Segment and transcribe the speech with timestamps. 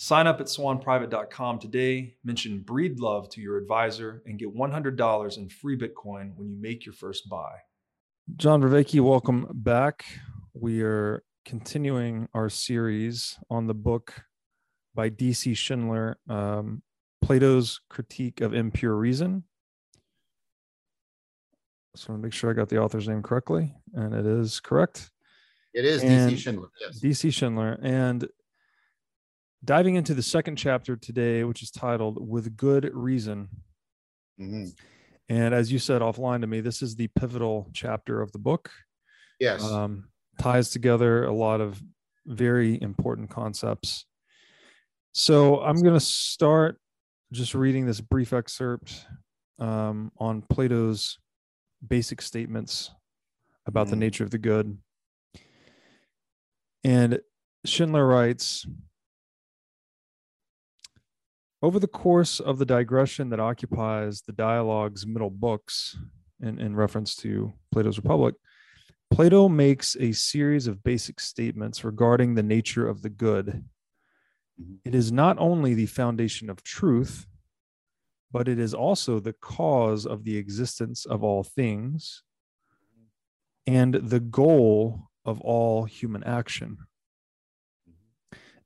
[0.00, 5.76] Sign up at swanprivate.com today, mention Breedlove to your advisor, and get $100 in free
[5.76, 7.56] Bitcoin when you make your first buy.
[8.36, 10.04] John Vervaeke, welcome back.
[10.54, 14.22] We are continuing our series on the book
[14.94, 15.54] by D.C.
[15.54, 16.80] Schindler, um,
[17.20, 19.42] Plato's Critique of Impure Reason.
[21.96, 24.60] So I want to make sure I got the author's name correctly, and it is
[24.60, 25.10] correct.
[25.74, 26.36] It is D.C.
[26.36, 26.68] Schindler.
[26.80, 27.00] Yes.
[27.00, 27.30] D.C.
[27.32, 28.28] Schindler, and
[29.64, 33.48] diving into the second chapter today, which is titled With Good Reason.
[34.40, 34.66] Mm-hmm.
[35.28, 38.70] And as you said offline to me, this is the pivotal chapter of the book.
[39.40, 39.62] Yes.
[39.62, 41.82] Um, ties together a lot of
[42.26, 44.06] very important concepts.
[45.12, 46.78] So I'm going to start
[47.32, 49.04] just reading this brief excerpt
[49.58, 51.18] um, on Plato's
[51.86, 52.90] basic statements
[53.66, 53.90] about mm-hmm.
[53.90, 54.78] the nature of the good.
[56.84, 57.20] And
[57.66, 58.66] Schindler writes,
[61.62, 65.96] over the course of the digression that occupies the dialogue's middle books,
[66.40, 68.34] in, in reference to Plato's Republic,
[69.10, 73.64] Plato makes a series of basic statements regarding the nature of the good.
[74.60, 74.74] Mm-hmm.
[74.84, 77.26] It is not only the foundation of truth,
[78.30, 82.22] but it is also the cause of the existence of all things
[83.66, 86.78] and the goal of all human action.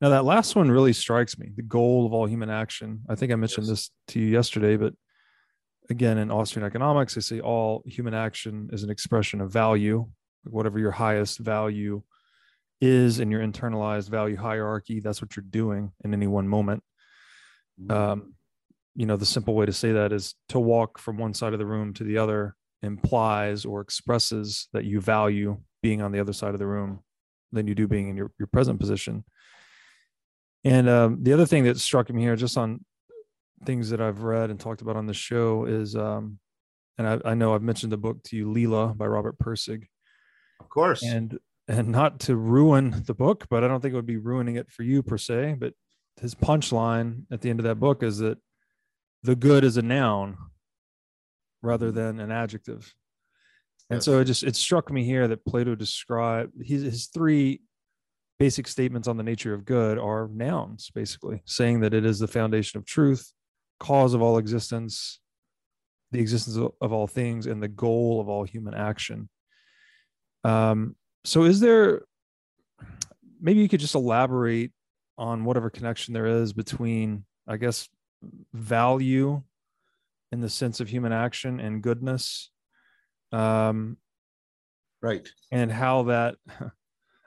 [0.02, 3.02] Now, that last one really strikes me the goal of all human action.
[3.08, 3.70] I think I mentioned yes.
[3.70, 4.94] this to you yesterday, but
[5.90, 10.08] again, in Austrian economics, they say all human action is an expression of value,
[10.42, 12.02] whatever your highest value
[12.80, 14.98] is in your internalized value hierarchy.
[14.98, 16.82] That's what you're doing in any one moment.
[17.80, 17.92] Mm-hmm.
[17.92, 18.34] Um,
[18.96, 21.60] you know, the simple way to say that is to walk from one side of
[21.60, 26.32] the room to the other implies or expresses that you value being on the other
[26.32, 27.04] side of the room
[27.52, 29.24] than you do being in your, your present position.
[30.64, 32.84] And um, the other thing that struck me here, just on
[33.64, 36.38] things that I've read and talked about on the show, is, um,
[36.98, 39.86] and I, I, know I've mentioned the book to you, Lila by Robert Pirsig.
[40.60, 41.02] Of course.
[41.02, 44.56] And and not to ruin the book, but I don't think it would be ruining
[44.56, 45.56] it for you per se.
[45.58, 45.74] But
[46.20, 48.38] his punchline at the end of that book is that
[49.22, 50.36] the good is a noun
[51.62, 51.96] rather mm-hmm.
[51.96, 52.92] than an adjective.
[53.90, 54.04] And yes.
[54.04, 57.60] so it just it struck me here that Plato described his, his three
[58.42, 62.26] basic statements on the nature of good are nouns, basically, saying that it is the
[62.26, 63.32] foundation of truth,
[63.78, 65.20] cause of all existence,
[66.10, 69.28] the existence of all things, and the goal of all human action.
[70.42, 72.02] Um, so, is there
[73.40, 74.72] maybe you could just elaborate
[75.16, 77.88] on whatever connection there is between, I guess,
[78.52, 79.40] value
[80.32, 82.50] in the sense of human action and goodness?
[83.30, 83.98] Um,
[85.00, 85.28] right.
[85.52, 86.34] And how that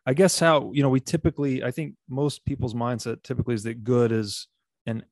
[0.05, 3.83] I guess how you know we typically I think most people's mindset typically is that
[3.83, 4.47] good is
[4.85, 5.03] an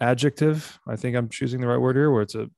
[0.00, 0.78] adjective.
[0.86, 2.50] I think I'm choosing the right word here, where it's a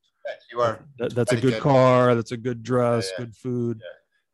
[0.51, 3.25] you are that, that's a good car, that's a good dress, yeah, yeah.
[3.25, 3.81] good food.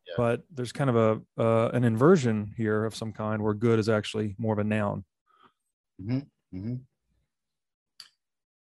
[0.07, 3.79] Yeah, but there's kind of a uh, an inversion here of some kind where good
[3.79, 5.03] is actually more of a noun.
[6.01, 6.57] Mm-hmm.
[6.57, 6.75] Mm-hmm.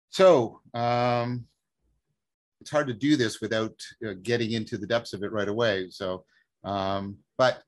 [0.09, 1.45] So um,
[2.61, 5.89] it's hard to do this without uh, getting into the depths of it right away.
[5.89, 6.23] So,
[6.63, 7.61] um, but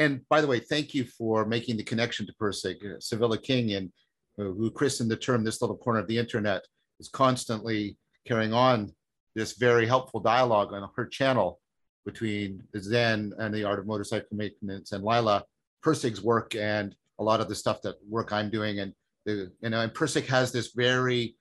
[0.00, 2.78] and by the way, thank you for making the connection to Pirsig.
[2.82, 3.92] Uh, Sevilla King, and
[4.38, 6.62] uh, who christened the term "this little corner of the internet,"
[6.98, 8.94] is constantly carrying on
[9.34, 11.60] this very helpful dialogue on her channel
[12.06, 15.44] between Zen and the art of motorcycle maintenance and Lila
[15.84, 18.80] Pirsig's work and a lot of the stuff that work I'm doing.
[18.80, 18.94] And
[19.26, 21.36] the, you know, and Pirsig has this very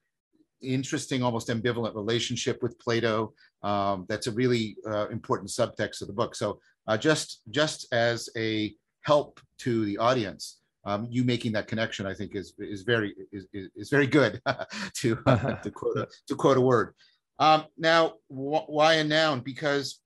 [0.62, 3.34] interesting, almost ambivalent relationship with Plato.
[3.64, 6.36] Um, that's a really uh, important subtext of the book.
[6.36, 6.60] So
[6.90, 12.16] uh, just just as a help to the audience, um, you making that connection, I
[12.16, 14.42] think, is is very is, is very good
[14.96, 15.16] to
[15.64, 16.96] to quote a, to quote a word.
[17.38, 19.42] Um, now, wh why a noun?
[19.42, 20.02] Because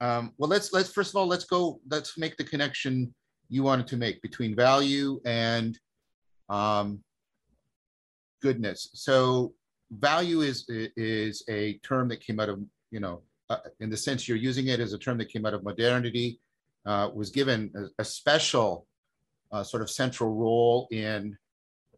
[0.00, 3.14] um, well, let's let's first of all let's go let's make the connection
[3.48, 5.78] you wanted to make between value and
[6.48, 7.00] um,
[8.42, 8.90] goodness.
[8.94, 9.54] So
[9.92, 14.26] value is is a term that came out of you know uh, in the sense
[14.26, 16.40] you're using it as a term that came out of modernity,
[16.86, 18.86] uh, was given a, a special
[19.52, 21.36] uh, sort of central role in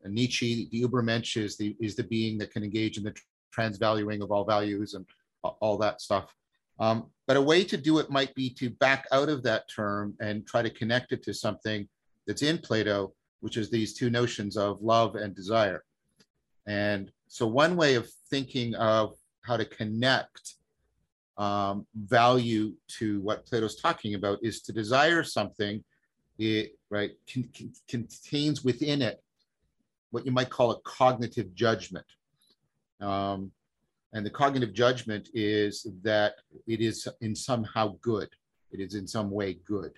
[0.05, 0.69] Nietzsche.
[0.73, 3.15] The Übermensch is the is the being that can engage in the
[3.53, 5.07] transvaluing of all values and
[5.43, 6.35] all that stuff.
[6.81, 10.15] Um, but a way to do it might be to back out of that term
[10.21, 11.89] and try to connect it to something
[12.27, 15.85] that's in Plato, which is these two notions of love and desire.
[16.67, 20.55] And so one way of thinking of how to connect
[21.43, 25.83] um, value to what Plato's talking about is to desire something,
[26.39, 27.13] it right
[27.89, 29.21] contains within it
[30.13, 32.07] what you might call a cognitive judgment.
[33.01, 33.51] Um,
[34.13, 36.35] and the cognitive judgment is that
[36.69, 38.29] it is in somehow good.
[38.71, 39.93] It is in some way good.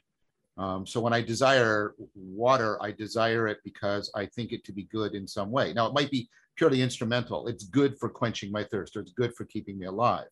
[0.56, 4.84] Um, so when I desire water, I desire it because I think it to be
[4.84, 5.74] good in some way.
[5.74, 7.48] Now it might be purely instrumental.
[7.48, 10.28] It's good for quenching my thirst, or it's good for keeping me alive.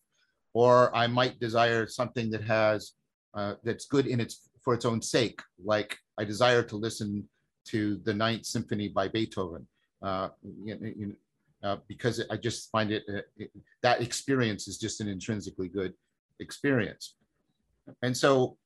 [0.53, 2.93] Or I might desire something that has
[3.33, 7.27] uh, that's good in its for its own sake, like I desire to listen
[7.65, 9.67] to the Ninth Symphony by Beethoven.
[10.01, 11.15] Uh, you, you,
[11.63, 13.51] uh, because I just find it, uh, it,
[13.81, 15.93] that experience is just an intrinsically good
[16.39, 17.15] experience.
[18.01, 18.57] And so,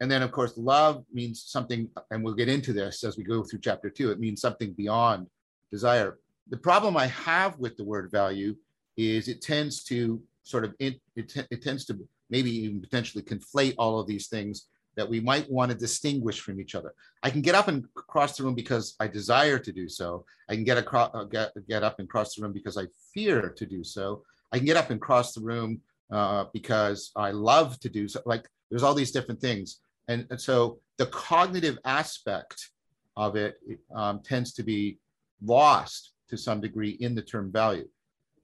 [0.00, 3.42] and then of course, love means something, and we'll get into this as we go
[3.42, 5.26] through chapter two, it means something beyond
[5.70, 6.18] desire.
[6.48, 8.56] The problem I have with the word value
[8.96, 11.98] is it tends to sort of, it, it, it tends to
[12.28, 14.66] maybe even potentially conflate all of these things
[14.96, 16.92] that we might want to distinguish from each other.
[17.22, 20.24] I can get up and cross the room because I desire to do so.
[20.48, 23.50] I can get, across, uh, get, get up and cross the room because I fear
[23.50, 24.22] to do so.
[24.52, 28.20] I can get up and cross the room uh, because I love to do so.
[28.26, 29.80] Like there's all these different things.
[30.08, 32.70] And, and so the cognitive aspect
[33.16, 33.58] of it
[33.94, 34.98] um, tends to be
[35.42, 37.88] lost to some degree in the term value.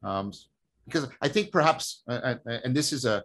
[0.03, 0.33] Um,
[0.87, 3.25] because I think perhaps, uh, uh and this is a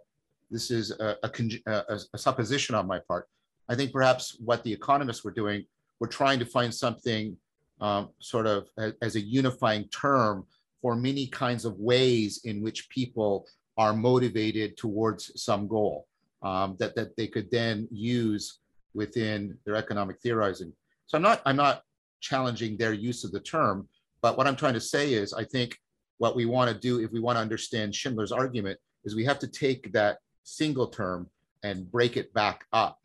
[0.50, 3.26] this is a, a, a, supposition on my part.
[3.70, 5.64] I think perhaps what the economists were doing
[5.98, 7.36] were trying to find something
[7.80, 10.44] um, sort of as, as a unifying term
[10.82, 13.46] for many kinds of ways in which people
[13.78, 16.06] are motivated towards some goal
[16.42, 18.58] um, that, that they could then use
[18.94, 20.72] within their economic theorizing.
[21.06, 21.82] So I'm not, I'm not
[22.20, 23.88] challenging their use of the term,
[24.20, 25.78] but what I'm trying to say is I think
[26.22, 29.40] what we want to do if we want to understand Schindler's argument is we have
[29.40, 31.28] to take that single term
[31.64, 33.00] and break it back up.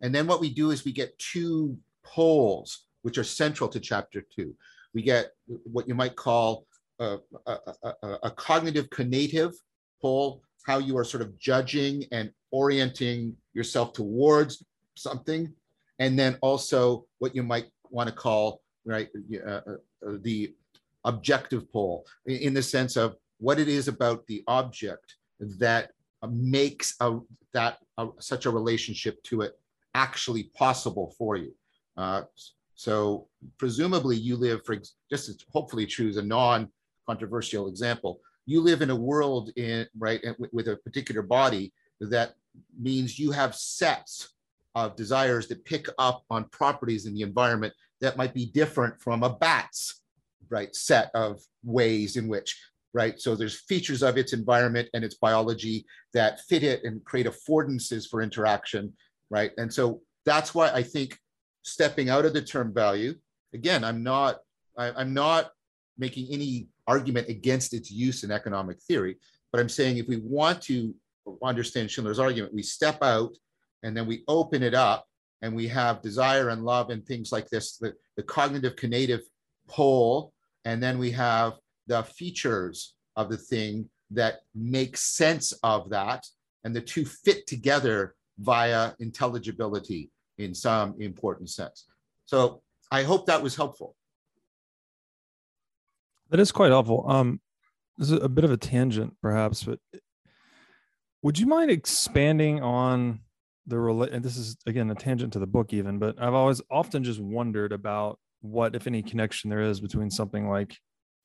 [0.00, 4.20] And then what we do is we get two poles, which are central to chapter
[4.34, 4.52] two.
[4.94, 6.66] We get what you might call
[6.98, 9.54] a, a, a, a cognitive conative
[10.02, 14.64] pole, how you are sort of judging and orienting yourself towards
[14.96, 15.52] something.
[16.00, 19.08] And then also what you might want to call right
[19.46, 19.60] uh, uh,
[20.22, 20.52] the
[21.06, 25.92] objective pole in the sense of what it is about the object that
[26.28, 27.18] makes a,
[27.52, 29.58] that a, such a relationship to it
[29.94, 31.52] actually possible for you.
[31.96, 32.22] Uh,
[32.74, 34.76] so presumably you live for
[35.10, 38.20] just to hopefully choose a non-controversial example.
[38.44, 40.20] You live in a world in right
[40.52, 42.34] with a particular body that
[42.78, 44.34] means you have sets
[44.74, 49.22] of desires that pick up on properties in the environment that might be different from
[49.22, 50.02] a bat's
[50.48, 52.56] right set of ways in which
[52.96, 53.20] right?
[53.20, 58.08] So there's features of its environment and its biology that fit it and create affordances
[58.08, 58.94] for interaction,
[59.28, 59.50] right?
[59.58, 61.18] And so that's why I think
[61.62, 63.14] stepping out of the term value,
[63.52, 64.38] again, I'm not,
[64.78, 65.50] I, I'm not
[65.98, 69.18] making any argument against its use in economic theory,
[69.52, 70.94] but I'm saying if we want to
[71.42, 73.36] understand Schindler's argument, we step out
[73.82, 75.06] and then we open it up
[75.42, 79.20] and we have desire and love and things like this, the, the cognitive conative
[79.68, 80.32] pole,
[80.64, 81.54] and then we have
[81.86, 86.26] the features of the thing that make sense of that,
[86.64, 91.86] and the two fit together via intelligibility in some important sense.
[92.26, 93.96] So I hope that was helpful.
[96.30, 97.04] That is quite helpful.
[97.08, 97.40] Um,
[97.96, 99.78] this is a bit of a tangent, perhaps, but
[101.22, 103.20] Would you mind expanding on
[103.66, 106.60] the rela- and this is again a tangent to the book even, but I've always
[106.70, 108.18] often just wondered about
[108.50, 110.76] what, if any, connection there is between something like,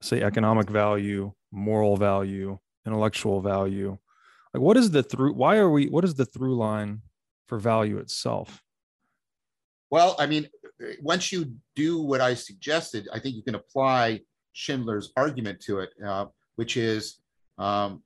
[0.01, 3.97] say, economic value, moral value, intellectual value.
[4.53, 5.33] Like, what is the through?
[5.33, 5.87] Why are we?
[5.87, 7.01] What is the through line
[7.47, 8.61] for value itself?
[9.89, 10.47] Well, I mean,
[11.01, 14.21] once you do what I suggested, I think you can apply
[14.53, 16.25] Schindler's argument to it, uh,
[16.55, 17.19] which is
[17.57, 18.01] um,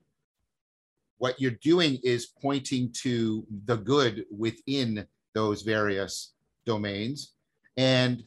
[1.18, 6.34] what you're doing is pointing to the good within those various
[6.66, 7.34] domains
[7.78, 8.24] and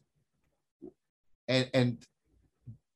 [1.49, 1.99] and and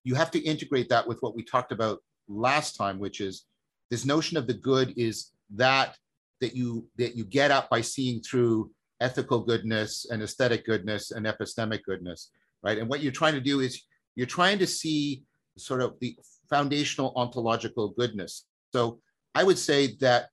[0.05, 3.45] you have to integrate that with what we talked about last time which is
[3.91, 5.97] this notion of the good is that
[6.41, 11.27] that you that you get at by seeing through ethical goodness and aesthetic goodness and
[11.27, 12.31] epistemic goodness
[12.63, 12.79] right?
[12.79, 13.83] And what you're trying to do is
[14.15, 15.23] you're trying to see
[15.59, 16.17] sort of the
[16.49, 18.47] foundational ontological goodness.
[18.73, 19.01] So
[19.35, 20.29] I would say that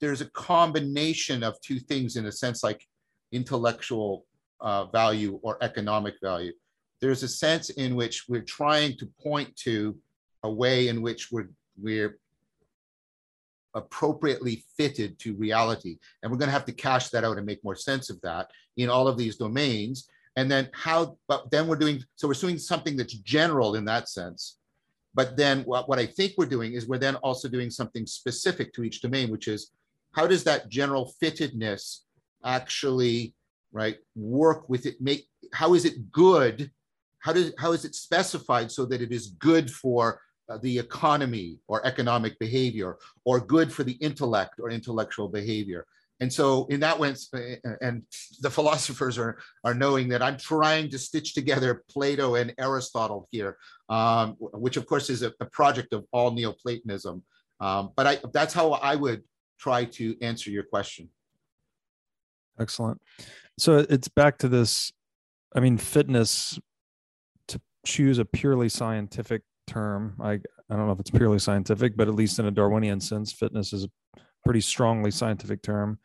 [0.00, 2.86] there's a combination of two things in a sense like
[3.32, 4.24] intellectual
[4.60, 6.52] uh, value or economic value.
[7.00, 9.96] There's a sense in which we're trying to point to
[10.42, 11.50] a way in which we're,
[11.80, 12.18] we're
[13.74, 15.98] appropriately fitted to reality.
[16.22, 18.50] And we're going to have to cash that out and make more sense of that
[18.76, 20.08] in all of these domains.
[20.36, 24.08] And then how, but then we're doing, so we're doing something that's general in that
[24.08, 24.58] sense.
[25.14, 28.72] But then what, what I think we're doing is we're then also doing something specific
[28.74, 29.72] to each domain, which is
[30.12, 32.00] how does that general fittedness
[32.44, 33.34] actually
[33.72, 36.70] right work with it make how is it good
[37.20, 41.58] how does how is it specified so that it is good for uh, the economy
[41.68, 45.86] or economic behavior or good for the intellect or intellectual behavior
[46.20, 47.14] and so in that way,
[47.80, 48.02] and
[48.42, 53.56] the philosophers are, are knowing that I'm trying to stitch together Plato and Aristotle here,
[53.88, 57.22] um, which of course is a, a, project of all Neoplatonism.
[57.60, 59.22] Um, but I, that's how I would
[59.58, 61.08] try to answer your question.
[62.60, 63.00] Excellent.
[63.60, 64.90] So it's back to this,
[65.54, 66.58] I mean, fitness
[67.48, 70.16] to choose a purely scientific term.
[70.18, 70.40] I, I
[70.70, 73.84] don't know if it's purely scientific, but at least in a Darwinian sense, fitness is
[73.84, 73.90] a
[74.44, 75.98] pretty strongly scientific term.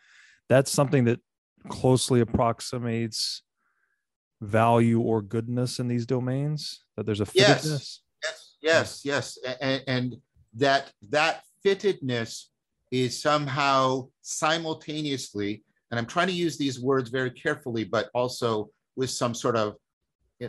[0.50, 1.21] That's something that
[1.69, 3.41] closely approximates
[4.41, 6.83] value or goodness in these domains.
[6.97, 7.38] That there's a fittedness.
[7.38, 9.38] Yes, yes, yes, yes.
[9.62, 10.15] And, and
[10.55, 12.47] that that fittedness
[12.91, 15.63] is somehow simultaneously,
[15.95, 19.75] and I'm trying to use these words very carefully, but also with some sort of,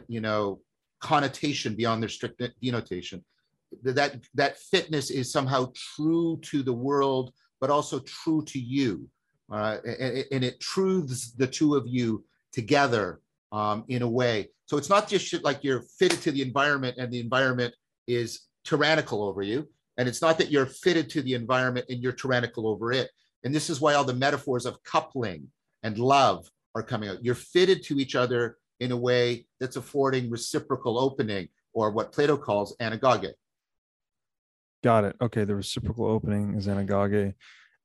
[0.08, 0.60] you know,
[1.00, 3.24] connotation beyond their strict denotation.
[3.82, 9.08] That that fitness is somehow true to the world but also true to you.
[9.50, 13.20] Uh, and, and, it truths the two of you together
[13.52, 14.48] um, in a way.
[14.66, 17.72] So it's not just like you're fitted to the environment and the environment
[18.08, 19.68] is tyrannical over you.
[19.98, 23.08] And it's not that you're fitted to the environment and you're tyrannical over it.
[23.46, 25.46] And this is why all the metaphors of coupling
[25.84, 27.24] and love are coming out.
[27.24, 32.36] You're fitted to each other in a way that's affording reciprocal opening or what Plato
[32.36, 33.30] calls anagoge.
[34.82, 35.16] Got it.
[35.20, 37.34] Okay, the reciprocal opening is anagoge.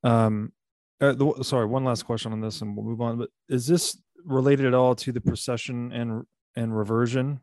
[0.03, 0.51] Um,
[0.99, 3.19] uh, the, sorry, one last question on this, and we'll move on.
[3.19, 6.25] But is this related at all to the procession and
[6.55, 7.39] and reversion?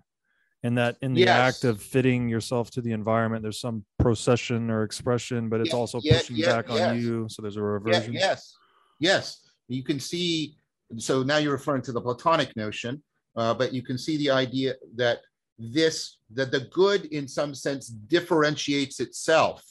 [0.65, 1.57] And that in the yes.
[1.57, 5.77] act of fitting yourself to the environment, there's some procession or expression, but it's yeah,
[5.77, 6.81] also yeah, pushing back yes.
[6.81, 7.29] on you.
[7.29, 8.12] So there's a reversion.
[8.12, 8.57] yes,
[8.99, 9.49] yes.
[9.69, 10.57] You can see.
[10.97, 13.03] So now you're referring to the Platonic notion,
[13.37, 15.21] uh, but you can see the idea that
[15.59, 19.65] this that the good in some sense differentiates itself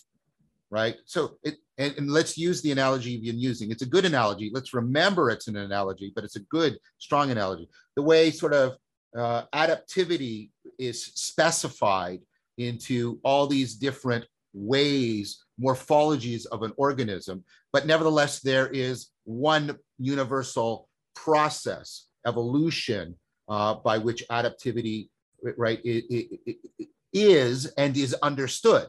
[0.70, 4.03] right so it and, and, let's use the analogy you've been using it's a good
[4.03, 8.53] analogy let's remember it's an analogy but it's a good strong analogy the way sort
[8.53, 8.75] of
[9.17, 12.22] uh, adaptivity is specified
[12.57, 17.43] into all these different ways morphologies of an organism.
[17.72, 23.15] But nevertheless there is one universal process evolution
[23.50, 25.10] uh, by which adaptivity
[25.57, 28.88] right it, it, it is and is understood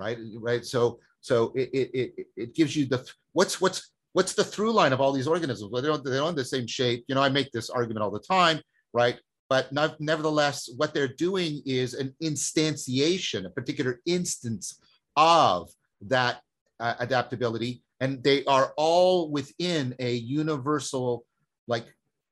[0.00, 0.18] right?
[0.38, 0.64] Right?
[0.64, 5.00] So so it, it it gives you the what's what's what's the through line of
[5.00, 5.70] all these organisms?
[5.70, 7.04] Well they don't they don't have the same shape.
[7.06, 8.60] You know i make this argument all the time
[8.92, 9.18] right
[9.50, 14.80] but not, nevertheless what they're doing is an instantiation a particular instance
[15.16, 16.40] of that
[16.78, 21.26] uh, adaptability and they are all within a universal
[21.68, 21.84] like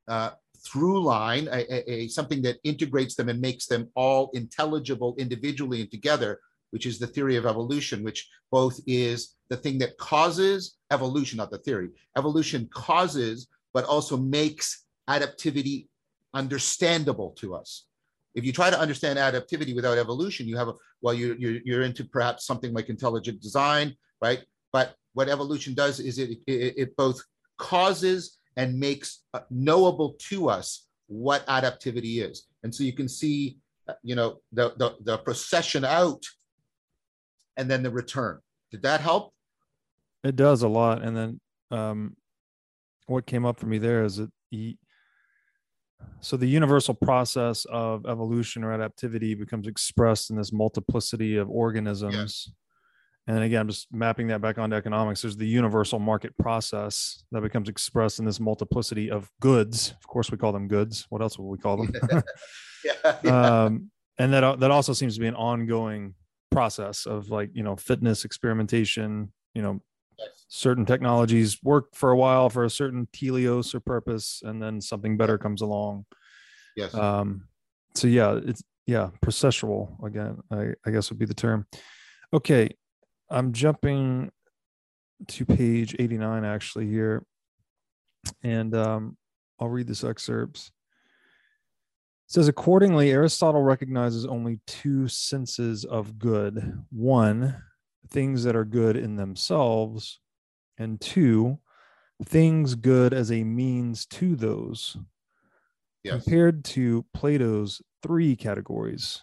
[0.07, 0.31] uh,
[0.65, 5.81] through line, a, a, a, something that integrates them and makes them all intelligible individually
[5.81, 6.39] and together,
[6.71, 11.51] which is the theory of evolution, which both is the thing that causes evolution, not
[11.51, 11.89] the theory.
[12.17, 15.87] Evolution causes, but also makes adaptivity
[16.33, 17.85] understandable to us.
[18.35, 21.81] If you try to understand adaptivity without evolution, you have a well, you, you're, you're
[21.83, 24.43] into perhaps something like intelligent design, right?
[24.71, 27.21] but what evolution does is it, it, it both
[27.57, 32.47] causes and makes uh, knowable to us what adaptivity is.
[32.63, 33.57] And so you can see,
[33.87, 36.23] uh, you know, the, the, the procession out
[37.57, 38.39] and then the return.
[38.71, 39.33] Did that help?
[40.23, 41.01] It does a lot.
[41.01, 42.15] And then um,
[43.07, 44.77] what came up for me there is that he,
[46.21, 52.51] so the universal process of evolution or adaptivity becomes expressed in this multiplicity of organisms.
[53.27, 55.21] And again, I'm just mapping that back onto economics.
[55.21, 59.93] There's the universal market process that becomes expressed in this multiplicity of goods.
[59.99, 61.05] Of course, we call them goods.
[61.09, 61.93] What else would we call them?
[62.83, 63.63] yeah, yeah.
[63.65, 66.15] Um, and that that also seems to be an ongoing
[66.51, 69.31] process of like you know fitness experimentation.
[69.53, 69.81] You know.
[70.49, 75.15] Certain technologies work for a while for a certain teleos or purpose, and then something
[75.15, 76.05] better comes along.
[76.75, 76.93] Yes.
[76.93, 77.47] Um,
[77.95, 81.65] so yeah, it's yeah, processual again, I, I guess would be the term.
[82.33, 82.69] Okay,
[83.29, 84.31] I'm jumping
[85.27, 87.23] to page 89 actually here.
[88.43, 89.17] And um,
[89.59, 90.57] I'll read this excerpt.
[92.27, 96.83] It says, accordingly, Aristotle recognizes only two senses of good.
[96.91, 97.61] One,
[98.09, 100.19] things that are good in themselves,
[100.79, 101.59] and two,
[102.25, 104.97] things good as a means to those
[106.03, 106.23] yes.
[106.23, 109.21] compared to Plato's three categories.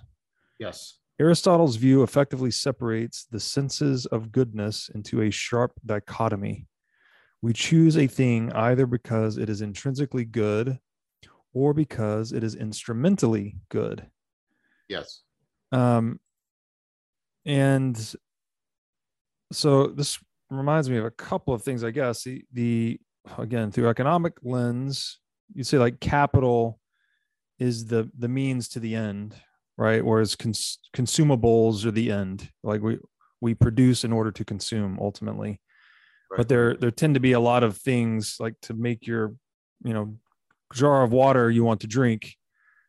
[0.59, 0.99] Yes.
[1.19, 6.67] Aristotle's view effectively separates the senses of goodness into a sharp dichotomy.
[7.41, 10.79] We choose a thing either because it is intrinsically good
[11.55, 14.07] or because it is instrumentally good.
[14.89, 15.23] Yes.
[15.73, 16.21] Um,
[17.47, 18.15] and
[19.53, 20.19] so this
[20.51, 22.25] reminds me of a couple of things, I guess.
[22.25, 23.01] The, the
[23.39, 25.19] again, through economic lens,
[25.55, 26.79] you'd say like capital
[27.59, 29.35] is the the means to the end,
[29.77, 30.05] right?
[30.05, 32.51] Whereas cons- consumables are the end.
[32.63, 32.99] Like we
[33.41, 35.61] we produce in order to consume ultimately.
[36.31, 36.39] Right.
[36.39, 39.35] But there there tend to be a lot of things like to make your,
[39.85, 40.17] you know,
[40.73, 42.37] jar of water you want to drink.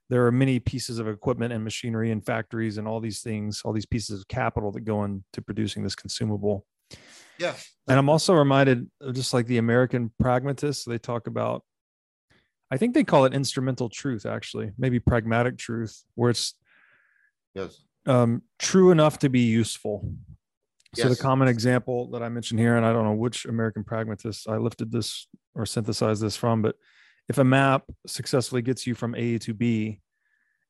[0.10, 3.74] There are many pieces of equipment and machinery and factories and all these things, all
[3.74, 6.66] these pieces of capital that go into producing this consumable.
[7.38, 7.56] Yeah.
[7.88, 11.64] And I'm also reminded of just like the American pragmatists, they talk about,
[12.70, 16.54] I think they call it instrumental truth, actually, maybe pragmatic truth, where it's
[17.54, 17.82] Yes.
[18.06, 20.14] um, true enough to be useful.
[20.96, 21.18] So Yes.
[21.18, 24.58] the common example that I mentioned here, and I don't know which American pragmatist I
[24.58, 26.76] lifted this or synthesized this from, but
[27.30, 30.02] if a map successfully gets you from A to B,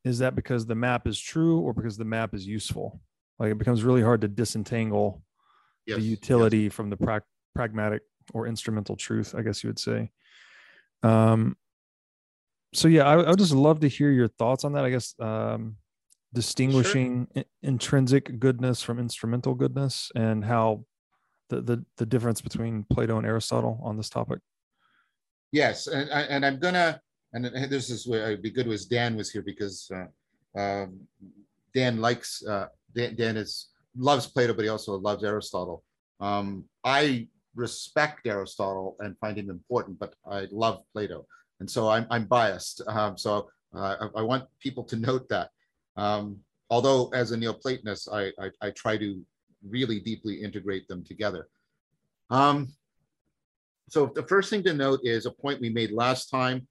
[0.03, 3.01] is that because the map is true or because the map is useful?
[3.39, 5.21] Like it becomes really hard to disentangle
[5.87, 5.97] Yes.
[5.97, 7.23] the utility from the prac
[7.55, 8.01] pragmatic
[8.33, 10.11] or instrumental truth, I guess you would say.
[11.01, 11.55] Um,
[12.73, 14.83] so yeah, I, I would just love to hear your thoughts on that.
[14.83, 15.77] I guess um,
[16.33, 20.83] distinguishing i- intrinsic goodness from instrumental goodness and how
[21.49, 24.39] the, the the difference between Plato and Aristotle on this topic.
[25.53, 27.01] Yes, and I- and I'm gonna
[27.33, 30.99] and this is where it'd be good was Dan was here because uh, um,
[31.73, 33.67] Dan likes uh, Dan, Dan is
[33.97, 35.83] loves Plato, but he also loves Aristotle.
[36.19, 41.25] Um, I respect Aristotle and find him important, but I love Plato,
[41.59, 42.81] and so I'm I'm biased.
[42.87, 45.49] Um, so uh, I, I want people to note that.
[45.95, 49.21] Um, although as a Neoplatonist, I, I I try to
[49.67, 51.47] really deeply integrate them together.
[52.29, 52.69] Um,
[53.89, 56.67] so the first thing to note is a point we made last time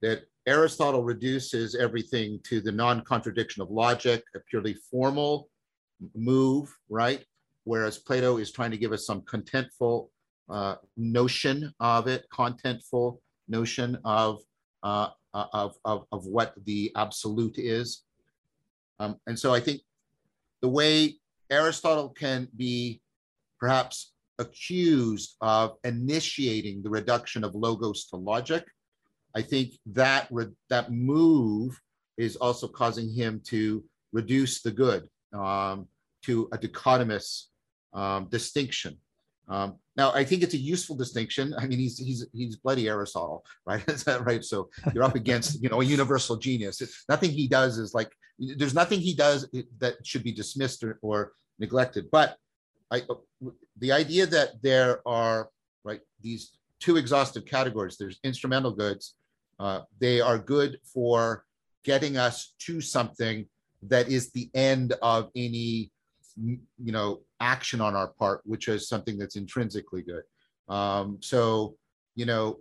[0.00, 5.48] that Aristotle reduces everything to the non-contradiction of logic, a purely formal
[6.14, 7.24] move, right?
[7.64, 10.08] Whereas Plato is trying to give us some contentful
[10.48, 14.40] uh, notion of it, contentful notion of,
[14.82, 18.04] uh, of, of, of what the absolute is.
[18.98, 19.82] Um, and so I think
[20.60, 21.16] the way
[21.50, 23.00] Aristotle can be
[23.58, 28.64] perhaps accused of initiating the reduction of logos to logic.
[29.34, 30.28] I think that
[30.68, 31.80] that move
[32.18, 35.88] is also causing him to reduce the good um,
[36.22, 37.46] to a dichotomous
[37.92, 38.96] um, distinction.
[39.48, 41.54] Um, now, I think it's a useful distinction.
[41.58, 43.82] I mean, he's he's he's bloody Aristotle, right?
[43.88, 44.42] Is that right?
[44.44, 46.80] So you're up against you know a universal genius.
[46.80, 50.98] It's, nothing he does is like there's nothing he does that should be dismissed or,
[51.02, 52.06] or neglected.
[52.10, 52.36] But
[52.90, 53.02] I,
[53.78, 55.50] the idea that there are
[55.84, 57.96] right these two exhaustive categories.
[57.96, 59.14] There's instrumental goods.
[59.60, 61.44] Uh, they are good for
[61.84, 63.46] getting us to something
[63.82, 65.91] that is the end of any
[66.36, 70.22] you know action on our part, which is something that's intrinsically good.
[70.68, 71.76] Um, so
[72.14, 72.58] you know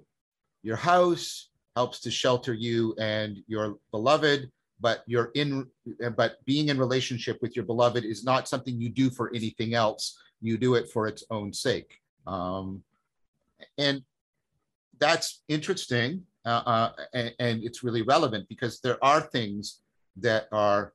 [0.63, 5.67] your house helps to shelter you and your beloved but you're in
[6.17, 10.19] but being in relationship with your beloved is not something you do for anything else
[10.41, 12.84] you do it for its own sake um,
[13.77, 14.01] and
[14.99, 19.81] that's interesting uh, uh, and, and, it's really relevant because there are things
[20.17, 20.93] that are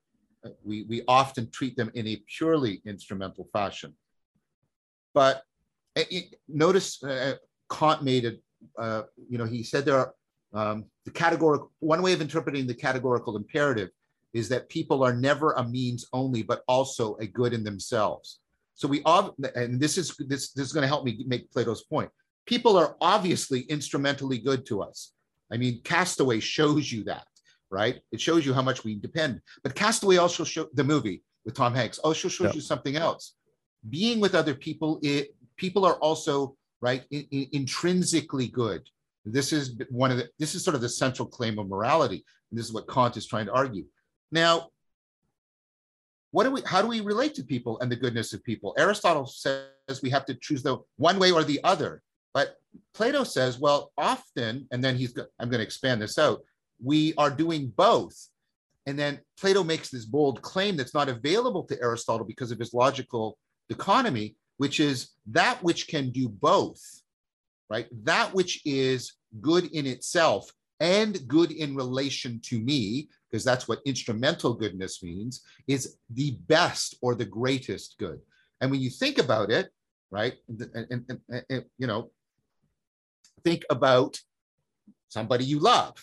[0.64, 3.94] we, we often treat them in a purely instrumental fashion.
[5.14, 5.42] But
[5.94, 7.36] it, eh, eh, notice uh,
[7.70, 8.42] kant made it
[8.78, 10.14] uh, you know he said there are
[10.52, 13.90] um, the categorical one way of interpreting the categorical imperative
[14.32, 18.40] is that people are never a means only but also a good in themselves.
[18.74, 19.02] So we
[19.54, 22.10] and this is this, this is going to help me make plato's point.
[22.44, 25.12] People are obviously instrumentally good to us.
[25.50, 27.26] I mean, Castaway shows you that,
[27.70, 28.00] right?
[28.12, 29.40] It shows you how much we depend.
[29.62, 33.34] But Castaway also show the movie with Tom Hanks also shows you something else.
[33.88, 38.82] Being with other people, it people are also right in, in, intrinsically good.
[39.24, 42.24] This is one of the this is sort of the central claim of morality.
[42.50, 43.84] And this is what Kant is trying to argue.
[44.32, 44.70] Now,
[46.32, 48.74] what do we how do we relate to people and the goodness of people?
[48.76, 52.02] Aristotle says we have to choose the one way or the other.
[52.34, 52.56] But
[52.92, 56.42] Plato says, well, often, and then he's, I'm going to expand this out,
[56.82, 58.28] we are doing both.
[58.86, 62.72] And then Plato makes this bold claim that's not available to Aristotle because of his
[62.72, 63.36] logical
[63.68, 66.80] economy, which is that which can do both,
[67.68, 67.88] right?
[68.04, 73.80] That which is good in itself and good in relation to me, because that's what
[73.86, 78.20] instrumental goodness means, is the best or the greatest good.
[78.60, 79.70] And when you think about it,
[80.10, 82.10] right, and, and, and, and you know,
[83.42, 84.20] think about
[85.08, 85.94] somebody you love,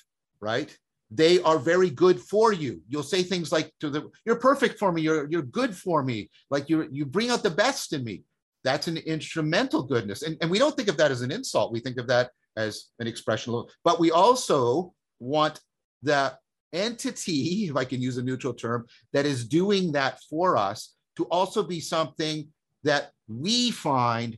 [0.43, 0.77] right?
[1.09, 2.81] They are very good for you.
[2.87, 6.29] You'll say things like to the you're perfect for me, you're you're good for me,
[6.49, 8.23] like you you bring out the best in me.
[8.63, 10.23] That's an instrumental goodness.
[10.23, 11.73] And, and we don't think of that as an insult.
[11.73, 15.59] We think of that as an expression of, but we also want
[16.01, 16.37] the
[16.71, 21.25] entity, if I can use a neutral term, that is doing that for us to
[21.25, 22.47] also be something
[22.83, 24.37] that we find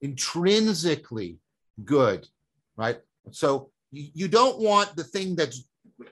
[0.00, 1.38] intrinsically
[1.84, 2.26] good
[2.76, 2.98] right?
[3.30, 5.64] So you, don't want the thing that's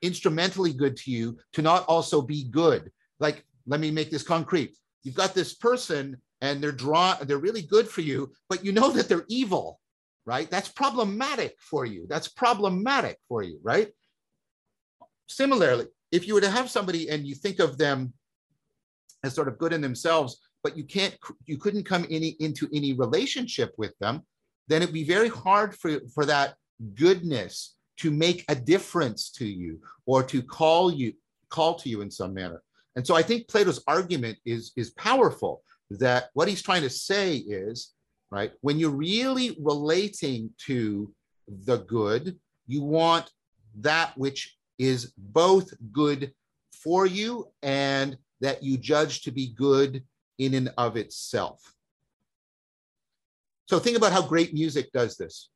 [0.03, 2.91] instrumentally good to you to not also be good.
[3.21, 4.75] Like, let me make this concrete.
[5.03, 8.91] You've got this person and they're drawn, they're really good for you, but you know
[8.91, 9.81] that they're evil,
[10.27, 10.51] right?
[10.51, 12.07] That's problematic for you.
[12.09, 13.89] That's problematic for you, right?
[15.27, 18.13] Similarly, if you were to have somebody and you think of them
[19.25, 22.93] as sort of good in themselves, but you can't, you couldn't come any into any
[22.93, 24.23] relationship with them,
[24.69, 26.55] then it'd be very hard for, for that
[26.95, 31.13] goodness to make a difference to you or to call you
[31.49, 32.63] call to you in some manner.
[32.97, 37.37] And so I think Plato's argument is, is powerful that what he's trying to say
[37.37, 37.93] is,
[38.31, 41.13] right, when you're really relating to
[41.67, 43.31] the good, you want
[43.81, 46.33] that which is both good
[46.73, 50.03] for you and that you judge to be good
[50.39, 51.75] in and of itself.
[53.67, 55.51] So think about how great music does this.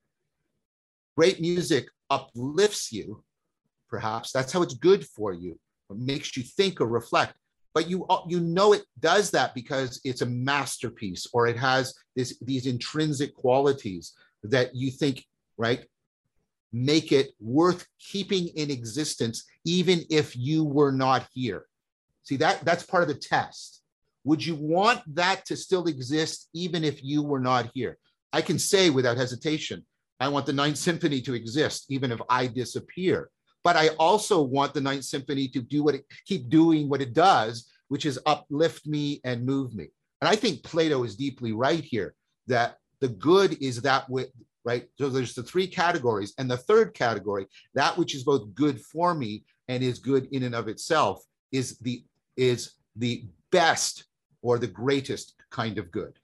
[1.18, 3.24] Great music uplifts you,
[3.90, 4.30] perhaps.
[4.30, 5.58] That's how it's good for you.
[5.90, 7.34] It makes you think or reflect.
[7.74, 11.92] But you, uh, you know it does that because it's a masterpiece or it has
[12.14, 14.12] this, these intrinsic qualities
[14.44, 15.26] that you think,
[15.56, 15.84] right,
[16.72, 21.64] make it worth keeping in existence, even if you were not here.
[22.22, 23.82] See, that, that's part of the test
[24.22, 27.98] would you want that to still exist even if you were not here?
[28.32, 29.84] I can say without hesitation,
[30.20, 33.30] I want the Ninth Symphony to exist even if I disappear.
[33.64, 37.12] But I also want the Ninth Symphony to do what it keep doing what it
[37.12, 39.88] does, which is uplift me and move me.
[40.20, 42.14] And I think Plato is deeply right here
[42.46, 44.26] that the good is that way,
[44.64, 44.88] right?
[44.98, 46.34] So there's the three categories.
[46.38, 50.42] And the third category, that which is both good for me and is good in
[50.44, 52.04] and of itself, is the
[52.36, 54.04] is the best
[54.42, 56.18] or the greatest kind of good.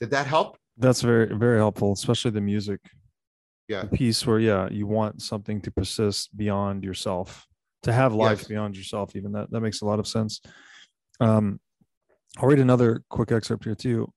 [0.00, 0.58] Did that help?
[0.76, 2.80] That's very, very helpful, especially the music.
[3.68, 3.84] Yeah.
[3.84, 7.46] Piece where, yeah, you want something to persist beyond yourself,
[7.82, 8.48] to have life yes.
[8.48, 10.40] beyond yourself, even that, that makes a lot of sense.
[11.20, 11.60] Um,
[12.38, 14.12] I'll read another quick excerpt here too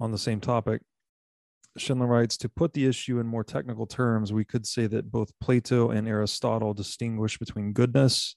[0.00, 0.82] on the same topic.
[1.76, 5.32] Schindler writes To put the issue in more technical terms, we could say that both
[5.40, 8.36] Plato and Aristotle distinguish between goodness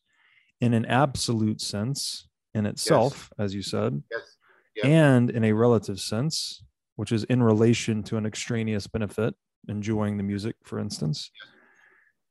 [0.60, 3.46] in an absolute sense in itself, yes.
[3.46, 4.38] as you said, yes.
[4.78, 4.86] Yep.
[4.86, 6.64] and in a relative sense,
[6.96, 9.34] which is in relation to an extraneous benefit,
[9.68, 11.32] enjoying the music, for instance.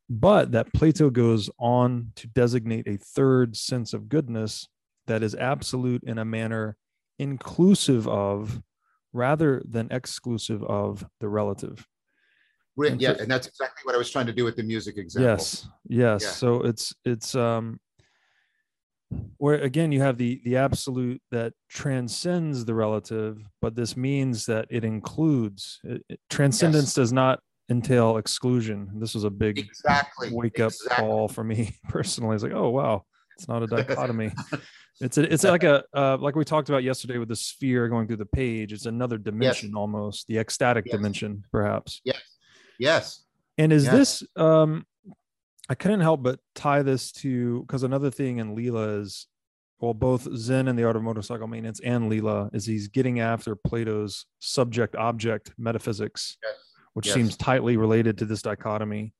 [0.08, 4.68] But that Plato goes on to designate a third sense of goodness
[5.06, 6.76] that is absolute in a manner
[7.18, 8.60] inclusive of
[9.12, 11.86] rather than exclusive of the relative.
[12.78, 15.30] And yeah, and that's exactly what I was trying to do with the music example.
[15.30, 16.22] Yes, yes.
[16.22, 16.30] Yeah.
[16.30, 17.78] So it's it's um
[19.38, 24.66] where again you have the the absolute that transcends the relative but this means that
[24.70, 26.94] it includes it, it- transcendence Yes.
[26.94, 30.28] does not entail exclusion this was a big Exactly.
[30.32, 31.06] wake up exactly.
[31.06, 33.04] call for me personally it's like oh wow
[33.36, 34.32] it's not a dichotomy
[35.00, 38.06] it's a, it's like a uh, like we talked about yesterday with the sphere going
[38.06, 40.92] through the page it's another dimension almost the ecstatic Yes.
[40.96, 42.20] dimension perhaps Yes.
[42.78, 43.24] Yes.
[43.58, 43.92] and is Yes.
[43.94, 44.84] this um
[45.70, 49.28] I couldn't help but tie this to because another thing in Lila is
[49.78, 53.54] well, both Zen and the art of motorcycle maintenance and Lila is he's getting after
[53.56, 56.54] Plato's subject object metaphysics, Yes.
[56.92, 57.14] which Yes.
[57.14, 59.14] seems tightly related to this dichotomy.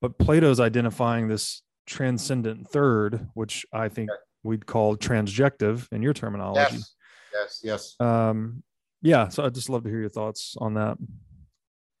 [0.00, 4.18] But Plato's identifying this transcendent third, which I think Yes.
[4.44, 6.76] we'd call transjective in your terminology.
[6.76, 6.94] Yes.
[7.32, 7.60] Yes.
[7.64, 7.96] Yes.
[8.00, 8.62] Um,
[9.02, 10.98] yeah, so I'd just love to hear your thoughts on that.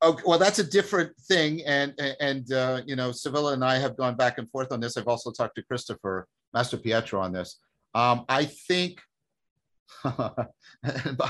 [0.02, 3.96] Okay, well, that's a different thing, and and uh, you know, Sevilla and I have
[3.96, 4.96] gone back and forth on this.
[4.96, 7.58] I've also talked to Christopher Mastropietro on this.
[7.94, 9.00] Um, I think,
[10.04, 10.46] I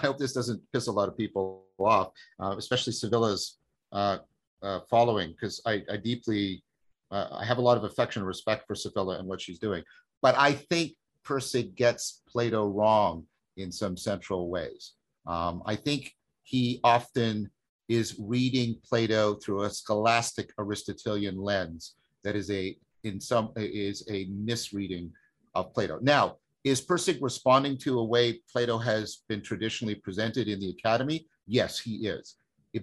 [0.03, 3.59] hope this doesn't piss a lot of people off, uh, especially Sevilla's
[3.93, 4.19] uh,
[4.63, 6.65] uh, following, because I, I deeply,
[7.13, 9.85] uh, I have a lot of affection and respect for Sevilla and what she's doing.
[10.23, 13.27] But I think Pirsig gets Plato wrong
[13.57, 14.95] in some central ways.
[15.25, 17.51] Um, I think he often
[17.89, 21.95] is reading Plato through a scholastic Aristotelian lens
[22.25, 25.13] that is a in some is a misreading
[25.55, 25.99] of Plato.
[26.03, 31.29] Now, is Pirsig responding to a way Plato has been traditionally presented in the academy?
[31.47, 32.35] Yes, he is.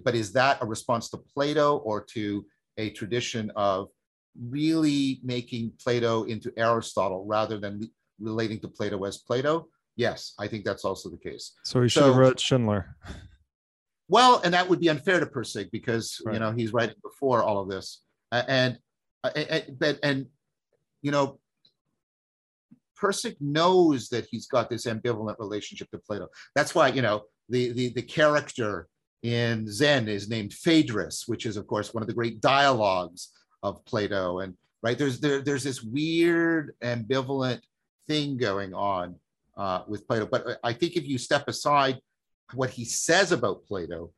[0.02, 2.44] But is that a response to Plato or to
[2.78, 3.88] a tradition of
[4.48, 7.88] really making Plato into Aristotle rather than
[8.18, 9.68] relating to Plato as Plato?
[9.96, 11.52] Yes, I think that's also the case.
[11.64, 12.96] So he should have So- wrote Schindler.
[14.08, 17.60] Well, and that would be unfair to Pirsig because you know he's writing before all
[17.60, 18.78] of this, A- and
[19.34, 20.26] and but and
[21.02, 21.40] you know
[23.00, 26.28] Pirsig knows that he's got this ambivalent relationship to Plato.
[26.54, 28.88] That's why you know the the the character
[29.22, 33.30] in Zen is named Phaedrus, which is of course one of the great dialogues
[33.62, 37.60] of Plato, and right there's there, there's this weird ambivalent
[38.06, 39.16] thing going on
[39.56, 40.26] uh, with Plato.
[40.26, 41.98] But I think if you step aside
[42.52, 44.12] what he says about Plato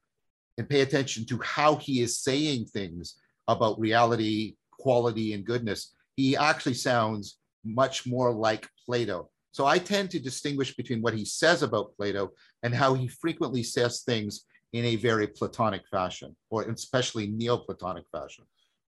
[0.58, 6.36] and pay attention to how he is saying things about reality, quality, and goodness, he
[6.36, 9.30] actually sounds much more like Plato.
[9.52, 13.62] So I tend to distinguish between what he says about Plato and how he frequently
[13.62, 18.44] says things in a very Platonic fashion, or especially Neoplatonic fashion.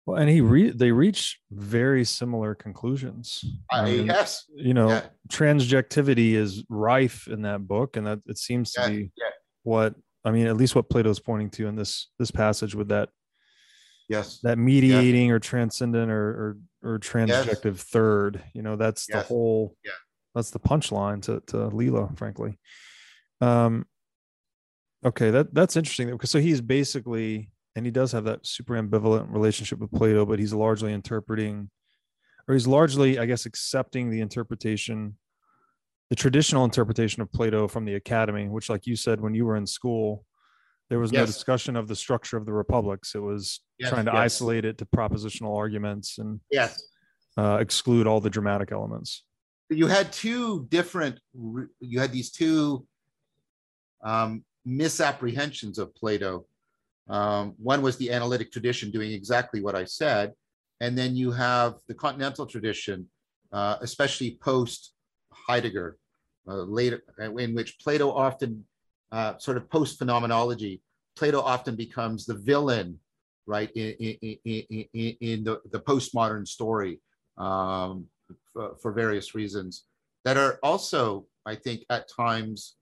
[0.07, 3.43] Well, and he re- they reach very similar conclusions.
[3.69, 5.01] I, mean, yes, you know, yeah.
[5.27, 9.29] transjectivity is rife in that book, and that it seems to Yeah, be yeah.
[9.63, 13.09] what I mean, at least what Plato's pointing to in this this passage with that
[14.07, 18.41] yes, that mediating or transcendent or or, or transjective third.
[18.53, 19.75] You know, that's the whole.
[19.83, 19.91] Yeah.
[20.35, 22.57] That's the punchline to to Lila, frankly.
[23.41, 23.85] Um.
[25.05, 29.31] Okay, that that's interesting because so he's basically, and he does have that super ambivalent
[29.31, 31.69] relationship with Plato, but he's largely interpreting,
[32.47, 35.15] or he's largely, I guess, accepting the interpretation,
[36.09, 39.55] the traditional interpretation of Plato from the academy, which, like you said, when you were
[39.55, 40.25] in school,
[40.89, 43.13] there was no discussion of the structure of the republics.
[43.13, 44.21] It was Yes, trying to yes.
[44.21, 46.81] isolate it to propositional arguments and yes.
[47.37, 49.23] uh, exclude all the dramatic elements.
[49.69, 51.19] you had two different
[51.79, 52.87] you had these two
[54.03, 56.47] um, misapprehensions of plato
[57.09, 60.33] um, one was the analytic tradition doing exactly what i said.
[60.79, 63.07] And then you have the continental tradition
[63.51, 64.93] uh, especially post
[65.31, 65.97] heidegger
[66.47, 67.01] uh, later
[67.39, 68.65] in which plato often
[69.11, 70.81] uh, sort of post phenomenology
[71.15, 72.99] plato often becomes the villain
[73.45, 76.99] right in, in, in, in, the, the postmodern story
[77.37, 78.05] um,
[78.53, 79.85] for, for various reasons
[80.25, 82.75] that are also, I think, at times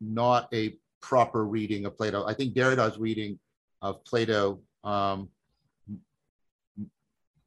[0.00, 2.26] not a proper reading of Plato.
[2.26, 3.38] I think Derrida's reading
[3.82, 5.28] of Plato um,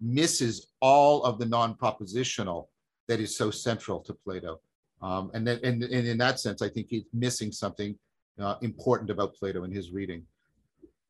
[0.02, 2.68] misses all of the non-propositional
[3.08, 4.60] that is so central to Plato.
[5.02, 7.98] Um, and, then, and, and in that sense, I think he's missing something
[8.40, 10.24] uh, important about Plato in his reading.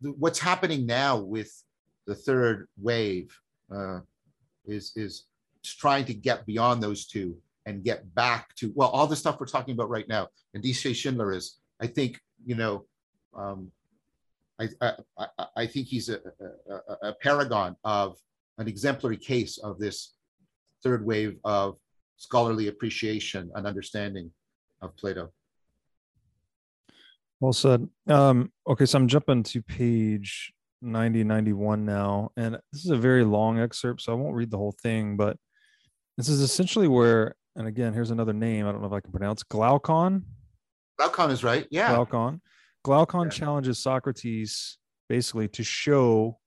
[0.02, 1.52] What's happening now with
[2.08, 3.38] the third wave
[3.74, 4.00] uh,
[4.66, 5.26] is, is
[5.64, 9.46] trying to get beyond those two and get back to well all the stuff we're
[9.46, 12.86] talking about right now and dc schindler is i think you know
[13.36, 13.72] um,
[14.60, 14.94] I, I
[15.56, 16.20] I- think he's a,
[16.70, 18.18] a, a- a paragon of
[18.58, 20.14] an exemplary case of this
[20.84, 21.78] third wave of
[22.18, 24.32] scholarly appreciation and understanding
[24.82, 25.32] of plato
[27.40, 27.88] Well said.
[28.08, 32.32] Um, okay, so I'm jumping to page 90, 91 now.
[32.36, 35.38] And this is a very long excerpt, so I won't read the whole thing, but
[36.18, 38.66] this is essentially where and again, here's another name.
[38.68, 40.24] I don't know if I can pronounce Glaucon.
[41.00, 41.66] Glaucon is right.
[41.72, 41.96] Yeah.
[41.96, 42.42] Glaucon.
[42.84, 43.30] Glaucon Yeah.
[43.30, 46.40] challenges Socrates basically to show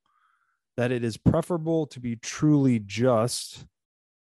[0.77, 3.67] that it is preferable to be truly just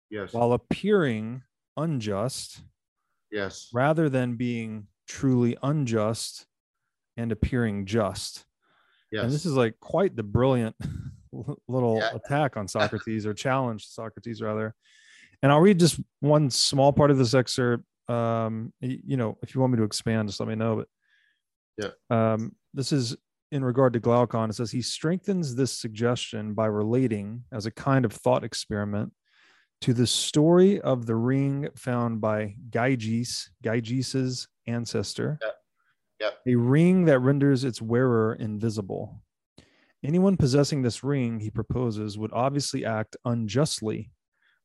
[0.09, 0.33] Yes.
[0.33, 1.43] while appearing
[1.77, 2.63] unjust
[3.31, 3.69] yes.
[3.73, 6.45] rather than being truly unjust
[7.17, 8.45] and appearing just.
[9.11, 9.23] Yes.
[9.25, 10.75] And this is like quite the brilliant
[11.67, 12.15] little Yeah.
[12.15, 14.73] attack on Socrates or challenge Socrates rather.
[15.43, 17.83] And I'll read just one small part of this excerpt.
[18.07, 20.75] Um, you know, if you want me to expand, just let me know.
[20.77, 20.87] But
[22.11, 23.15] yeah, um, this is
[23.51, 24.49] in regard to Glaucon.
[24.49, 29.13] It says he strengthens this suggestion by relating as a kind of thought experiment
[29.81, 35.37] to the story of the ring found by Gyges, Gyges's ancestor,
[36.19, 36.39] Yep.
[36.47, 39.21] a ring that renders its wearer invisible.
[40.03, 44.11] Anyone possessing this ring, he proposes, would obviously act unjustly,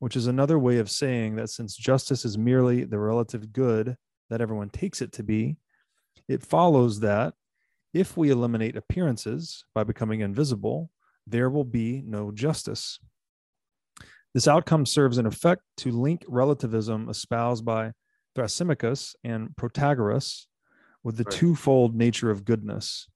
[0.00, 3.96] which is another way of saying that since justice is merely the relative good
[4.30, 5.56] that everyone takes it to be,
[6.26, 7.34] it follows that
[7.92, 10.90] if we eliminate appearances by becoming invisible,
[11.26, 12.98] there will be no justice.
[14.32, 17.92] This outcome serves in effect to link relativism espoused by
[18.36, 20.46] Thrasymachus and Protagoras
[21.02, 21.32] with the Right.
[21.32, 23.08] twofold nature of goodness.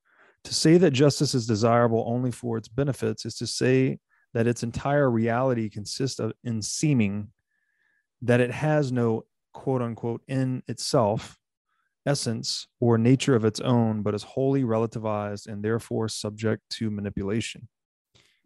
[0.44, 4.00] To say that justice is desirable only for its benefits is to say
[4.34, 7.28] that its entire reality consists of in seeming
[8.20, 11.38] that it has no quote unquote in itself
[12.06, 17.66] essence or nature of its own, but is wholly relativized and therefore subject to manipulation.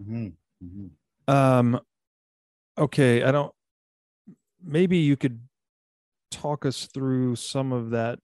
[0.01, 0.35] Mhm.
[0.62, 0.90] Mhm.
[1.27, 1.81] Um,
[2.77, 3.53] okay, I don't.
[4.62, 5.40] Maybe you could
[6.31, 8.18] talk us through some of that,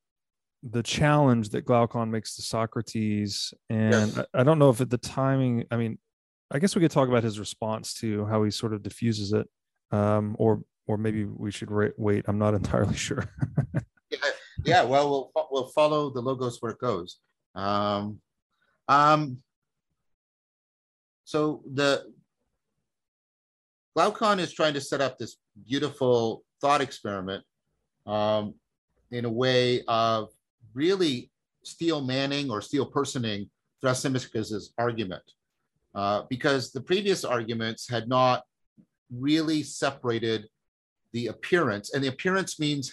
[0.62, 4.18] the challenge that Glaucon makes to Socrates, and Yes.
[4.34, 5.64] I, I don't know if at the timing.
[5.70, 5.98] I mean,
[6.54, 9.48] I guess we could talk about his response to how he sort of diffuses it,
[9.90, 12.24] um, or or maybe we should ra- wait.
[12.28, 13.28] I'm not entirely sure.
[14.08, 14.18] Yeah,
[14.64, 17.18] yeah, well, we'll we'll follow the logos where it goes.
[17.56, 18.20] Um,
[18.88, 19.42] um,
[21.24, 22.12] so the
[23.96, 25.36] Glaucon is trying to set up this
[25.68, 27.44] beautiful thought experiment
[28.06, 28.54] um,
[29.10, 30.28] in a way of
[30.72, 31.32] really
[31.64, 33.50] steel manning or steel personing
[33.82, 35.22] Thrasymachus's argument,
[35.94, 38.42] uh, because the previous arguments had not
[39.10, 40.48] really separated
[41.12, 42.92] the appearance, and the appearance means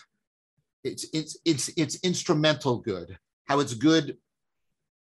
[0.83, 4.17] it's it's it's it's instrumental good how it's good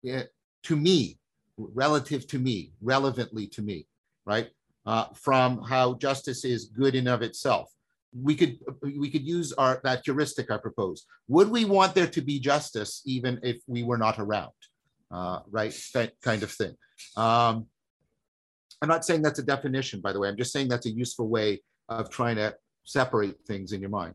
[0.07, 0.23] eh,
[0.63, 1.19] to me
[1.59, 3.87] relative to me relevantly to me
[4.27, 4.49] right?
[4.87, 7.71] Uh, from how justice is good in of itself.
[8.13, 12.21] We could we could use our that heuristic i proposed would we want there to
[12.21, 14.53] be justice even if we were not around?
[15.11, 16.77] Uh, right that kind of thing.
[17.17, 17.67] Um,
[18.85, 21.29] i'm not saying that's a definition by the way i'm just saying that's a useful
[21.29, 24.15] way of trying to separate things in your mind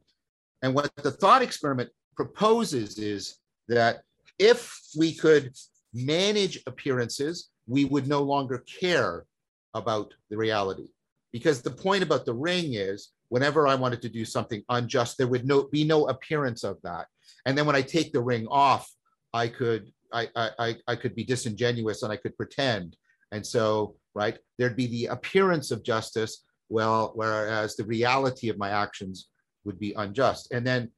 [0.62, 4.02] and what the thought experiment proposes is that
[4.40, 5.54] if we could
[5.94, 9.26] manage appearances, we would no longer care
[9.74, 10.88] about the reality.
[11.32, 15.28] Because the point about the ring is whenever I wanted to do something unjust, there
[15.28, 17.08] would no, be no appearance of that.
[17.46, 18.90] And then when I take the ring off,
[19.34, 22.98] I could I, I, I- could be disingenuous and I could pretend.
[23.32, 28.70] And so, right, there'd be the appearance of justice, well, whereas the reality of my
[28.70, 29.30] actions
[29.66, 30.52] would be unjust.
[30.52, 30.92] And then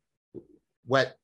[0.85, 1.15] what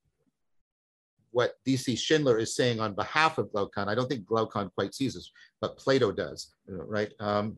[1.32, 5.14] what DC Schindler is saying on behalf of Glaucon, I don't think Glaucon quite sees
[5.14, 7.12] this, but Plato does, right?
[7.20, 7.58] Um,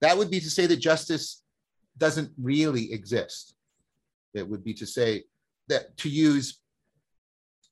[0.00, 1.42] that would be to say that justice
[1.98, 3.56] doesn't really exist.
[4.34, 5.24] It would be to say
[5.68, 6.60] that to use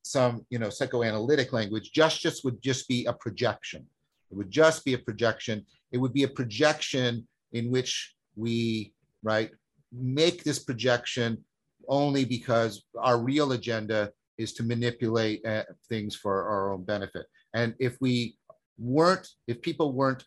[0.03, 3.87] some, you know, psychoanalytic language, justice would just be a projection.
[4.31, 5.65] It would just be a projection.
[5.93, 9.51] It would be a projection in which we, right,
[9.93, 11.45] make this projection
[11.89, 17.27] only because our real agenda is to manipulate uh, things for our own benefit.
[17.55, 18.37] And if we
[18.79, 20.25] weren't, if people weren't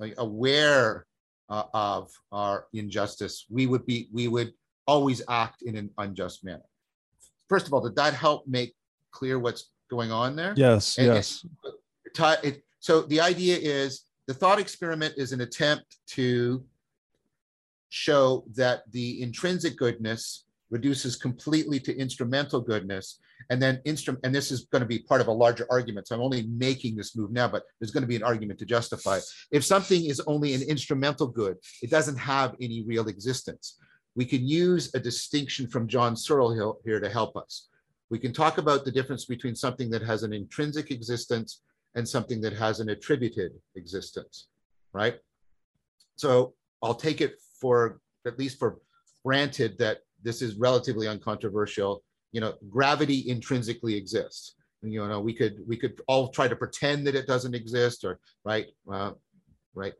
[0.00, 1.06] like, aware
[1.48, 4.52] uh, of our injustice, we would be, we would
[4.86, 6.64] always act in an unjust manner.
[7.48, 8.74] First of all, did that help make
[9.12, 10.54] clear what's going on there?
[10.56, 11.46] yes, And- yes.
[12.14, 16.62] ti- it, so the idea is the thought experiment is an attempt to
[17.88, 23.20] show that the intrinsic goodness reduces completely to instrumental goodness.
[23.48, 26.08] And then instrument and this is going to be part of a larger argument.
[26.08, 28.66] So i'm only making this move now but there's going to be an argument to
[28.66, 29.24] justify it.
[29.50, 33.78] if something is only an instrumental good it doesn't have any real existence.
[34.14, 37.68] We can use a distinction from john searle here to help us.
[38.10, 41.62] We can talk about the difference between something that has an intrinsic existence
[41.94, 44.48] and something that has an attributed existence,
[44.92, 45.16] right?
[46.16, 48.78] So I'll take it for, at least for
[49.24, 52.02] granted that this is relatively uncontroversial.
[52.32, 54.56] You know, gravity intrinsically exists.
[54.82, 58.18] You know, we could we could all try to pretend that it doesn't exist, or
[58.44, 59.12] right, uh,
[59.74, 59.94] right.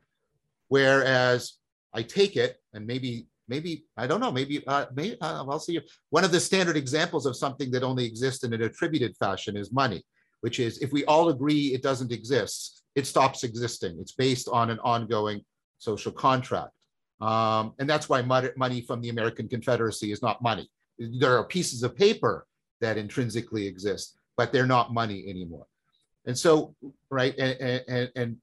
[0.69, 1.55] Whereas
[1.95, 5.75] I take it, and maybe maybe I don't know, maybe uh, maybe uh, I'll see.
[5.75, 5.83] You.
[6.11, 9.73] One of the standard examples of something that only exists in an attributed fashion is
[9.73, 10.05] money,
[10.45, 13.97] which is if we all agree it doesn't exist, it stops existing.
[13.99, 15.41] It's based on an ongoing
[15.79, 16.73] social contract.
[17.23, 20.69] Um, and that's why money from the American Confederacy is not money.
[20.99, 22.47] There are pieces of paper
[22.83, 25.65] that intrinsically exist, but they're not money anymore.
[26.27, 26.75] And so,
[27.09, 28.37] right, and, and, and,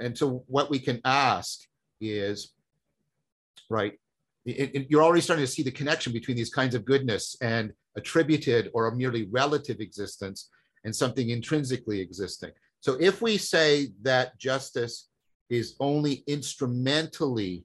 [0.00, 1.58] and so what we can ask
[2.00, 2.52] is,
[3.68, 3.94] right,
[4.46, 7.72] it, it, you're already starting to see the connection between these kinds of goodness and
[7.96, 10.48] attributed or a merely relative existence
[10.84, 12.50] and something intrinsically existing.
[12.80, 15.08] So if we say that justice
[15.48, 17.64] is only instrumentally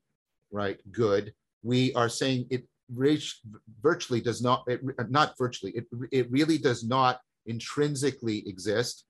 [0.51, 6.57] right good, we are saying it virtually does not, it, not virtually, it, it really
[6.57, 9.05] does not intrinsically exist.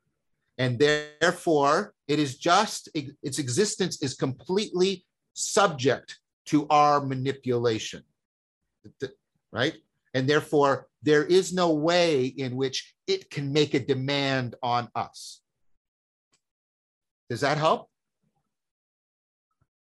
[0.57, 8.01] And therefore, it is just, its existence is completely subject to our manipulation,
[9.51, 9.75] right?
[10.13, 15.39] And therefore, there is no way in which it can make a demand on us.
[17.29, 17.87] Does that help?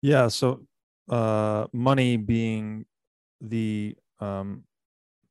[0.01, 0.27] Yeah.
[0.27, 0.65] So,
[1.09, 2.85] uh, money being
[3.39, 4.65] the um,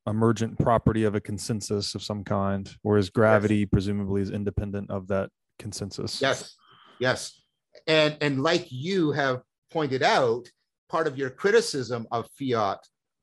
[0.06, 3.68] emergent property of a consensus of some kind, whereas gravity yes.
[3.70, 6.22] presumably is independent of that consensus.
[6.22, 6.56] Yes.
[6.98, 7.38] Yes.
[7.86, 10.48] And and like you have pointed out,
[10.88, 12.78] part of your criticism of fiat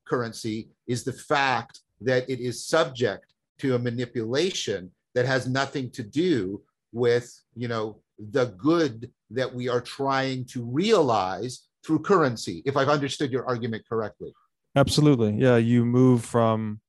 [0.05, 6.03] currency is the fact that it is subject to a manipulation that has nothing to
[6.03, 7.99] do with you know
[8.31, 13.83] the good that we are trying to realize through currency if i've understood your argument
[13.87, 14.31] correctly
[14.75, 16.79] absolutely yeah you move from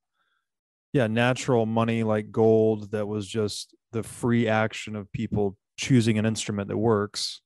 [0.93, 6.27] yeah natural money like gold that was just the free action of people choosing an
[6.27, 7.41] instrument that works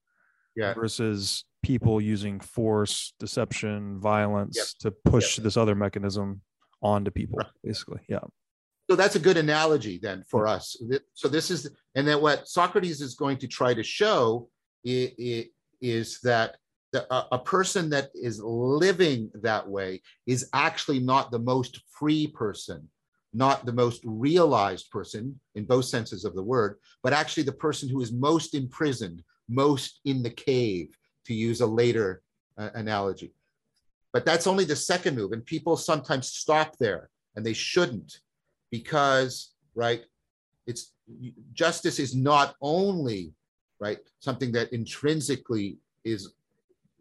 [0.57, 0.75] yeah.
[0.75, 4.67] versus people using force deception violence yep.
[4.81, 5.45] to push yep.
[5.45, 6.41] this other mechanism
[6.83, 7.49] onto people right.
[7.63, 8.21] basically yeah
[8.91, 10.77] so that's a good analogy then for us.
[11.13, 14.49] So this is, and then what Socrates is going to try to show
[14.83, 16.57] is that
[17.11, 22.89] a person that is living that way is actually not the most free person,
[23.35, 27.91] not the most realized person in both senses of the word, but actually the person
[27.91, 32.23] who is most imprisoned, most in the cave, to use a later
[32.57, 33.35] uh, analogy.
[34.13, 38.21] But that's only the second move, and people sometimes stop there, and they shouldn't
[38.71, 40.03] because, right,
[40.67, 40.93] it's
[41.53, 43.33] justice is not only,
[43.81, 46.33] right, something that intrinsically is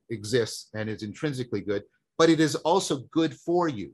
[0.10, 1.84] exists and is intrinsically good,
[2.18, 3.92] but it is also good for you,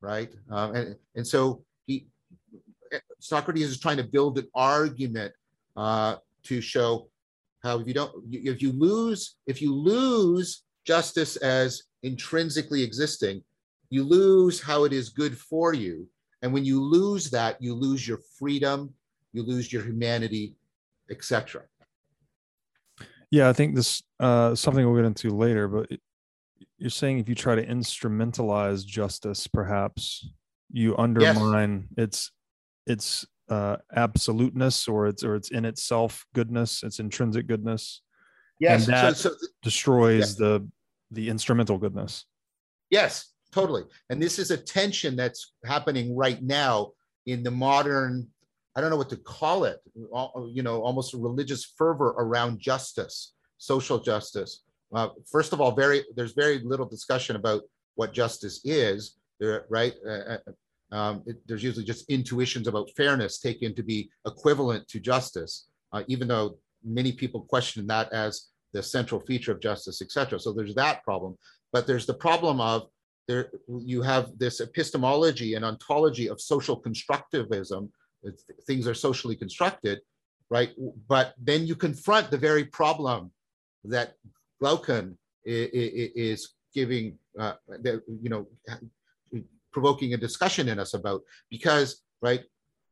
[0.00, 0.32] right?
[0.50, 2.06] Um, and, and so he,
[3.18, 5.32] Socrates is trying to build an argument
[5.76, 7.08] uh, to show
[7.62, 13.42] how if you don't, if you lose, if you lose justice as intrinsically existing,
[13.90, 16.08] you lose how it is good for you.
[16.42, 18.94] And when you lose that, you lose your freedom,
[19.32, 20.54] you lose your humanity,
[21.10, 21.62] etc.
[23.30, 26.00] Yeah, I think this uh, something we'll get into later, but it,
[26.78, 30.30] you're saying if you try to instrumentalize justice, perhaps
[30.72, 32.04] you undermine yes.
[32.04, 32.32] its
[32.86, 38.02] its uh, absoluteness or its or its in itself goodness, its intrinsic goodness.
[38.58, 40.46] Yes, and that so, so, destroys yeah.
[40.46, 40.68] the
[41.10, 42.24] the instrumental goodness.
[42.90, 43.84] Yes, totally.
[44.08, 46.92] And this is a tension that's happening right now
[47.26, 48.28] in the modern,
[48.76, 53.98] I don't know what to call it, you know, almost religious fervor around justice, social
[53.98, 54.62] justice.
[54.92, 57.62] Uh, first of all, very there's very little discussion about
[57.94, 59.94] what justice is, there, right?
[60.06, 60.38] Uh, uh,
[60.92, 66.02] um, it, there's usually just intuitions about fairness taken to be equivalent to justice, uh,
[66.08, 70.38] even though many people question that as the central feature of justice, etc.
[70.38, 71.36] So there's that problem,
[71.72, 72.88] but there's the problem of
[73.28, 77.88] there you have this epistemology and ontology of social constructivism.
[78.66, 80.00] Things are socially constructed
[80.50, 80.70] right?
[81.08, 83.30] But then you confront the very problem
[83.84, 84.14] that
[84.60, 87.54] glaucon is giving uh,
[87.84, 88.46] you know
[89.72, 92.42] provoking a discussion in us about because right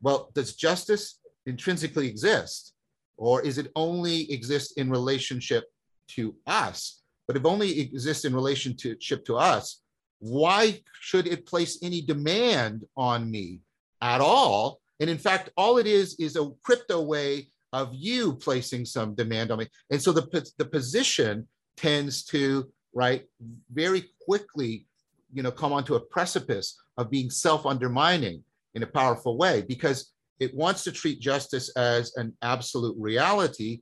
[0.01, 2.73] well does justice intrinsically exist
[3.19, 5.65] or is it only exist in relationship
[6.09, 9.83] to us but if only exists in relationship to us
[10.21, 13.61] why should it place any demand on me
[14.03, 14.81] at all?
[15.01, 19.51] And in fact, all it is is a crypto way of you placing some demand
[19.51, 19.69] on me.
[19.91, 21.47] And so the, the position
[21.77, 23.25] tends to, right,
[23.73, 24.87] very quickly,
[25.33, 28.43] you know, come onto a precipice of being self-undermining
[28.75, 33.81] in a powerful way because it wants to treat justice as an absolute reality,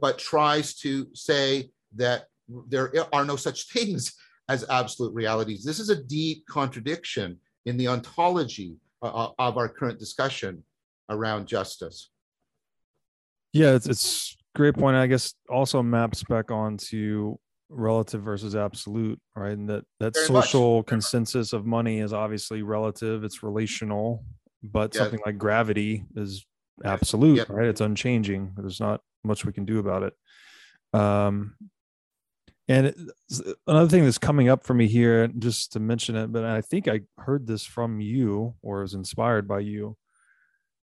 [0.00, 2.26] but tries to say that
[2.68, 4.12] there are no such things
[4.48, 5.64] as absolute realities.
[5.64, 10.64] This is a deep contradiction in the ontology uh, of our current discussion
[11.08, 12.10] around justice.
[13.52, 14.96] Yeah, it's it's great point.
[14.96, 17.36] I guess also maps back onto
[17.68, 19.52] relative versus absolute, right?
[19.52, 20.86] And that that Very social much.
[20.86, 24.24] consensus of money is obviously relative, it's relational,
[24.62, 25.02] but Yeah.
[25.02, 26.46] something like gravity is
[26.84, 27.44] absolute, Yeah.
[27.48, 27.68] right?
[27.68, 28.54] It's unchanging.
[28.56, 30.14] There's not much we can do about it.
[30.98, 31.56] Um
[32.68, 32.96] and it,
[33.66, 36.86] another thing that's coming up for me here, just to mention it, but I think
[36.88, 39.96] I heard this from you or was inspired by you.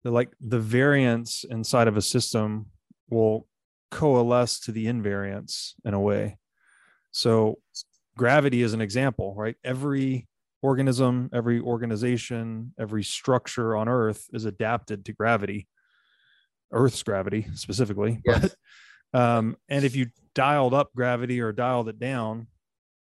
[0.04, 2.66] That like the variance inside of a system
[3.10, 3.48] will
[3.90, 6.38] coalesce to the invariance in a way.
[7.10, 7.58] So
[8.16, 9.56] gravity is an example, right?
[9.64, 10.28] Every
[10.64, 15.68] organism, every organization, every structure on Earth is adapted to gravity,
[16.72, 18.20] Earth's gravity specifically.
[18.26, 18.54] Yes.
[19.12, 22.46] But, um, and if you dialed up gravity or dialed it down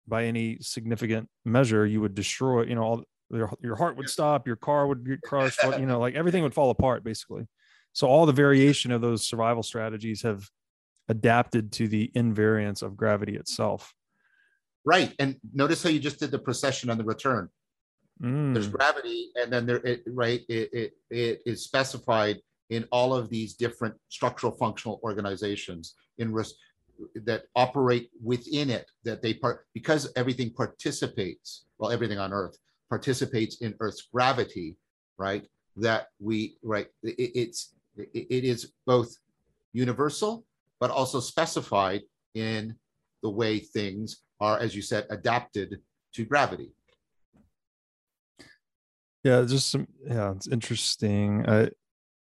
[0.08, 4.46] by any significant measure, you would destroy, you know, all your, your heart would stop,
[4.46, 7.48] your car would get crushed, you know, like everything would fall apart basically.
[7.92, 10.48] So all the variation of those survival strategies have
[11.10, 13.96] adapted to the invariance of gravity itself.
[14.88, 15.14] Right.
[15.20, 17.50] And notice how you just did the procession on the return.
[18.54, 22.38] There's Mm, gravity, and then there, it, right, it, it, it is specified
[22.70, 26.56] in all of these different structural functional organizations in res-
[27.26, 32.58] that operate within it, that they part, because everything participates, well, everything on Earth
[32.90, 34.78] participates in Earth's gravity,
[35.18, 35.46] right?
[35.76, 39.14] That we, right, it, it's, it, it is both
[39.74, 40.46] universal,
[40.80, 42.04] but also specified
[42.36, 42.74] in
[43.24, 45.80] the way things are, as you said, adapted
[46.14, 46.72] to gravity.
[49.24, 51.46] yeah, just some, yeah, it's interesting.
[51.46, 51.70] Uh,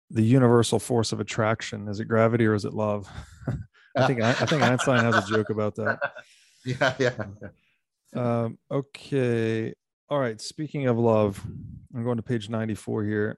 [0.09, 3.09] the universal force of attraction is it gravity or is it love?
[3.97, 5.99] I think I, I think Einstein has a joke about that.
[6.65, 7.11] Yeah, yeah.
[8.15, 9.73] Um, okay.
[10.09, 10.39] All right.
[10.39, 11.45] Speaking of love,
[11.93, 13.37] I'm going to page 94 here.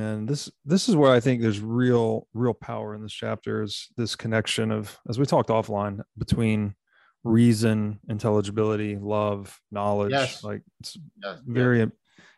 [0.00, 3.88] And this this is where I think there's real, real power in this chapter is
[3.98, 6.74] this connection of, as we talked offline, between
[7.22, 10.12] reason, intelligibility, love, knowledge.
[10.12, 10.42] Yes.
[10.42, 11.90] Like it's Yes, very,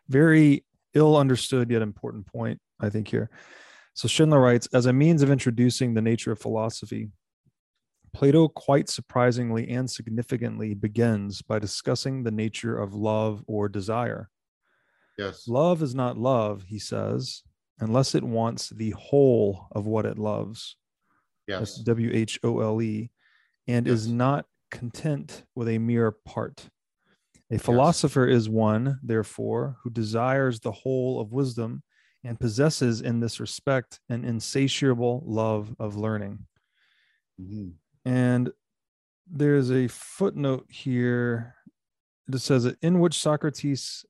[0.09, 3.29] very ill understood yet important point, I think, here.
[3.93, 7.09] So Schindler writes, as a means of introducing the nature of philosophy,
[8.13, 14.29] Plato quite surprisingly and significantly begins by discussing the nature of love or desire.
[15.17, 15.47] Yes.
[15.47, 17.41] Love is not love, he says,
[17.83, 20.77] unless it wants the whole of what it loves.
[21.47, 21.75] Yes.
[21.77, 23.11] W H O L E,
[23.67, 26.69] and is not content with a mere part.
[27.51, 31.83] A philosopher is one, therefore, who desires the whole of wisdom
[32.23, 36.47] and possesses in this respect an insatiable love of learning.
[37.39, 37.73] Mhm.
[38.05, 38.51] And
[39.27, 41.55] there's a footnote here
[42.27, 44.05] that says that in which Socrates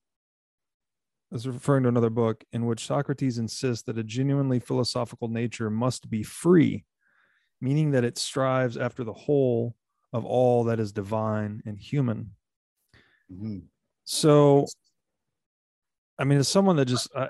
[1.34, 6.10] is referring to another book in which Socrates insists that a genuinely philosophical nature must
[6.10, 6.86] be free,
[7.60, 9.76] meaning that it strives after the whole
[10.14, 12.32] of all that is divine and human.
[13.32, 13.64] Mhm.
[14.04, 14.68] So,
[16.20, 17.30] I mean, as someone that just uh,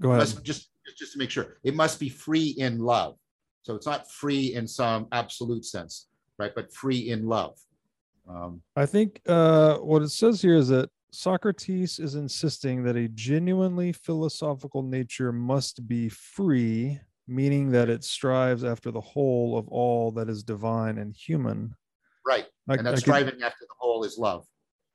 [0.00, 0.26] go ahead.
[0.44, 3.16] Just just to make sure it must be free in love.
[3.62, 6.52] So it's not free in some absolute sense, right?
[6.54, 7.56] But free in love.
[8.28, 13.08] Um, I think uh, what it says here is that Socrates is insisting that a
[13.08, 20.10] genuinely philosophical nature must be free, meaning that it strives after the whole of all
[20.12, 21.74] that is divine and human.
[22.26, 22.46] right.
[22.68, 24.46] I- And that could- striving after the whole is love.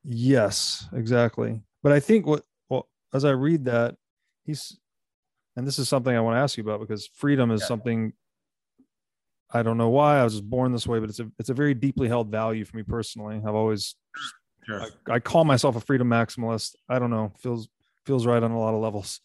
[0.04, 1.64] Yes, exactly.
[1.84, 3.98] But I think what well, as I read that,
[4.44, 4.80] he's
[5.58, 7.68] and this is something I want to ask you about because freedom is Yeah.
[7.68, 8.14] something
[9.52, 11.74] I don't know why I was born this way, but it's a it's a very
[11.74, 13.38] deeply held value for me personally.
[13.38, 13.96] I've always
[14.66, 14.82] Sure.
[14.82, 16.76] I, I call myself a freedom maximalist.
[16.90, 17.68] I don't know, feels
[18.06, 19.20] feels right on a lot of levels.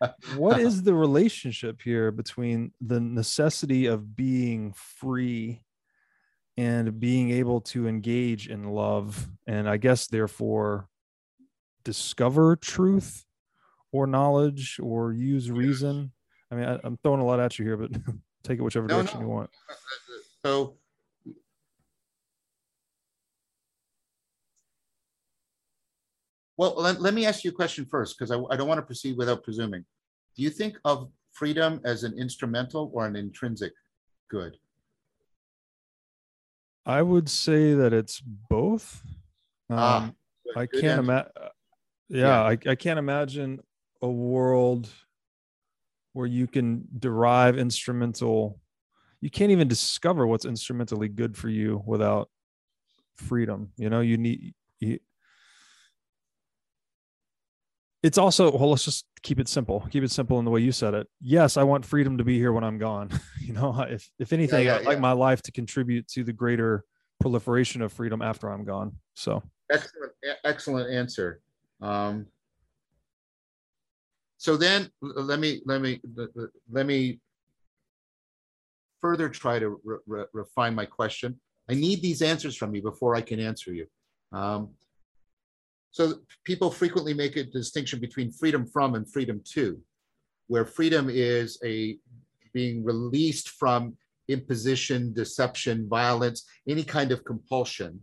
[0.36, 5.62] what is the relationship here between the necessity of being free
[6.56, 10.88] and being able to engage in love and I guess therefore
[11.84, 13.24] discover truth
[13.92, 16.12] or knowledge or use reason?
[16.50, 17.90] I mean, I, I'm throwing a lot at you here, but
[18.42, 19.26] take it whichever No, direction no.
[19.26, 19.50] you want.
[20.44, 20.76] So
[26.60, 28.84] well, let, let me ask you a question first, because I, I don't want to
[28.84, 29.82] proceed without presuming.
[30.36, 33.72] Do you think of freedom as an instrumental or an intrinsic
[34.28, 34.58] good?
[36.84, 39.02] I would say that it's both.
[39.70, 40.10] Um, Ah,
[40.54, 41.30] I can't imagine.
[42.10, 42.42] yeah, Yeah.
[42.42, 43.60] I, I can't imagine
[44.02, 44.90] a world
[46.12, 48.60] where you can derive instrumental
[49.22, 52.28] you can't even discover what's instrumentally good for you without
[53.14, 54.98] freedom you know you need you,
[58.02, 60.72] it's also well let's just keep it simple keep it simple in the way you
[60.72, 64.10] said it yes i want freedom to be here when i'm gone you know if
[64.18, 66.84] if anything yeah, i'd like my life to contribute to the greater
[67.20, 70.12] proliferation of freedom after i'm gone so Excellent,
[70.44, 71.40] excellent answer.
[71.80, 72.26] Um,
[74.36, 76.00] so then let me let me
[76.70, 77.20] let me
[79.00, 81.38] further try to re- re- refine my question.
[81.68, 83.86] I need these answers from you before I can answer you.
[84.32, 84.70] Um,
[85.90, 86.14] so
[86.44, 89.80] people frequently make a distinction between freedom from and freedom to,
[90.46, 91.98] where freedom is a
[92.52, 93.96] being released from
[94.28, 98.02] imposition, deception, violence, any kind of compulsion.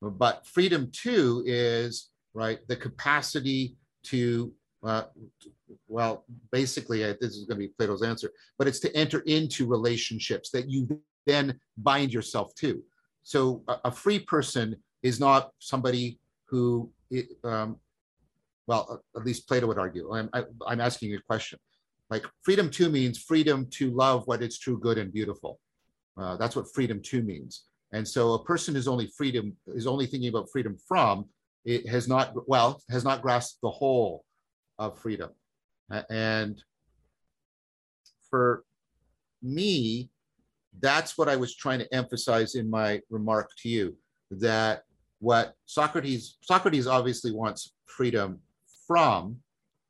[0.00, 4.52] But freedom to is right the capacity to
[4.84, 5.04] uh,
[5.88, 9.66] well, basically, uh, this is going to be Plato's answer, but it's to enter into
[9.66, 12.82] relationships that you then bind yourself to.
[13.22, 17.76] So a, a free person is not somebody who, it, um,
[18.66, 20.12] well, at least Plato would argue.
[20.12, 21.58] I'm, I, I'm asking you a question.
[22.10, 25.58] Like freedom two means freedom to love what is true, good, and beautiful.
[26.16, 27.64] Uh, that's what freedom two means.
[27.92, 31.26] And so a person is only freedom is only thinking about freedom from
[31.64, 34.24] it has not well has not grasped the whole
[34.78, 35.30] of freedom.
[35.90, 36.62] A- And
[38.30, 38.64] for
[39.42, 40.10] me,
[40.80, 43.96] that's what I was trying to emphasize in my remark to you
[44.30, 44.82] that
[45.26, 48.38] what Socrates Socrates obviously wants freedom
[48.86, 49.36] from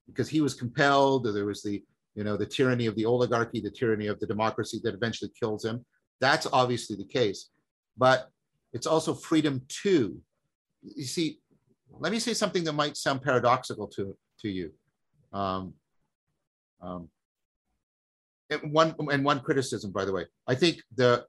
[0.06, 1.84] because he was compelled there was the
[2.14, 5.62] you know the tyranny of the oligarchy the tyranny of the democracy that eventually kills
[5.62, 5.84] him.
[6.22, 7.50] That's obviously the case.
[7.98, 8.30] But
[8.72, 10.18] it's also freedom to
[10.80, 11.38] you see
[11.90, 14.72] let me say something that might sound paradoxical to to you.
[15.34, 15.74] Um,
[16.80, 17.10] um,
[18.48, 20.24] and one and one criticism by the way.
[20.46, 21.26] I think the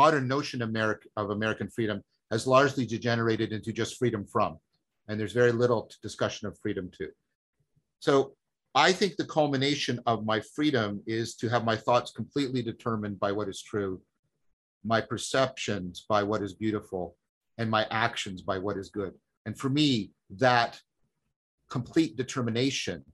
[0.00, 4.58] modern notion of american of american freedom has largely degenerated into just freedom from
[5.08, 7.08] and there's very little discussion of freedom to.
[8.00, 8.34] So
[8.74, 13.32] i think the culmination of my freedom is to have my thoughts completely determined by
[13.32, 14.00] what is true
[14.84, 17.16] my perceptions by what is beautiful
[17.58, 19.12] and my actions by what is good.
[19.46, 20.80] And for me that
[21.68, 23.04] complete determination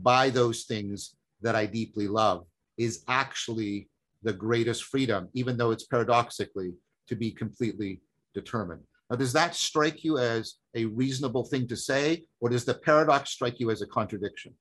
[0.00, 2.46] by those things that i deeply love
[2.78, 3.88] is actually
[4.22, 6.72] the greatest freedom even though it's paradoxically
[7.06, 8.00] to be completely
[8.34, 12.74] determined now does that strike you as a reasonable thing to say or does the
[12.74, 14.54] paradox strike you as a contradiction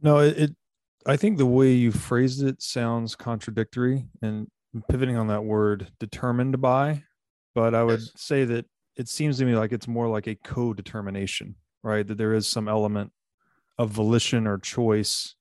[0.00, 0.56] No, it, it
[1.06, 4.48] I think the way you phrased it sounds contradictory and
[4.88, 7.04] pivoting on that word determined by,
[7.54, 8.10] but I would Yes.
[8.16, 11.54] say that it seems to me like it's more like a co-determination,
[11.84, 12.04] right?
[12.06, 13.12] That there is some element
[13.78, 15.36] of volition or choice.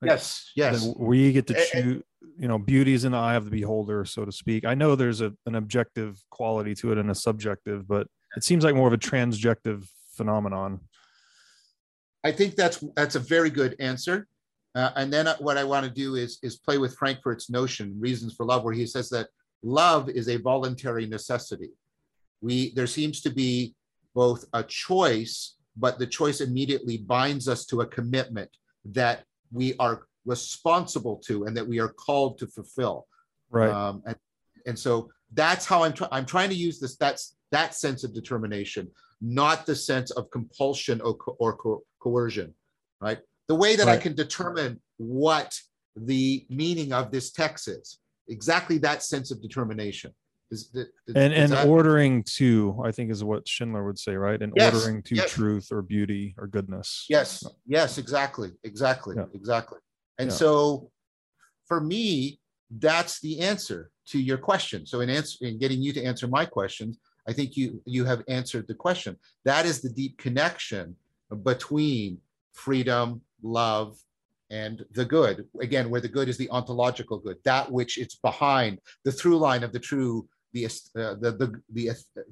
[0.00, 2.02] Like, yes yes we get to choose,
[2.38, 4.64] you know, beauty is in the eye of the beholder, so to speak.
[4.64, 8.06] I know there's a, an objective quality to it and a subjective, but
[8.36, 10.80] it seems like more of a transjective phenomenon.
[12.24, 14.26] I think that's that's a very good answer.
[14.74, 18.34] Uh, and then what I want to do is is play with Frankfurt's notion, reasons
[18.34, 19.28] for love, where he says that
[19.62, 21.70] love is a voluntary necessity.
[22.40, 23.74] We there seems to be
[24.14, 28.50] both a choice, but the choice immediately binds us to a commitment
[28.86, 33.06] that we are responsible to and that we are called to fulfill.
[33.50, 33.70] Right.
[33.70, 34.16] Um, and,
[34.66, 36.10] and so that's how I'm trying.
[36.12, 36.96] I'm trying to use this.
[36.96, 38.88] That's that sense of determination,
[39.20, 42.54] not the sense of compulsion or, co- or co- coercion,
[43.00, 43.18] right?
[43.48, 45.54] The way that I can determine what
[45.96, 47.98] the meaning of this text is,
[48.28, 50.12] exactly that sense of determination.
[50.50, 54.14] Is, is- and is and that- ordering to i think is what schindler would say
[54.14, 55.32] right and Yes, ordering to yes.
[55.32, 59.24] truth or beauty or goodness Yes, yes, exactly, exactly, Yeah.
[59.34, 59.78] exactly.
[60.18, 60.36] And Yeah.
[60.36, 60.90] so
[61.66, 62.40] for me,
[62.70, 64.86] that's the answer to your question.
[64.86, 68.22] So in answer in getting you to answer my questions, I think you you have
[68.28, 69.18] answered the question.
[69.44, 70.96] That is the deep connection
[71.42, 72.20] between
[72.52, 73.98] freedom, love,
[74.50, 75.48] and the good.
[75.60, 79.62] Again, where the good is the ontological good, that which it's behind, the through line
[79.64, 81.84] of the true, the uh, the, the the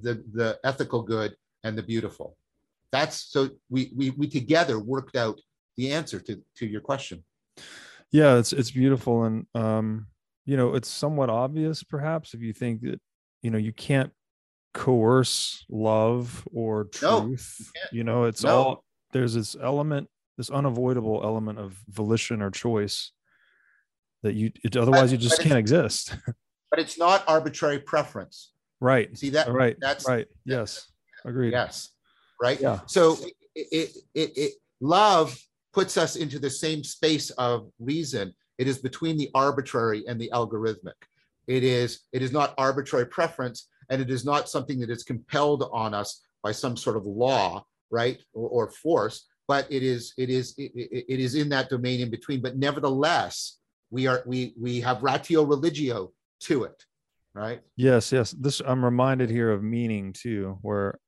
[0.02, 2.36] the the ethical good and the beautiful.
[2.90, 5.40] That's so we we we together worked out
[5.76, 7.24] the answer to to your question.
[8.10, 10.06] Yeah it's it's beautiful and um
[10.44, 13.00] you know it's somewhat obvious perhaps if you think that
[13.42, 14.12] you know you can't
[14.74, 17.56] coerce love or No, truth
[17.92, 18.50] you you know it's No.
[18.56, 23.12] all there's this element this unavoidable element of volition or choice
[24.22, 26.16] that you it, otherwise you just can't exist
[26.70, 28.52] But it's not arbitrary preference.
[28.80, 29.52] right See that?
[29.52, 30.88] right That's right yes
[31.24, 31.90] agreed Yes.
[32.40, 32.60] Right.
[32.60, 32.80] Yeah.
[32.86, 33.16] So
[33.54, 35.38] it, it, it, love
[35.72, 38.34] puts us into the same space of reason.
[38.58, 40.92] It is between the arbitrary and the algorithmic.
[41.46, 45.68] It is, it is not arbitrary preference, and it is not something that is compelled
[45.72, 49.26] on us by some sort of law, right, or, or force.
[49.48, 52.40] But it is, it is, it, it is in that domain in between.
[52.40, 53.58] But nevertheless,
[53.90, 56.84] we are, we we have ratio religio to it,
[57.34, 57.60] right?
[57.76, 58.30] Yes, yes.
[58.30, 60.98] This I'm reminded here of meaning too, where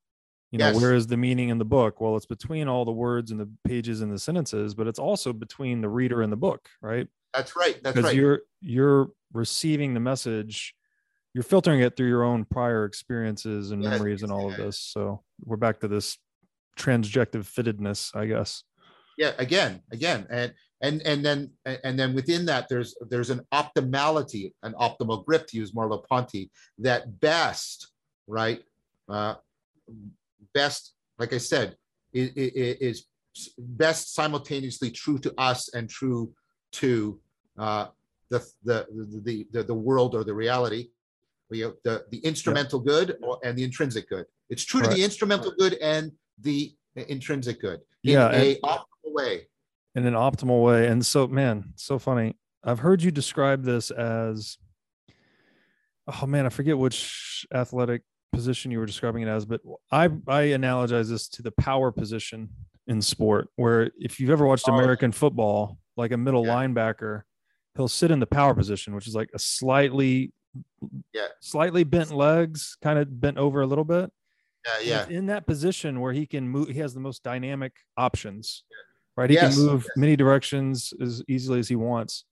[0.55, 0.80] you know Yes.
[0.80, 3.50] where is the meaning in the book well it's between all the words and the
[3.64, 7.57] pages and the sentences but it's also between the reader and the book right That's
[7.57, 7.82] right.
[7.82, 8.16] That's because right.
[8.16, 10.76] you're you're receiving the message
[11.34, 14.78] you're filtering it through your own prior experiences and Yes, memories and all of this
[14.78, 16.18] so we're back to this
[16.78, 18.62] transjective fittedness i guess
[19.18, 21.50] yeah again again and and and then
[21.82, 26.48] and then within that there's there's an optimality an optimal grip to use Merleau-Ponty
[26.78, 27.90] that best
[28.28, 28.62] right
[29.09, 29.34] uh
[30.55, 31.76] best like i said
[32.12, 33.07] is, is
[33.59, 36.32] best simultaneously true to us and true
[36.72, 37.20] to
[37.59, 37.86] uh
[38.30, 38.86] the the
[39.24, 40.90] the the, the world or the reality.
[41.50, 44.26] We have the the instrumental good or, and the intrinsic good.
[44.50, 49.48] It's true to the instrumental good and the intrinsic good in Yeah, a optimal way.
[49.94, 50.88] In an optimal way.
[50.88, 52.36] And so, man, so funny.
[52.64, 54.59] I've heard you describe this as,
[56.09, 58.02] oh man, I forget which athletic
[58.35, 59.61] position you were describing it as, but
[59.91, 62.49] I I analogize this to the power position
[62.87, 64.74] in sport, where if you've ever watched Oh.
[64.74, 66.55] American football, like a middle Yeah.
[66.57, 67.22] linebacker,
[67.76, 70.32] he'll sit in the power position, which is like a slightly,
[71.12, 71.28] Yeah.
[71.41, 74.11] slightly bent legs, kind of bent over a little bit.
[74.66, 78.64] yeah yeah in that position where he can move he has the most dynamic options
[79.14, 79.91] right he Yes, can move yes.
[79.97, 82.24] many directions as easily as he wants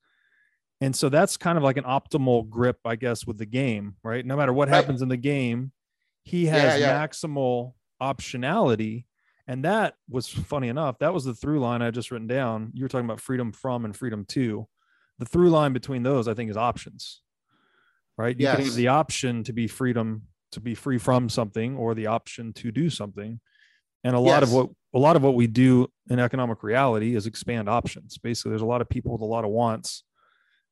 [0.81, 4.25] and so that's kind of like an optimal grip i guess with the game right
[4.25, 4.77] no matter what Right.
[4.77, 5.73] happens in the game
[6.25, 7.07] he has Yeah, yeah.
[7.07, 9.05] maximal optionality.
[9.49, 12.71] And that was funny enough that was the through line i just written down.
[12.75, 14.67] You were talking about freedom from and freedom to.
[15.19, 17.21] The through line between those i think is options
[18.19, 18.39] right?
[18.39, 18.75] You can have Yes.
[18.75, 22.91] the option to be freedom to be free from something or the option to do
[22.91, 23.41] something.
[24.05, 27.27] And a lot of what a lot of what we do in economic reality is
[27.27, 28.19] expand options.
[28.19, 30.05] Basically there's a lot of people with a lot of wants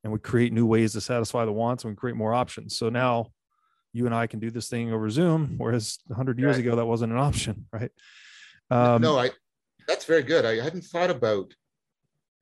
[0.05, 2.76] and we create new ways to satisfy the wants and we create more options.
[2.76, 3.28] So now
[3.93, 6.64] you and i can do this thing over zoom whereas 100 years Right.
[6.66, 7.91] ago that wasn't an option right?
[8.70, 9.30] Um, no i
[9.88, 10.45] that's very good.
[10.45, 11.53] I hadn't thought about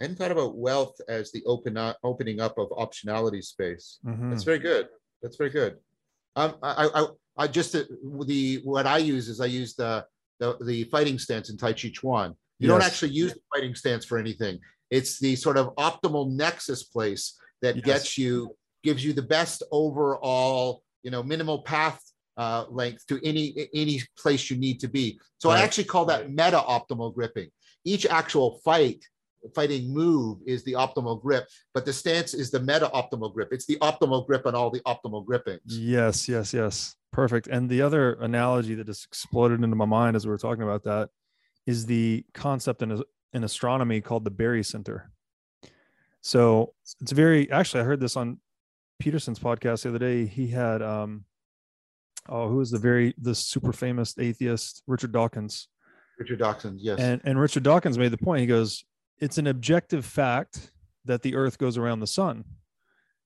[0.00, 3.98] i hadn't thought about wealth as the open opening up of optionality space.
[4.04, 4.28] Mhm.
[4.30, 4.88] that's very good.
[5.22, 5.76] That's very good.
[6.36, 7.06] Um i i,
[7.44, 7.84] I just uh,
[8.26, 10.04] the what i use is i use the
[10.40, 12.36] the, the fighting stance in tai chi chuan.
[12.58, 14.58] You don't actually use the fighting stance for anything.
[14.90, 17.84] It's the sort of optimal nexus place that Yes.
[17.84, 22.00] gets you gives you the best overall you know minimal path
[22.36, 26.30] uh, length to any any place you need to be so i actually call that
[26.30, 27.48] meta optimal gripping
[27.84, 29.04] each actual fight
[29.54, 33.66] fighting move is the optimal grip but the stance is the meta optimal grip it's
[33.66, 36.96] the optimal grip on all the optimal grippings Yes, yes, yes.
[37.12, 37.46] Perfect.
[37.46, 40.84] And the other analogy that just exploded into my mind as we were talking about
[40.84, 41.10] that
[41.66, 45.04] is the concept in, in astronomy called the barycenter.
[46.20, 48.38] So it's very actually I heard this on
[48.98, 50.26] Peterson's podcast the other day.
[50.26, 51.24] He had um
[52.28, 55.68] oh who was the very the super famous atheist Richard Dawkins.
[56.18, 58.40] richard dawkins yes And and Richard Dawkins made the point.
[58.40, 58.84] He goes,
[59.18, 60.72] "It's an objective fact
[61.04, 62.44] that the Earth goes around the sun."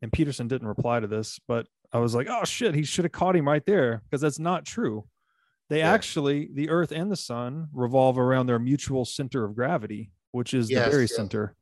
[0.03, 3.13] And Peterson didn't reply to this, but I was like, "Oh shit, he should have
[3.13, 5.07] caught him right there because that's not true.
[5.69, 5.91] They Yeah.
[5.93, 10.71] actually, the Earth and the sun revolve around their mutual center of gravity, which is
[10.71, 11.13] Yes, the yes.
[11.19, 11.53] barycenter.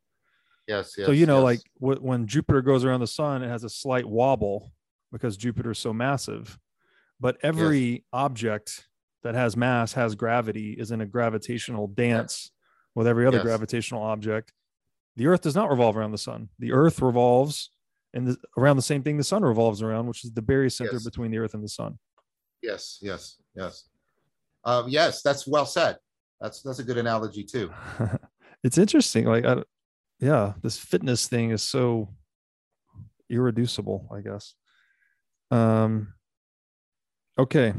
[0.70, 1.44] Yes yes so you know, yes.
[1.50, 1.60] like
[1.98, 4.72] wh- when Jupiter goes around the sun, it has a slight wobble
[5.12, 6.58] because Jupiter is so massive.
[7.18, 8.86] But every object
[9.24, 12.50] that has mass has gravity is in a gravitational dance
[12.94, 13.44] with every other Yes.
[13.44, 14.52] gravitational object.
[15.16, 16.48] The Earth does not revolve around the sun.
[16.58, 17.70] The Earth revolves
[18.14, 21.04] and the, around the same thing the sun revolves around, which is the barycenter Yes.
[21.04, 21.98] between the Earth and the sun.
[22.62, 23.88] yes yes yes
[24.64, 25.96] um, yes that's well said
[26.40, 27.70] that's that's a good analogy too
[28.64, 29.24] it's interesting.
[29.26, 29.62] Like, I,
[30.20, 32.08] yeah, this fitness thing is so
[33.30, 34.54] irreducible, I guess.
[35.50, 36.14] Um,
[37.38, 37.72] okay,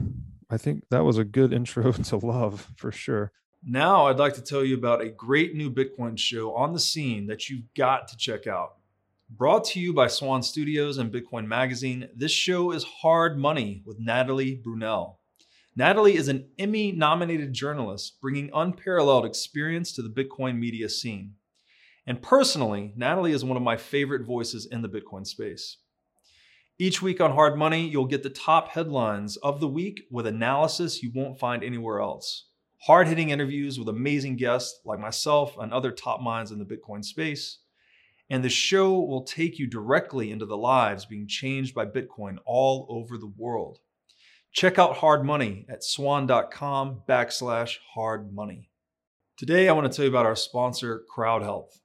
[0.49, 3.31] I think that was a good intro to love for sure.
[3.63, 7.27] Now, I'd like to tell you about a great new Bitcoin show on the scene
[7.27, 8.77] that you've got to check out.
[9.29, 13.99] Brought to you by Swan Studios and Bitcoin Magazine, this show is Hard Money with
[13.99, 15.17] Natalie Brunell.
[15.75, 21.35] Natalie is an Emmy nominated journalist bringing unparalleled experience to the Bitcoin media scene.
[22.11, 25.77] And personally, Natalie is one of my favorite voices in the Bitcoin space.
[26.77, 31.01] Each week on Hard Money, you'll get the top headlines of the week with analysis
[31.01, 32.49] you won't find anywhere else.
[32.79, 37.01] hard hitting interviews with amazing guests like myself and other top minds in the Bitcoin
[37.01, 37.59] space.
[38.29, 42.87] And the show will take you directly into the lives being changed by Bitcoin all
[42.89, 43.79] over the world.
[44.51, 48.69] Check out Hard Money at swan.com backslash hard money.
[49.37, 51.80] Today, I want to tell you about our sponsor, Crowd Health.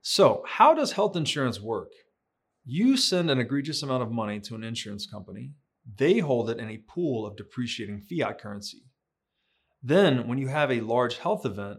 [0.00, 1.92] So, how does health insurance work?
[2.64, 5.52] You send an egregious amount of money to an insurance company,
[5.96, 8.82] they hold it in a pool of depreciating fiat currency.
[9.82, 11.78] Then, when you have a large health event,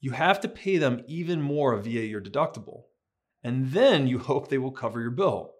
[0.00, 2.84] you have to pay them even more via your deductible.
[3.42, 5.52] And then you hope they will cover your bill.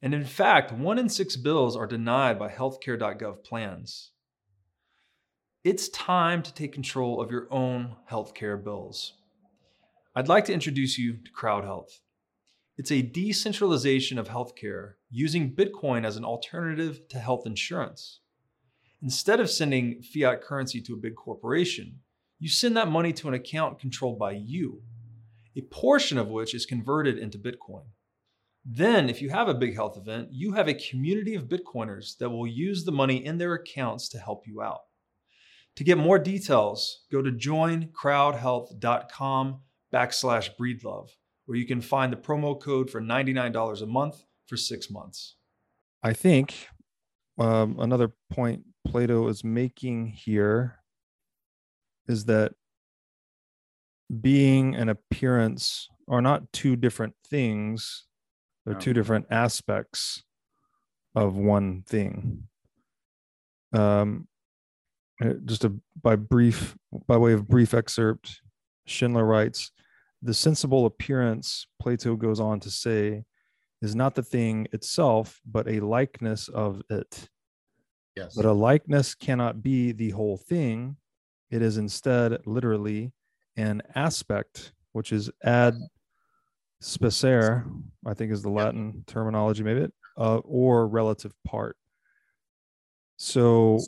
[0.00, 4.12] And in fact, one in six bills are denied by healthcare.gov plans.
[5.64, 9.14] It's time to take control of your own healthcare bills.
[10.18, 12.00] I'd like to introduce you to Crowd Health.
[12.76, 18.18] It's a decentralization of healthcare using Bitcoin as an alternative to health insurance.
[19.00, 22.00] Instead of sending fiat currency to a big corporation,
[22.40, 24.82] you send that money to an account controlled by you,
[25.56, 27.84] a portion of which is converted into Bitcoin.
[28.64, 32.30] Then, if you have a big health event, you have a community of Bitcoiners that
[32.30, 34.80] will use the money in their accounts to help you out.
[35.76, 39.60] To get more details, go to joincrowdhealth.com
[39.92, 41.10] backslash breedlove,
[41.46, 45.36] where you can find the promo code for $99 a month for six months.
[46.02, 46.68] I think
[47.38, 50.78] um, another point Plato is making here
[52.06, 52.52] is that
[54.20, 58.06] being and appearance are not two different things,
[58.64, 58.80] they're No.
[58.80, 60.24] two different aspects
[61.14, 62.48] of one thing.
[63.72, 64.28] Um,
[65.22, 66.76] uh, just a by brief
[67.06, 68.40] by way of brief excerpt,
[68.86, 69.72] Schindler writes,
[70.22, 73.24] the sensible appearance, Plato goes on to say,
[73.80, 77.28] is not the thing itself, but a likeness of it.
[78.16, 78.34] Yes.
[78.34, 80.96] But a likeness cannot be the whole thing.
[81.50, 83.12] It is instead literally
[83.56, 85.74] an aspect, which is ad
[86.82, 87.64] specere,
[88.04, 91.76] I think is the Latin terminology, maybe, uh, or relative part.
[93.16, 93.78] So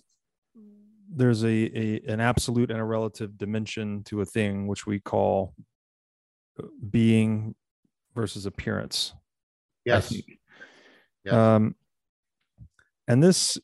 [1.12, 5.54] there's a, a an absolute and a relative dimension to a thing, which we call
[6.90, 7.54] being
[8.14, 9.12] versus appearance.
[9.84, 10.14] Yes.
[11.24, 11.34] Yes.
[11.34, 11.74] Um,
[13.08, 13.58] and this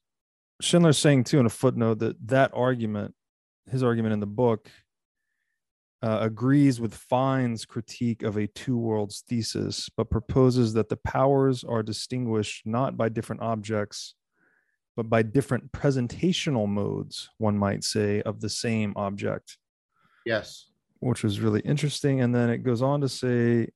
[0.60, 3.14] Schindler's saying too in a footnote that that argument,
[3.70, 4.70] his argument in the book,
[6.02, 11.64] uh, agrees with Fine's critique of a two worlds thesis, but proposes that the powers
[11.64, 14.14] are distinguished not by different objects,
[14.94, 19.56] but by different presentational modes, one might say, of the same object
[20.26, 20.66] yes.
[21.00, 22.20] Which was really interesting.
[22.20, 23.68] And then it goes on to say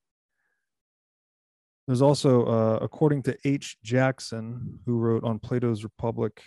[1.87, 3.77] there's also, uh, according to H.
[3.83, 6.43] Jackson, who wrote on Plato's Republic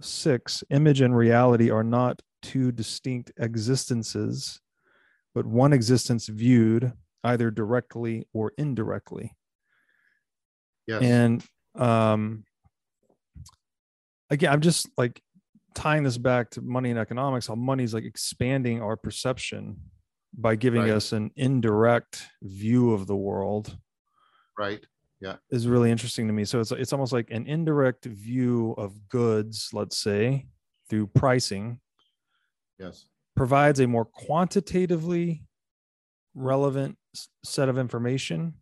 [0.00, 4.60] 6, image and reality are not two distinct existences,
[5.34, 6.92] but one existence viewed
[7.24, 9.32] either directly or indirectly.
[10.86, 11.02] Yes.
[11.02, 12.44] And um,
[14.28, 15.22] again, I'm just like
[15.74, 19.76] tying this back to money and economics, how money's like expanding our perception
[20.34, 20.90] by giving Right.
[20.92, 23.76] us an indirect view of the world
[24.58, 24.84] right.
[25.20, 25.36] Yeah.
[25.50, 26.44] Is really interesting to me.
[26.44, 30.48] So it's it's almost like an indirect view of goods, let's say,
[30.90, 31.80] through pricing,
[32.78, 33.06] Yes.
[33.36, 35.44] provides a more quantitatively
[36.34, 36.98] relevant
[37.44, 38.54] set of information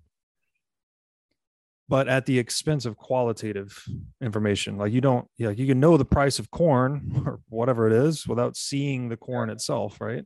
[1.91, 3.85] but at the expense of qualitative
[4.23, 7.93] information like you don't yeah you can know the price of corn or whatever it
[7.93, 10.25] is without seeing the corn itself right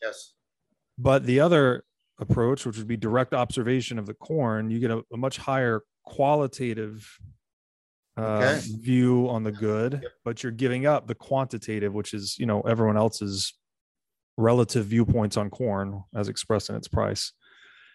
[0.00, 0.34] Yes.
[0.96, 1.82] but the other
[2.20, 5.82] approach which would be direct observation of the corn you get a, a much higher
[6.04, 7.18] qualitative
[8.16, 8.60] uh, Okay.
[8.80, 10.12] view on the good Yep.
[10.24, 13.54] but you're giving up the quantitative which is you know everyone else's
[14.36, 17.32] relative viewpoints on corn as expressed in its price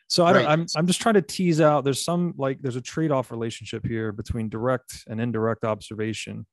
[0.08, 0.51] so I don't, Right.
[0.51, 1.84] I'm I'm just trying to tease out.
[1.84, 6.45] There's some like there's a trade-off relationship here between direct and indirect observation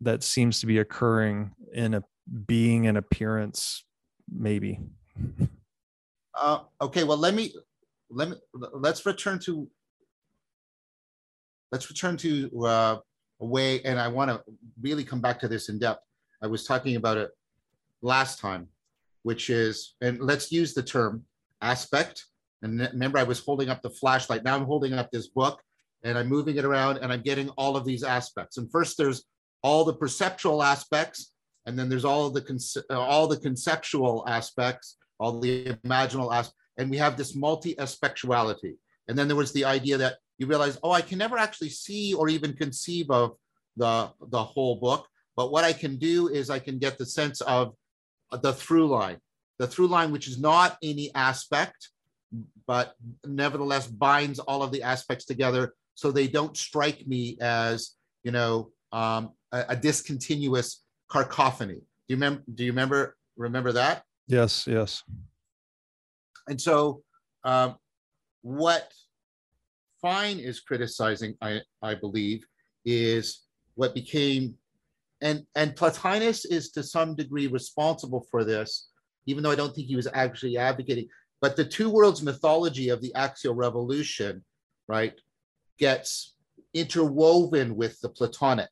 [0.00, 2.02] that seems to be occurring in a
[2.46, 3.84] being and appearance,
[4.32, 4.80] maybe.
[6.34, 7.04] Uh, okay.
[7.04, 7.52] Well, let me
[8.10, 9.68] let me let's return to
[11.72, 12.96] let's return to uh,
[13.40, 14.42] a way, and I want to
[14.80, 16.04] really come back to this in depth.
[16.42, 17.30] I was talking about it
[18.02, 18.68] last time,
[19.22, 21.24] which is, and let's use the term
[21.60, 22.26] aspect.
[22.62, 24.44] And remember, I was holding up the flashlight.
[24.44, 25.60] Now I'm holding up this book,
[26.02, 28.56] and I'm moving it around, and I'm getting all of these aspects.
[28.56, 29.24] And first, there's
[29.62, 31.32] all the perceptual aspects,
[31.66, 36.58] and then there's all the conce- uh, all the conceptual aspects, all the imaginal aspects,
[36.78, 38.76] and we have this multi-aspectuality.
[39.08, 42.14] And then there was the idea that you realize, oh, I can never actually see
[42.14, 43.36] or even conceive of
[43.76, 45.06] the the whole book,
[45.38, 47.76] But what I can do is I can get the sense of
[48.42, 49.18] the through line,
[49.60, 51.90] the through line, which is not any aspect,
[52.66, 58.30] but nevertheless binds all of the aspects together so they don't strike me as, you
[58.30, 61.74] know, um, a, a discontinuous cacophony.
[61.74, 62.42] Do you remember?
[62.54, 64.04] Do you remember remember that?
[64.26, 65.02] Yes, yes.
[66.46, 67.02] And so,
[67.44, 67.76] um,
[68.42, 68.92] what
[70.00, 72.44] Fine is criticizing, I, I believe,
[72.84, 74.54] is what became,
[75.20, 78.88] and and Plotinus is to some degree responsible for this,
[79.26, 81.08] even though I don't think he was actually advocating.
[81.40, 84.44] But the two worlds mythology of the axial revolution,
[84.88, 85.14] right,
[85.78, 86.34] gets
[86.74, 88.70] interwoven with the Platonic,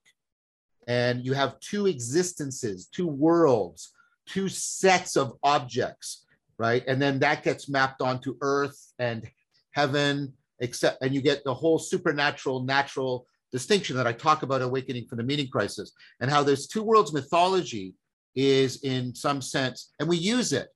[0.88, 3.92] and you have two existences, two worlds,
[4.26, 6.26] two sets of objects,
[6.58, 9.28] right, and then that gets mapped onto Earth and
[9.72, 15.06] heaven except and you get the whole supernatural natural distinction that I talk about awakening
[15.06, 17.94] from the meaning crisis and how this two worlds mythology
[18.34, 20.68] is in some sense and we use it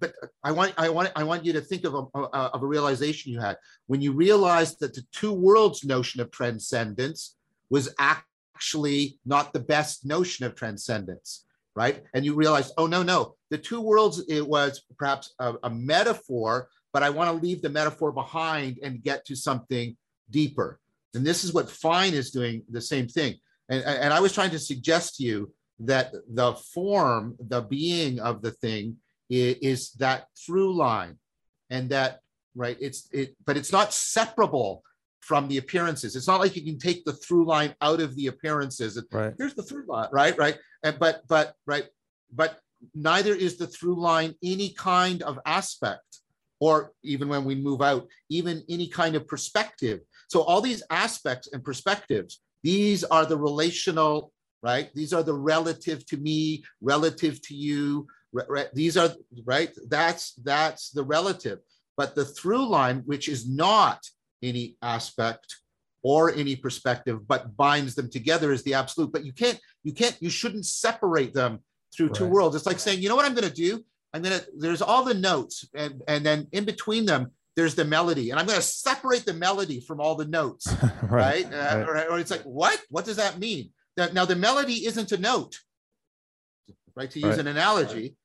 [0.00, 0.14] but,
[0.44, 3.40] I want I want I want you to think of a, of a realization you
[3.40, 3.56] had
[3.86, 7.36] when you realized that the two worlds notion of transcendence
[7.70, 11.44] was actually not the best notion of transcendence
[11.74, 15.70] right and you realized oh no no the two worlds it was perhaps a, a
[15.70, 19.96] metaphor but I want to leave the metaphor behind and get to something
[20.30, 20.80] deeper.
[21.14, 23.36] And this is what Fine is doing the same thing.
[23.68, 28.42] And, and I was trying to suggest to you that the form, the being of
[28.42, 28.96] the thing
[29.28, 31.18] is, that through line
[31.70, 32.20] and that,
[32.54, 34.82] right, it's, it, but it's not separable
[35.20, 36.16] from the appearances.
[36.16, 39.02] It's not like you can take the through line out of the appearances.
[39.12, 39.34] Right.
[39.36, 40.56] Here's the through line, right, right.
[40.82, 41.84] And, but, but, right,
[42.32, 42.58] but
[42.94, 46.20] neither is the through line any kind of aspect
[46.60, 50.00] or even when we move out, even any kind of perspective.
[50.28, 54.90] So all these aspects and perspectives, these are the relational, right?
[54.94, 58.06] These are the relative to me, relative to you.
[58.32, 58.68] Right?
[58.74, 59.10] These are
[59.44, 59.70] right.
[59.88, 61.60] That's that's the relative.
[61.96, 64.06] But the through line, which is not
[64.42, 65.56] any aspect
[66.02, 69.12] or any perspective, but binds them together, is the absolute.
[69.12, 71.58] But you can't, you can't, you shouldn't separate them
[71.96, 72.14] through right.
[72.14, 72.54] two worlds.
[72.54, 73.82] It's like saying, you know what I'm going to do?
[74.14, 78.30] I'm gonna there's all the notes and and then in between them there's the melody
[78.30, 80.66] and I'm gonna separate the melody from all the notes,
[81.02, 81.44] right?
[81.44, 81.44] right?
[81.46, 82.06] Uh, right.
[82.06, 82.80] Or, or, it's like what?
[82.88, 83.70] What does that mean?
[83.96, 85.58] Now the melody isn't a note,
[86.98, 87.10] right?
[87.10, 87.38] To use right.
[87.38, 88.16] an analogy,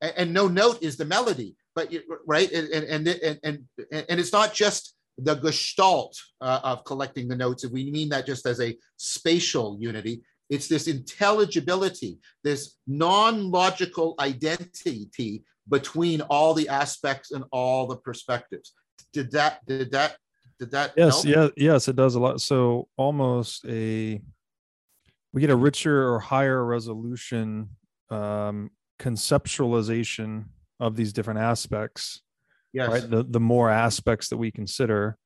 [0.00, 3.58] and, and, no note is the melody, but you, right and and and and
[3.90, 8.26] and it's not just the gestalt uh, of collecting the notes if we mean that
[8.26, 16.68] just as a spatial unity it's this intelligibility, this non logical identity between all the
[16.68, 18.72] aspects and all the perspectives.
[19.12, 20.16] Did that, did that,
[20.58, 20.92] did that?
[20.96, 21.54] Yes, help?
[21.56, 22.40] yeah, yes, it does a lot.
[22.40, 24.20] So almost a,
[25.32, 27.70] we get a richer or higher resolution
[28.10, 30.46] um, conceptualization
[30.80, 32.22] of these different aspects.
[32.72, 32.88] Yes.
[32.88, 33.10] Right.
[33.10, 35.16] The, the more aspects that we consider,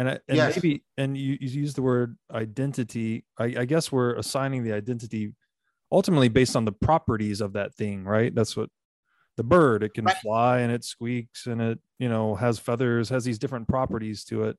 [0.00, 0.56] and, and yes.
[0.56, 5.34] maybe and you, you use the word identity I, I, guess we're assigning the identity
[5.92, 8.70] ultimately based on the properties of that thing right that's what
[9.36, 10.16] the bird it can right.
[10.16, 14.44] fly and it squeaks and it you know has feathers has these different properties to
[14.44, 14.56] it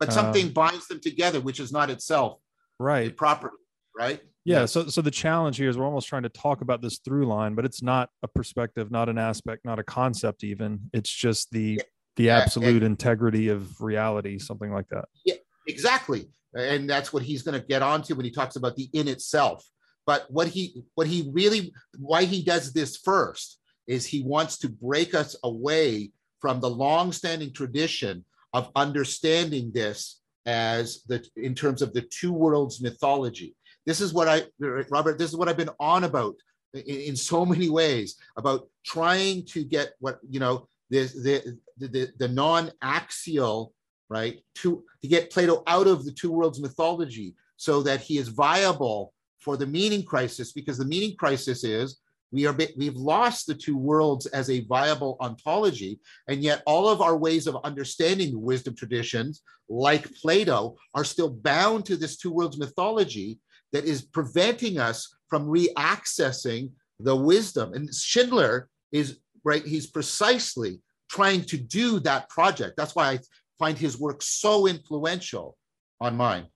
[0.00, 2.40] but something um, binds them together which is not itself
[2.78, 3.56] right property
[3.96, 6.98] right yeah so so the challenge here is we're almost trying to talk about this
[6.98, 11.10] through line but it's not a perspective not an aspect not a concept even it's
[11.10, 11.80] just the
[12.16, 15.04] the absolute and, integrity of reality, something like that.
[15.24, 15.34] Yeah,
[15.66, 16.28] exactly.
[16.54, 19.64] And that's what he's going to get onto when he talks about the in itself.
[20.06, 24.68] But what he what he really why he does this first is he wants to
[24.68, 31.92] break us away from the long-standing tradition of understanding this as the in terms of
[31.92, 33.56] the two worlds mythology.
[33.86, 34.44] This is what I
[34.90, 36.34] Robert, this is what I've been on about
[36.74, 42.28] in, in so many ways about trying to get what you know the, the, the,
[42.28, 43.72] non-axial,
[44.08, 48.28] right, to, to get Plato out of the two worlds mythology so that he is
[48.28, 52.00] viable for the meaning crisis, because the meaning crisis is
[52.32, 57.00] we are we've lost the two worlds as a viable ontology, and yet all of
[57.00, 62.32] our ways of understanding the wisdom traditions, like Plato, are still bound to this two
[62.32, 63.38] worlds mythology
[63.72, 67.72] that is preventing us from reaccessing the wisdom.
[67.74, 69.64] And Schindler is right?
[69.64, 72.76] He's precisely trying to do that project.
[72.76, 73.18] That's why I
[73.58, 75.56] find his work so influential
[76.00, 76.46] on mine.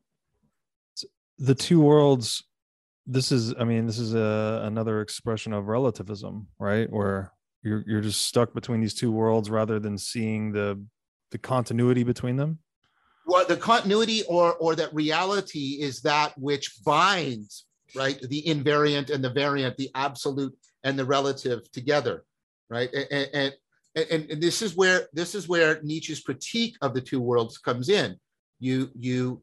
[1.38, 2.44] The two worlds.
[3.06, 6.90] This is, I mean, this is a, another expression of relativism, right?
[6.90, 7.32] Where
[7.62, 10.82] you're you're just stuck between these two worlds rather than seeing the
[11.30, 12.58] the continuity between them.
[13.31, 18.20] Well, the continuity or or that reality is that which binds right?
[18.20, 22.24] The invariant and the variant, the absolute and the relative together,
[22.68, 22.93] right?
[22.93, 23.55] And, and,
[23.97, 27.89] and, and this is where this is where Nietzsche's critique of the two worlds comes
[27.89, 28.16] in.
[28.61, 29.43] You you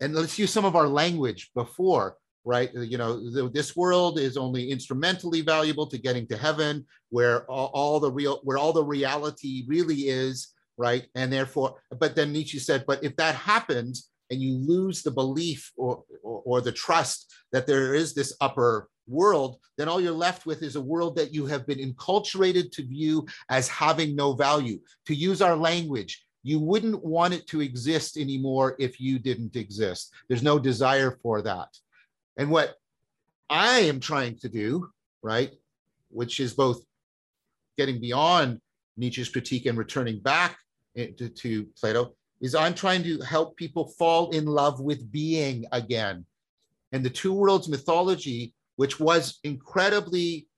[0.00, 2.16] and let's use some of our language before
[2.46, 7.44] right you know the, this world is only instrumentally valuable to getting to heaven where
[7.50, 12.32] all, all, the real where all the reality really is right and therefore but then
[12.32, 16.72] nietzsche said but if that happens and you lose the belief or, or, or the
[16.72, 21.14] trust that there is this upper world then all you're left with is a world
[21.16, 26.24] that you have been enculturated to view as having no value to use our language
[26.44, 30.12] you wouldn't want it to exist anymore if you didn't exist.
[30.28, 31.68] There's no desire for that.
[32.36, 32.74] And what
[33.48, 34.90] I am trying to do,
[35.22, 35.52] right,
[36.10, 36.84] which is both
[37.78, 38.60] getting beyond
[38.98, 40.58] Nietzsche's critique and returning back
[40.96, 46.26] to, to Plato, is I'm trying to help people fall in love with being again.
[46.92, 50.48] And the two worlds mythology, which was incredibly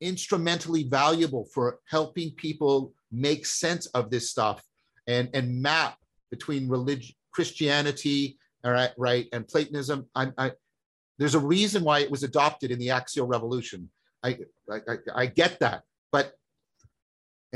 [0.00, 4.62] instrumentally valuable for helping people make sense of this stuff
[5.06, 5.96] and, and map
[6.30, 10.06] between religion, Christianity, all right, right, and Platonism.
[10.14, 10.52] I, I,
[11.18, 13.88] there's a reason why it was adopted in the Axial Revolution.
[14.22, 14.38] I,
[14.70, 16.32] I, I get that, but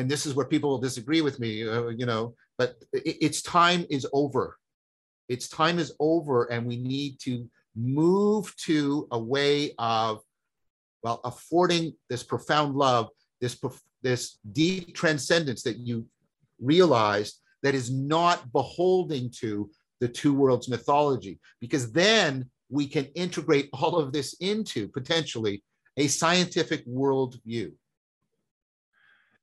[0.00, 3.42] and this is where people will disagree with me, uh, you know, but it, its
[3.42, 4.56] time is over.
[5.28, 10.20] Its time is over, and we need to move to a way of,
[11.02, 13.08] well, affording this profound love,
[13.42, 13.60] this
[14.02, 16.06] this deep transcendence that you
[16.58, 19.70] realized that is not beholding to
[20.00, 25.62] the two worlds mythology, because then we can integrate all of this into potentially
[25.98, 27.70] a scientific worldview.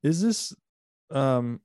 [0.08, 0.56] Is this
[1.12, 1.60] um,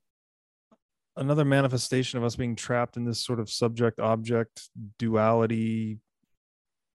[1.16, 4.68] another manifestation of us being trapped in this sort of subject object
[4.98, 5.98] duality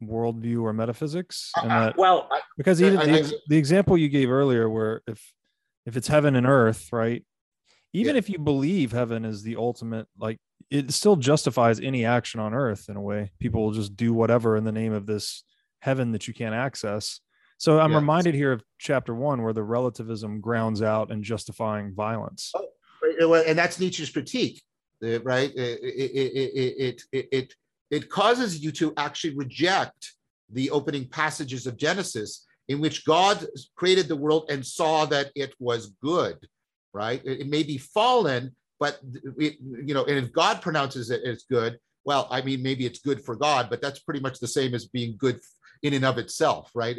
[0.03, 1.51] worldview or metaphysics?
[1.55, 2.27] And that, well,
[2.57, 5.33] because even I, the, I, the example you gave earlier, where if
[5.85, 7.23] if it's heaven and earth, right?
[7.93, 8.19] Even yeah.
[8.19, 10.39] if you believe heaven is the ultimate, like
[10.69, 13.31] it still justifies any action on earth in a way.
[13.39, 15.43] People will just do whatever in the name of this
[15.79, 17.21] heaven that you can't access.
[17.57, 22.53] So I'm reminded here of chapter one, where the relativism grounds out and justifying violence.
[22.55, 24.61] Oh, and that's Nietzsche's critique,
[25.03, 25.51] eh, right?
[25.55, 27.53] It, it, it, it,
[27.89, 30.13] it causes you to actually reject
[30.51, 33.45] the opening passages of Genesis, in which God
[33.75, 36.37] created the world and saw that it was good,
[36.93, 37.21] right?
[37.25, 38.99] It, may be fallen, but
[39.37, 42.99] it, you know, and if God pronounces it as good, well, I mean, maybe it's
[42.99, 45.41] good for God, but that's pretty much the same as being good
[45.83, 46.97] in and of itself, right?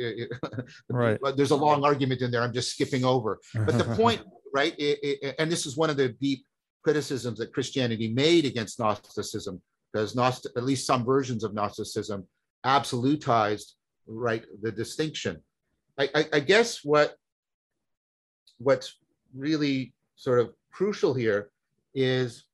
[0.90, 1.18] right.
[1.36, 2.42] There's a long argument in there.
[2.42, 3.38] I'm just skipping over.
[3.54, 4.22] But the point,
[4.54, 4.74] right?
[4.78, 6.44] It, and this is one of the deep
[6.82, 9.60] criticisms that Christianity made against Gnosticism,
[9.92, 12.26] because Gnost- at least some versions of Gnosticism
[12.64, 13.72] absolutized,
[14.06, 15.42] right, the distinction.
[15.98, 17.14] I, I, I guess what
[18.58, 18.96] what's
[19.36, 21.50] really sort of crucial here
[21.94, 22.44] is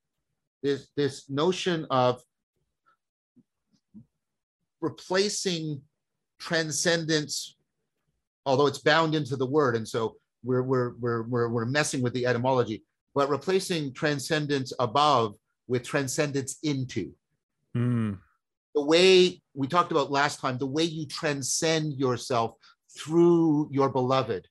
[0.61, 2.21] this, this notion of
[4.81, 5.81] replacing
[6.39, 7.55] transcendence,
[8.45, 9.75] although it's bound into the word.
[9.75, 12.83] And so we're, we're, we're, we're, we're messing with the etymology,
[13.13, 15.35] but replacing transcendence above
[15.67, 17.11] with transcendence into.
[17.75, 18.19] Mm.
[18.73, 22.55] The way we talked about last time, the way you transcend yourself
[22.97, 24.47] through your beloved.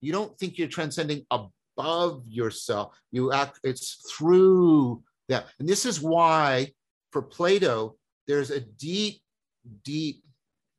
[0.00, 2.94] You don't think you're transcending above yourself.
[3.10, 5.46] You act, it's through that.
[5.58, 6.72] And this is why
[7.10, 7.96] for Plato,
[8.26, 9.20] there's a deep,
[9.84, 10.22] deep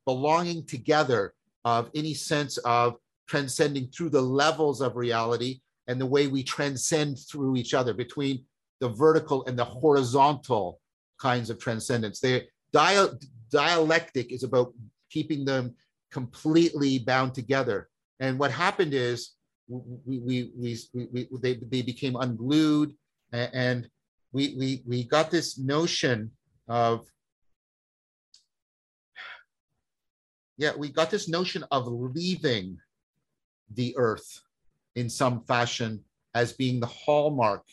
[0.04, 1.34] belonging together
[1.64, 2.96] of any sense of
[3.26, 8.44] transcending through the levels of reality and the way we transcend through each other between
[8.80, 10.80] the vertical and the horizontal
[11.20, 12.20] kinds of transcendence.
[12.20, 13.18] The dia-
[13.50, 14.72] dialectic is about
[15.10, 15.74] keeping them
[16.10, 17.88] completely bound together.
[18.20, 19.32] And what happened is
[19.68, 22.94] we, we, we, we, they, they became unglued
[23.32, 23.88] and
[24.32, 26.30] we, we, we got this notion
[26.68, 27.06] of,
[30.56, 32.78] yeah, we got this notion of leaving
[33.74, 34.42] the earth
[34.94, 36.02] in some fashion
[36.34, 37.64] as being the hallmark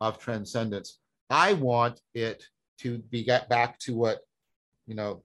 [0.00, 0.98] of transcendence.
[1.30, 2.44] I want it
[2.78, 4.20] to be get back to what,
[4.86, 5.22] you know,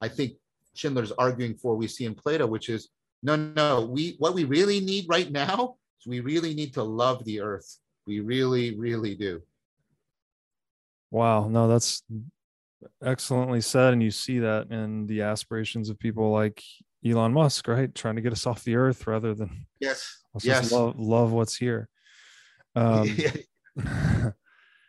[0.00, 0.34] I think
[0.74, 2.88] Schindler's arguing for we see in Plato, which is
[3.22, 7.24] no, no, we what we really need right now is we really need to love
[7.24, 7.78] the earth.
[8.06, 9.42] We really, really do.
[11.10, 12.02] Wow, no, that's
[13.02, 13.92] excellently said.
[13.92, 16.62] And you see that in the aspirations of people like
[17.04, 17.94] Elon Musk, right?
[17.94, 21.88] Trying to get us off the earth rather than yes, yes, love, love what's here.
[22.74, 23.16] Um,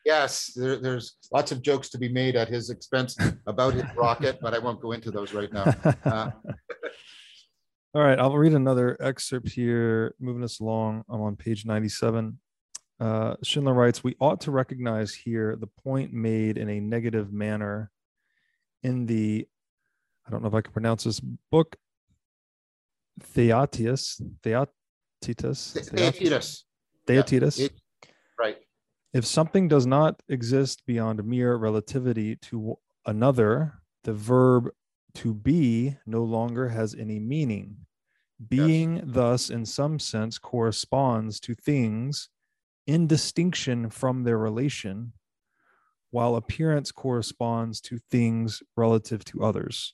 [0.09, 4.39] Yes, there, there's lots of jokes to be made at his expense about his rocket,
[4.41, 5.75] but I won't go into those right now.
[6.03, 6.31] Uh,
[7.93, 11.03] All right, I'll read another excerpt here, moving us along.
[11.09, 12.39] I'm on page 97.
[12.99, 17.91] Uh, Schindler writes, We ought to recognize here the point made in a negative manner
[18.83, 19.47] in the,
[20.27, 21.77] I don't know if I can pronounce this book,
[23.21, 26.65] Theatius, Theatitus, Theaetetus,
[27.07, 27.59] Theaetetus.
[27.59, 27.81] it-
[28.37, 28.57] right.
[29.13, 34.69] If something does not exist beyond mere relativity to another, the verb
[35.15, 37.77] to be no longer has any meaning.
[38.47, 42.29] Being thus, in some sense, corresponds to things
[42.89, 45.13] in distinction from their relation,
[46.09, 49.93] while appearance corresponds to things relative to others.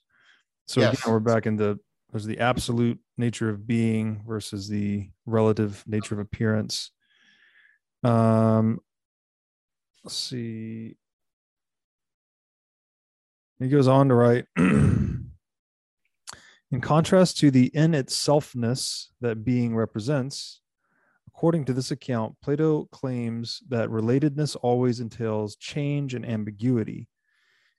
[0.66, 1.02] So Yes.
[1.02, 1.80] again, we're back into
[2.12, 6.92] there's the absolute nature of being versus the relative nature of appearance.
[8.04, 8.80] Um,
[10.06, 10.96] let's see.
[13.60, 15.32] He goes on to write In
[16.82, 20.62] contrast to the in itselfness that being represents,
[21.36, 27.10] according to this account, Plato claims that relatedness always entails change and ambiguity.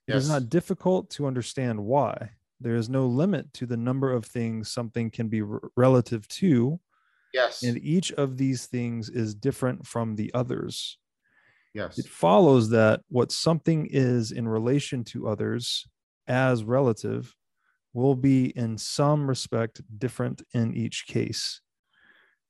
[0.07, 0.41] It is Yes.
[0.41, 2.31] not difficult to understand why.
[2.59, 6.79] There is no limit to the number of things something can be r- relative to,
[7.33, 10.97] Yes, and each of these things is different from the others.
[11.73, 15.87] yes, It follows that what something is in relation to others
[16.27, 17.35] as relative
[17.93, 21.61] will be in some respect different in each case.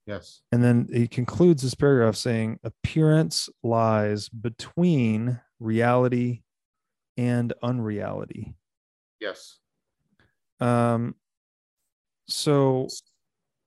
[0.08, 6.42] Yes, And then he concludes this paragraph saying appearance lies between reality
[7.18, 8.56] and unreality.
[9.20, 9.60] yes.
[10.60, 11.14] Um,
[12.28, 12.88] so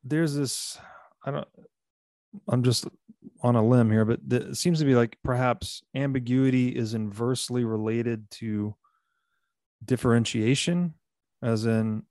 [0.03, 0.77] there's this,
[1.25, 1.49] I don't,
[2.49, 2.89] I'm just
[3.43, 8.29] on a limb here, but it seems to be like perhaps ambiguity is inversely related
[8.33, 8.75] to
[9.85, 10.95] differentiation,
[11.43, 12.03] as in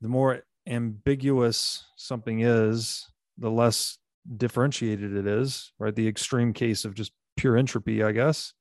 [0.00, 3.08] the more ambiguous something is,
[3.38, 3.98] the less
[4.36, 5.94] differentiated it is, right?
[5.94, 8.52] The extreme case of just pure entropy, I guess.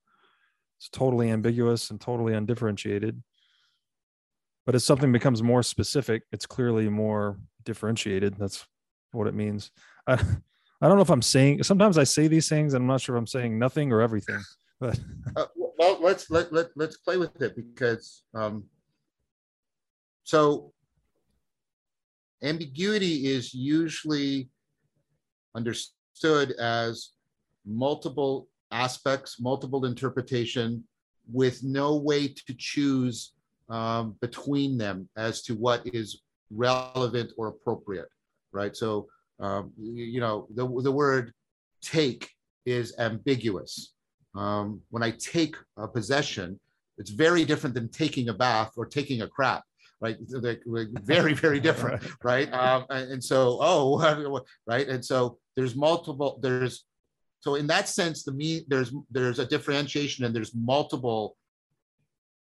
[0.79, 3.21] It's totally ambiguous and totally undifferentiated.
[4.65, 8.35] But as something becomes more specific, it's clearly more differentiated.
[8.37, 8.65] That's
[9.11, 9.71] what it means.
[10.07, 10.13] I,
[10.81, 13.15] I don't know if I'm saying sometimes I say these things and I'm not sure
[13.15, 14.41] if I'm saying nothing or everything.
[14.77, 14.99] But
[15.37, 15.45] Uh,
[15.79, 18.65] well, let's let let let's play with it because um,
[20.23, 20.73] so
[22.43, 24.49] ambiguity is usually
[25.55, 27.11] understood as
[27.65, 30.83] multiple aspects, multiple interpretation,
[31.31, 33.33] with no way to choose
[33.69, 36.21] um, between them as to what is
[36.51, 38.09] relevant or appropriate,
[38.51, 38.75] right?
[38.75, 39.07] So
[39.39, 41.33] um, you, know the the word
[41.81, 42.29] take
[42.65, 43.93] is ambiguous.
[44.35, 46.59] Um, when I take a possession,
[46.97, 49.63] it's very different than taking a bath or taking a crap,
[50.01, 50.17] right?
[50.27, 52.51] They're, they're very, very different, right?
[52.53, 54.87] Um, and so, oh, right.
[54.87, 56.85] And so there's multiple, there's,
[57.39, 61.37] so in that sense, the mean there's, there's a differentiation and there's multiple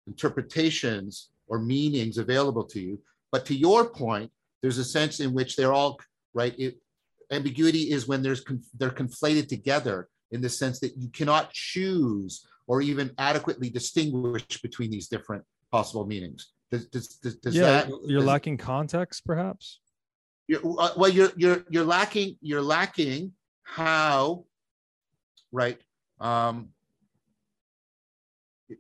[0.07, 2.99] interpretations or meanings available to you.
[3.31, 4.31] But to your point,
[4.61, 5.99] there's a sense in which they're all,
[6.35, 6.55] right?
[6.59, 6.79] It,
[7.31, 12.47] ambiguity is when there's, con- they're conflated together in the sense that you cannot choose
[12.67, 16.53] or even adequately distinguish between these different possible meanings.
[16.71, 19.81] Does, does, does, does yeah, that you're lacking context, perhaps.
[20.49, 23.33] You're, uh, well, you're you're you're lacking you're lacking
[23.63, 24.45] how,
[25.51, 25.79] right?
[26.21, 26.69] Um,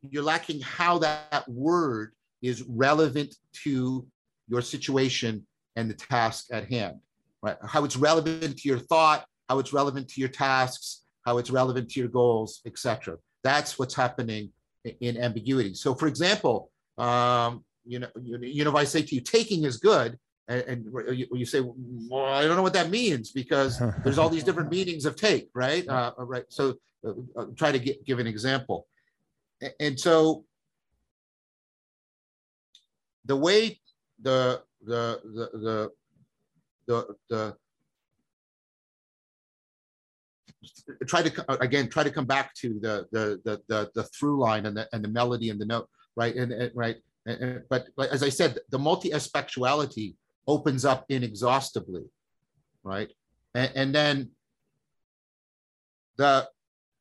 [0.03, 3.35] you're lacking how that, word is relevant
[3.65, 4.07] to
[4.49, 6.97] your situation and the task at hand,
[7.43, 7.57] right?
[7.67, 11.91] How it's relevant to your thought, how it's relevant to your tasks, how it's relevant
[11.91, 13.17] to your goals, etc.
[13.45, 14.51] That's what's happening
[15.01, 15.75] in ambiguity.
[15.75, 19.77] So, for example, um, you know, you know, if I say to you, taking is
[19.77, 20.19] good,
[20.49, 24.29] and, and you, you say, well, I don't know what that means because there's all
[24.29, 25.87] these different meanings of take, right?
[25.89, 26.45] Uh, right.
[26.49, 26.75] So,
[27.07, 28.87] uh, uh, try to get, give an example.
[29.79, 30.45] And so,
[33.25, 33.81] the way
[34.21, 35.91] the the the the
[36.87, 37.57] the, the
[41.07, 44.67] try to again try to come back to the the the the, the through line
[44.67, 46.97] and the and the melody and the note right and, and right
[47.27, 50.15] and, and- but like, as i said the multi-aspectuality
[50.47, 52.05] opens up inexhaustibly
[52.85, 53.11] right?
[53.55, 54.31] And, and then
[56.17, 56.49] the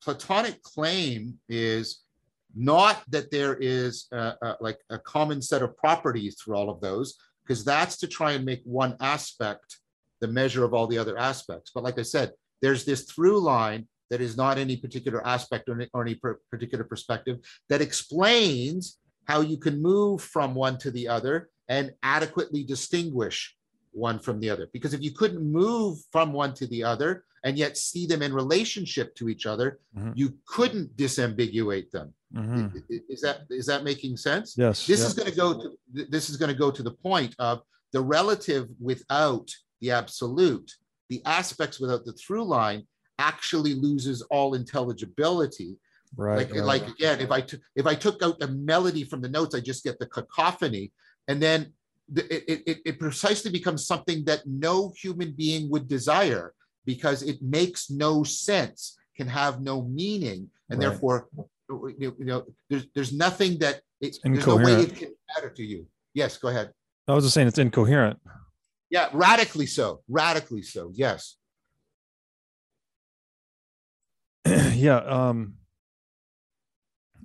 [0.03, 2.01] platonic claim is
[2.55, 6.81] not that there is a, a- like a common set of properties through all of
[6.81, 9.77] those because that's to try and make one aspect
[10.19, 11.71] the measure of all the other aspects.
[11.73, 12.31] But like i said
[12.61, 16.19] there's this through line that is not any particular aspect or any, or any
[16.51, 17.37] particular perspective
[17.69, 23.55] that explains how you can move from one to the other and adequately distinguish
[23.93, 24.67] one from the other.
[24.73, 28.33] Because if you couldn't move from one to the other and yet see them in
[28.33, 30.11] relationship to each other, mm-hmm.
[30.13, 32.13] you couldn't disambiguate them.
[32.35, 32.77] Mm-hmm.
[33.09, 34.55] Is that is that making sense?
[34.57, 34.85] Yes.
[34.85, 35.77] This is going to go to
[36.09, 37.61] this is going to go to the point of
[37.93, 39.49] the relative without
[39.79, 40.69] the absolute,
[41.09, 42.85] the aspects without the through line
[43.17, 45.77] actually loses all intelligibility.
[46.17, 46.39] Right.
[46.39, 46.63] Like, right.
[46.63, 49.61] like again, if I t- if I took out the melody from the notes, I
[49.61, 50.91] just get the cacophony,
[51.27, 51.73] and then
[52.15, 56.53] it, it, it precisely becomes something that no human being would desire
[56.85, 60.89] because it makes no sense, can have no meaning, and right.
[60.89, 61.27] therefore,
[61.69, 65.87] you know, there's there's nothing that it, there's no way it can matter to you.
[66.13, 66.71] Yes, go ahead.
[67.07, 68.19] I was just saying it's incoherent.
[68.89, 70.01] Yeah, radically so.
[70.09, 70.91] Radically so.
[70.93, 71.37] Yes.
[74.45, 74.97] yeah.
[74.97, 75.55] Um.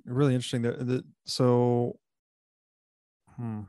[0.05, 0.61] Really interesting.
[0.61, 1.99] That, that so.
[3.35, 3.63] Hmm.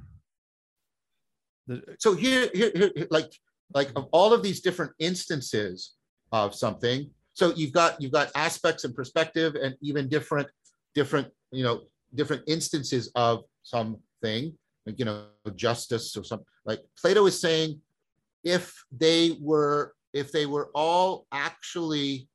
[1.98, 3.32] So here, here, here, like,
[3.74, 5.94] like of all of these different instances
[6.32, 7.10] of something.
[7.34, 10.48] So you've got you've got aspects and perspective, and even different,
[10.94, 11.82] different, you know,
[12.14, 16.46] different instances of something, like you know, justice or something.
[16.64, 17.80] Like Plato is saying,
[18.44, 22.28] if they were if they were all actually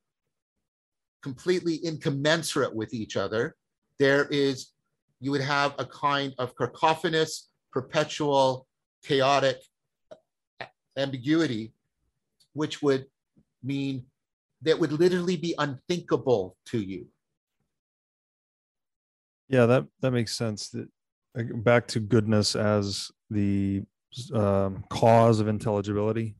[1.22, 3.56] completely incommensurate with each other,
[3.98, 4.72] there is
[5.20, 8.66] you would have a kind of cacophonous, perpetual
[9.04, 9.58] chaotic
[10.96, 11.72] ambiguity,
[12.52, 13.06] which would
[13.62, 14.04] mean
[14.62, 17.06] that would literally be unthinkable to you.
[19.48, 20.70] Yeah, that that makes sense.
[20.70, 20.88] That
[21.64, 23.82] back to goodness as the
[24.32, 26.36] um, cause of intelligibility.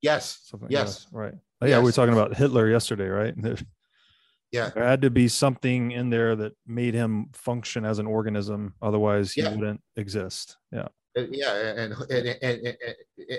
[0.00, 0.40] Yes.
[0.44, 1.06] Something, yes.
[1.12, 1.34] right.
[1.60, 3.34] Oh, yeah, we were talking about Hitler yesterday, right?
[4.52, 4.70] yeah.
[4.70, 9.32] There had to be something in there that made him function as an organism, otherwise
[9.32, 9.54] he yeah.
[9.54, 10.56] wouldn't exist.
[10.72, 10.88] Yeah.
[11.18, 12.76] Uh, yeah, and and, and and,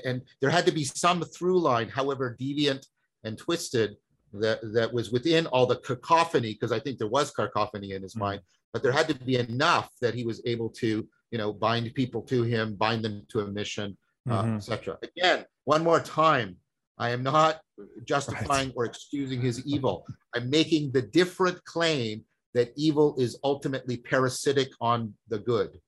[0.05, 2.85] and there had to be some through line, however deviant
[3.23, 3.97] and twisted,
[4.33, 8.13] that that was within all the cacophony, because I think there was cacophony in his
[8.13, 8.21] mm-hmm.
[8.21, 8.41] mind,
[8.73, 12.21] but there had to be enough that he was able to, you know, bind people
[12.23, 13.97] to him, bind them to a mission,
[14.29, 14.55] uh, mm-hmm.
[14.57, 14.97] etc.
[15.03, 16.57] Again, one more time,
[16.97, 17.61] I am not
[18.03, 18.75] justifying right.
[18.75, 20.05] or excusing his evil.
[20.35, 22.23] I'm making the different claim
[22.53, 25.79] that evil is ultimately parasitic on the good.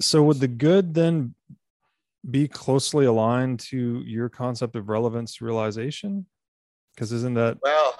[0.00, 1.34] So would the good then
[2.28, 6.26] be closely aligned to your concept of relevance realization?
[6.94, 7.94] Because isn't that well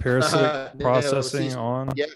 [0.00, 1.92] parasitic uh, processing no, on?
[1.96, 2.06] Yeah,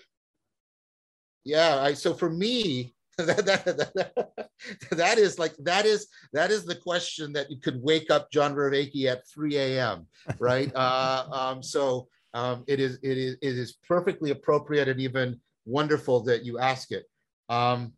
[1.45, 1.81] yeah.
[1.81, 4.49] I, so for me, that, that, that,
[4.91, 8.55] that is like that is that is the question that you could wake up John
[8.55, 10.07] Vervaeke at 3 a.m.
[10.39, 10.73] Right?
[10.75, 16.21] uh, um, so um, it is it is it is perfectly appropriate and even wonderful
[16.25, 17.05] that you ask it.
[17.49, 17.93] Um,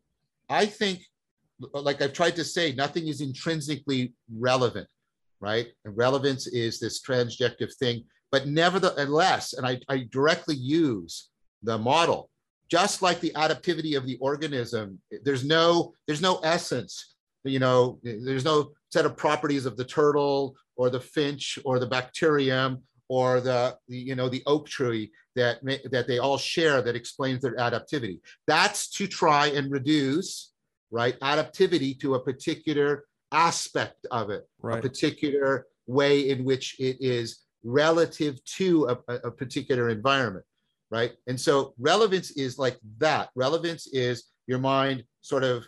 [0.48, 1.02] I think
[1.74, 4.88] like I've tried to say, nothing is intrinsically relevant,
[5.40, 5.68] right?
[5.84, 11.30] And relevance is this transjective thing, but nevertheless, and I, I directly use
[11.62, 12.30] the model,
[12.70, 17.14] just like the adaptivity of the organism, there's no, there's no essence,
[17.44, 21.86] you know, there's no set of properties of the turtle or the finch or the
[21.86, 27.42] bacterium or the, you know, the oak tree that, that they all share that explains
[27.42, 28.20] their adaptivity.
[28.46, 30.51] That's to try and reduce
[30.92, 31.18] right?
[31.20, 34.78] Adaptivity to a particular aspect of it, right.
[34.78, 40.44] a particular way in which it is relative to a, a, particular environment,
[40.90, 41.12] right?
[41.26, 43.30] And so relevance is like that.
[43.34, 45.64] Relevance is your mind sort of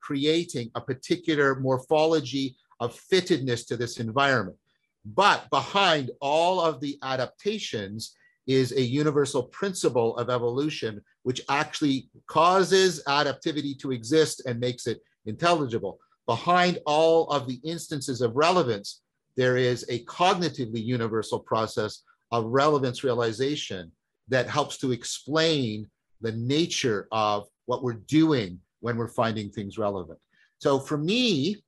[0.00, 4.58] creating a particular morphology of fittedness to this environment.
[5.04, 8.14] But behind all of the adaptations
[8.48, 15.00] is a universal principle of evolution, which actually causes adaptivity to exist and makes it
[15.26, 15.98] intelligible.
[16.26, 19.02] Behind all of the instances of relevance,
[19.36, 22.02] there is a cognitively universal process
[22.32, 23.92] of relevance realization
[24.28, 25.88] that helps to explain
[26.20, 30.18] the nature of what we're doing when we're finding things relevant.
[30.58, 31.62] So for me,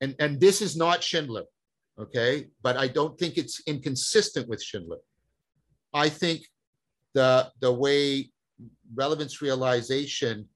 [0.00, 1.44] and, and this is not Schindler,
[1.98, 2.48] okay?
[2.62, 4.98] But I don't think it's inconsistent with Schindler.
[5.92, 6.42] I think
[7.14, 8.30] the, the way
[8.94, 10.48] relevance realization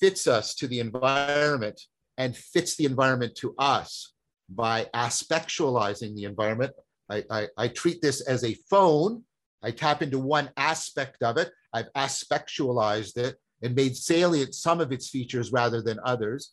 [0.00, 1.80] fits us to the environment
[2.18, 4.12] and fits the environment to us
[4.48, 6.72] by aspectualizing the environment.
[7.10, 9.22] I, I, I treat this as a phone.
[9.62, 11.50] I tap into one aspect of it.
[11.72, 16.52] I've aspectualized it and made salient some of its features rather than others.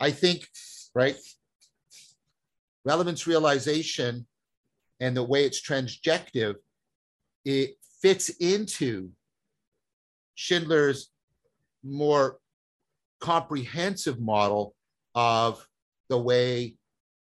[0.00, 0.48] I think,
[0.94, 1.16] right,
[2.84, 4.26] relevance realization
[5.00, 6.56] and the way it's transjective,
[7.44, 9.10] it fits into
[10.34, 11.10] Schindler's
[11.84, 12.38] more
[13.20, 14.74] comprehensive model
[15.14, 15.66] of
[16.08, 16.76] the way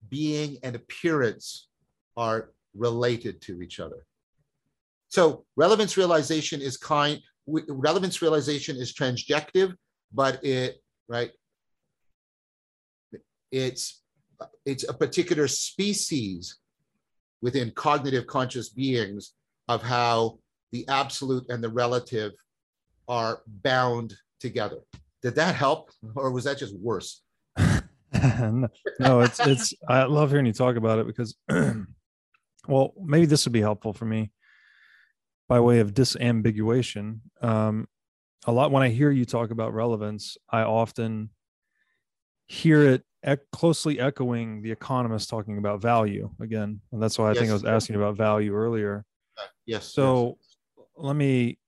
[0.09, 1.69] being and appearance
[2.17, 4.07] are related to each other.
[5.09, 9.75] So relevance realization is kind, relevance realization is transjective,
[10.13, 10.77] but it,
[11.09, 11.31] right,
[13.51, 14.04] it's,
[14.65, 16.59] it's a particular species
[17.43, 19.35] within cognitive conscious beings
[19.69, 20.39] of how
[20.73, 22.33] the absolute and the relative
[23.09, 24.79] are bound together.
[25.23, 27.23] Did that help, or was that just worse?
[27.59, 28.69] no,
[29.21, 29.75] it's it's.
[29.89, 31.37] I love hearing you talk about it because,
[32.69, 34.31] well, maybe this would be helpful for me
[35.49, 37.21] by way of disambiguation.
[37.41, 37.89] Um,
[38.47, 41.31] a lot when I hear you talk about relevance, I often
[42.47, 47.31] hear it e- closely echoing the economist talking about value again, and that's why I
[47.31, 47.39] yes.
[47.39, 49.05] think I was asking about value earlier.
[49.39, 49.87] Uh, yes.
[49.87, 50.39] So
[50.77, 50.87] yes.
[50.97, 51.59] let me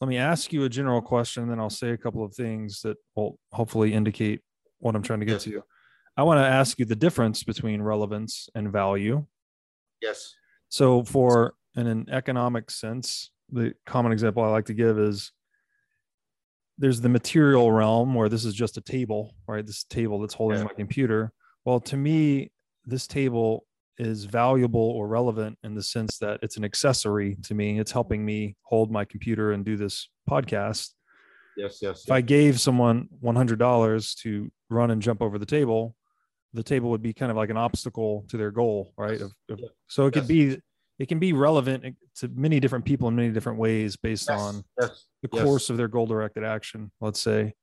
[0.00, 2.96] let me ask you a general question, then I'll say a couple of things that
[3.14, 4.40] will hopefully indicate
[4.78, 5.44] what I'm trying to get yes.
[5.44, 5.62] to.
[6.16, 9.26] I want to ask you the difference between relevance and value.
[10.00, 10.34] Yes.
[10.68, 15.32] So, for in an economic sense, the common example I like to give is
[16.80, 19.64] there's the material realm where this is just a table, right?
[19.64, 20.64] This table that's holding yeah.
[20.64, 21.30] my computer.
[21.66, 22.50] Well, to me,
[22.86, 23.66] this table
[23.98, 27.78] is valuable or relevant in the sense that it's an accessory to me.
[27.78, 30.88] It's helping me hold my computer and do this podcast.
[31.54, 32.04] Yes, yes.
[32.04, 32.10] If yes.
[32.10, 35.94] I gave someone $100 to run and jump over the table,
[36.54, 39.20] the table would be kind of like an obstacle to their goal, right?
[39.20, 39.32] Of,
[39.86, 40.58] so it could be
[41.00, 44.62] it can be relevant to many different people in many different ways based yes, on
[44.78, 47.54] yes, the course of their goal directed action let's say.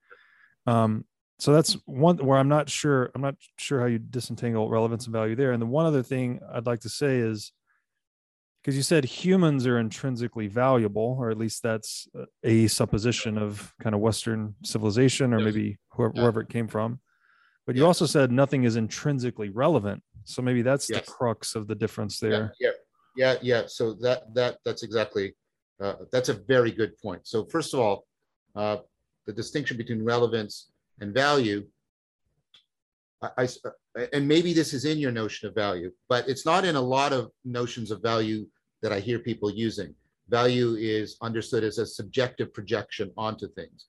[0.65, 1.05] Um,
[1.39, 5.13] so that's one where i'm not sure i'm not sure how you disentangle relevance and
[5.13, 5.51] value there.
[5.51, 7.53] And the one other thing i'd like to say is
[8.61, 12.07] because you said humans are intrinsically valuable or at least that's
[12.43, 16.99] a supposition of kind of western civilization or maybe whoever, wherever it came from.
[17.65, 20.01] But you also said nothing is intrinsically relevant.
[20.25, 22.53] So maybe that's the crux of the difference there.
[22.59, 22.75] yeah, yeah
[23.17, 23.63] yeah, yeah.
[23.67, 25.35] So that that that's exactly
[25.81, 27.27] uh, that's a very good point.
[27.27, 28.05] So first of all,
[28.55, 28.77] uh,
[29.25, 30.71] the distinction between relevance
[31.01, 31.65] and value.
[33.21, 36.65] I, I, uh, and maybe this is in your notion of value, but it's not
[36.65, 38.45] in a lot of notions of value
[38.83, 39.95] that I hear people using.
[40.29, 43.87] Value is understood as a subjective projection onto things.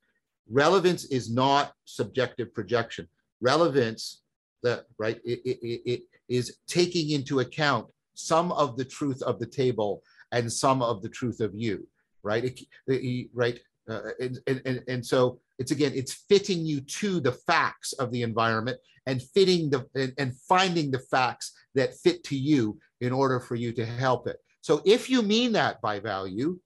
[0.50, 3.06] Relevance is not subjective projection.
[3.42, 4.22] Relevance,
[4.62, 7.86] that right, it, it, it is taking into account
[8.18, 11.86] some of the truth of the table and some of the truth of you,
[12.24, 12.44] right?
[12.88, 13.60] It, right.
[13.88, 18.22] Uh, and, and, and so it's again, it's fitting you to the facts of the
[18.22, 18.76] environment
[19.06, 23.54] and fitting the and, and finding the facts that fit to you in order for
[23.54, 24.36] you to help it.
[24.60, 26.58] So if you mean that by value,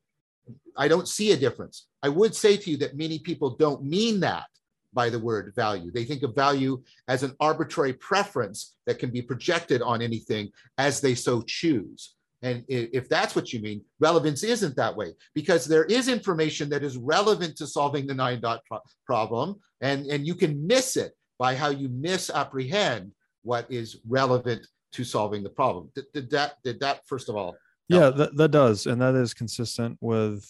[0.77, 1.87] I don't see a difference.
[2.03, 4.47] I would say to you that many people don't mean that
[4.93, 5.91] by the word value.
[5.91, 11.01] They think of value as an arbitrary preference that can be projected on anything as
[11.01, 12.15] they so choose.
[12.43, 16.83] And if that's what you mean, relevance isn't that way because there is information that
[16.83, 21.13] is relevant to solving the nine dot pro problem, and, and you can miss it
[21.39, 23.13] by how you misapprehend
[23.43, 25.91] what is relevant to solving the problem.
[25.95, 27.57] Did, did that, did that, first of all?
[27.89, 28.87] Yeah, that, that does.
[28.87, 30.45] And that is consistent with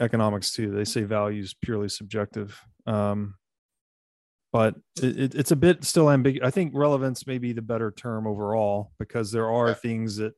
[0.00, 0.70] economics too.
[0.70, 2.60] They say value is purely subjective.
[2.86, 3.34] Um,
[4.52, 6.46] but it, it's a bit still ambiguous.
[6.46, 9.74] I think relevance may be the better term overall because there are yeah.
[9.74, 10.34] things that,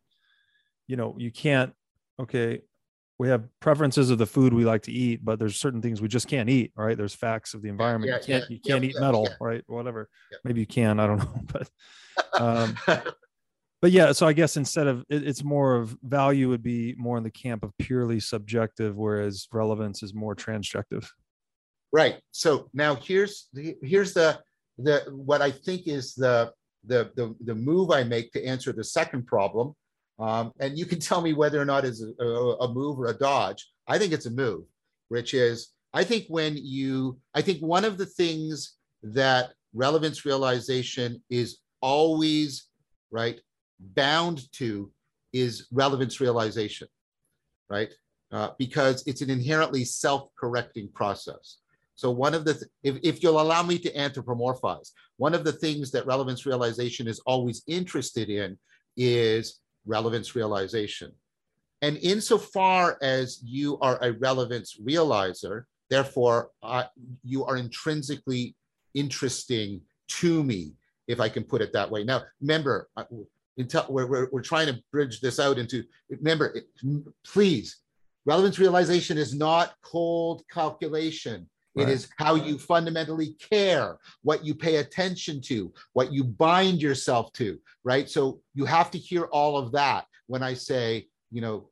[0.86, 1.72] you know, you can't,
[2.20, 2.60] okay,
[3.18, 6.08] we have preferences of the food we like to eat, but there's certain things we
[6.08, 6.96] just can't eat, right?
[6.96, 8.10] There's facts of the environment.
[8.10, 9.62] Yeah, you can't, yeah, you can't eat metal, right?
[9.66, 10.08] Whatever.
[10.44, 12.76] Maybe you can, I don't know, but, um,
[13.82, 17.16] but yeah, so I guess instead of it, it's more of value would be more
[17.16, 21.08] in the camp of purely subjective, whereas relevance is more transjective.
[21.94, 22.16] Right.
[22.32, 24.40] So now here's the, here's the
[24.78, 26.52] the what I think is the
[26.84, 29.76] the the, the move I make to answer the second problem.
[30.18, 33.16] Um, and you can tell me whether or not it's a, a, move or a
[33.16, 33.68] dodge.
[33.86, 34.64] I think it's a move,
[35.08, 41.22] which is I think when you I think one of the things that relevance realization
[41.30, 42.70] is always
[43.12, 43.40] right
[43.78, 44.90] bound to
[45.32, 46.88] is relevance realization,
[47.70, 47.92] right?
[48.32, 51.58] Uh, because it's an inherently self-correcting process.
[51.96, 55.52] So one of the, th if, if you'll allow me to anthropomorphize, one of the
[55.52, 58.58] things that relevance realization is always interested in
[58.96, 61.12] is relevance realization.
[61.82, 66.84] And insofar as you are a relevance realizer, therefore uh,
[67.22, 68.56] you are intrinsically
[68.94, 70.74] interesting to me,
[71.06, 72.04] if I can put it that way.
[72.04, 72.88] Now, remember,
[73.56, 76.56] until we're, we're, we're trying to bridge this out into remember
[77.24, 77.78] please
[78.24, 82.26] relevance realization is not cold calculation It is Right.
[82.26, 88.08] how you fundamentally care what you pay attention to what you bind yourself to right
[88.08, 91.68] so you have to hear all of that when i say you know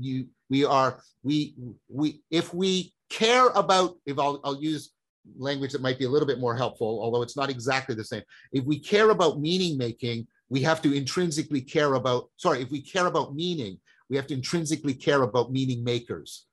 [0.00, 1.54] you we are we
[1.88, 4.92] we if we care about if i'll, I'll use
[5.38, 8.22] language that might be a little bit more helpful although it's not exactly the same
[8.52, 12.80] if we care about meaning making we have to intrinsically care about sorry if we
[12.82, 13.78] care about meaning
[14.10, 16.46] we have to intrinsically care about meaning makers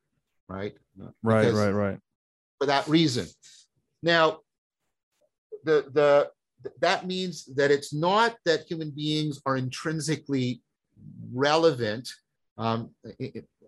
[0.47, 0.75] right
[1.23, 1.99] Right, Because- right, right.
[2.59, 3.25] For that reason.
[4.03, 4.39] Now
[5.63, 6.29] the the
[6.81, 10.61] that means that it's not that human beings are intrinsically
[11.33, 12.09] relevant
[12.57, 12.89] um,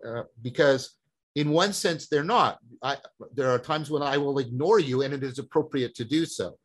[0.06, 0.96] uh, because
[1.34, 2.58] in one sense they're not.
[2.82, 2.98] I,
[3.34, 6.58] there are times when i will ignore you and it is appropriate to do so.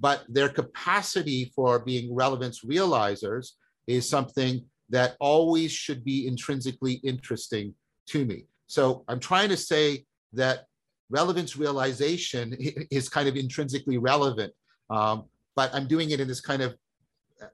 [0.00, 3.50] But their capacity for being relevance realizers
[3.86, 7.74] is something that always should be intrinsically interesting
[8.08, 8.46] to me.
[8.66, 10.64] So i'm trying to say that
[11.10, 12.54] relevance realization
[12.90, 14.52] is kind of intrinsically relevant
[14.90, 15.24] um,
[15.56, 16.74] but i'm doing it in this kind of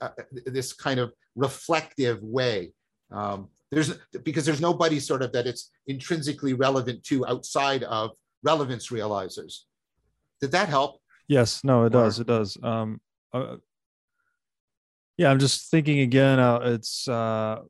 [0.01, 2.73] uh, uh, this kind of reflective way
[3.13, 3.95] um, there's
[4.25, 8.11] because there's nobody sort of that it's intrinsically relevant to outside of
[8.43, 9.61] relevance realizers
[10.41, 12.19] did that help Yes, no, it Or- does.
[12.19, 12.59] It does.
[12.61, 13.01] Um,
[13.33, 13.59] uh,
[15.17, 16.41] yeah, I'm just thinking again.
[16.41, 17.61] Uh, it's uh,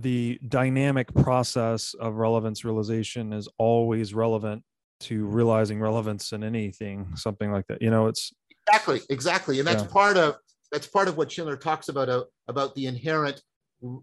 [0.00, 4.62] the dynamic process of relevance realization is always relevant
[5.00, 7.82] to realizing relevance in anything, something like that.
[7.82, 8.32] You know, it's
[8.68, 9.88] exactly exactly and that's Yeah.
[9.88, 10.36] part of
[10.70, 13.42] that's part of what schindler talks about uh, about the inherent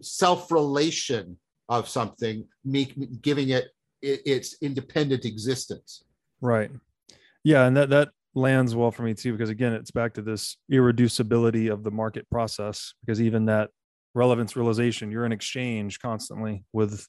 [0.02, 1.38] self-relation
[1.70, 3.70] of something make, giving it,
[4.02, 6.04] it its independent existence
[6.42, 6.72] right.
[7.44, 10.58] Yeah, and that that lands well for me too because again, it's back to this
[10.72, 13.70] irreducibility of the market process because even that
[14.20, 17.08] relevance realization, you're in exchange constantly with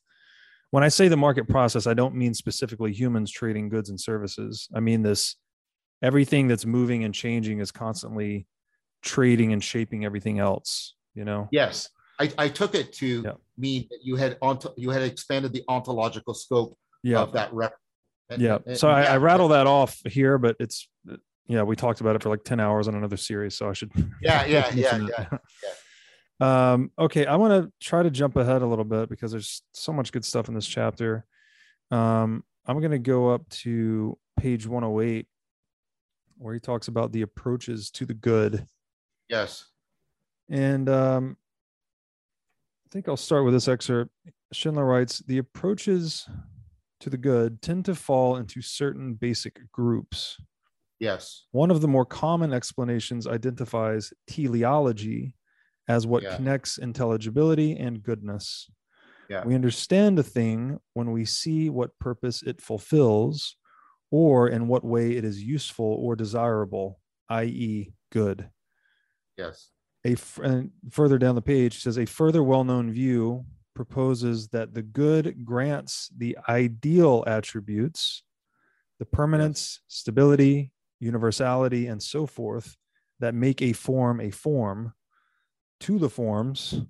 [0.70, 4.68] when I say the market process, I don't mean specifically humans trading goods and services.
[4.74, 5.36] I mean this
[6.02, 8.46] everything that's moving and changing is constantly
[9.02, 11.48] trading and shaping everything else, you know?
[11.52, 11.88] yes
[12.20, 13.32] i, I took it to Yeah.
[13.56, 17.20] mean that you had ont- you had expanded the ontological scope Yeah.
[17.24, 17.74] of that rep
[18.30, 18.58] and- Yeah.
[18.66, 20.86] and- So I, yeah, I rattle that off here, but it's
[21.54, 23.54] yeah, we talked about it for like 10 hours on another series.
[23.58, 23.90] So I should
[24.22, 25.40] Yeah, yeah, yeah, mention that.
[26.40, 29.92] Um, okay, I want to try to jump ahead a little bit because there's so
[29.92, 31.26] much good stuff in this chapter.
[31.90, 35.26] Um, I'm going to go up to page 108
[36.38, 38.66] where he talks about the approaches to the good.
[39.28, 39.66] yes
[40.48, 41.36] And um,
[42.86, 44.10] I think I'll start with this excerpt.
[44.52, 46.26] Schindler writes The approaches
[47.00, 50.38] to the good tend to fall into certain basic groups.
[50.98, 55.34] yes One of the more common explanations identifies teleology
[55.90, 56.36] as what Yeah.
[56.36, 58.70] connects intelligibility and goodness.
[59.28, 59.44] Yeah.
[59.44, 63.56] We understand a thing when we see what purpose it fulfills
[64.10, 68.50] or in what way it is useful or desirable, i.e., good.
[69.38, 69.70] yes
[70.04, 73.44] A and further down the page says a further well-known view
[73.74, 78.24] proposes that the good grants the ideal attributes,
[78.98, 82.76] the permanence, stability, universality, and so forth
[83.20, 84.92] that make a form a form
[85.80, 86.80] to the forms,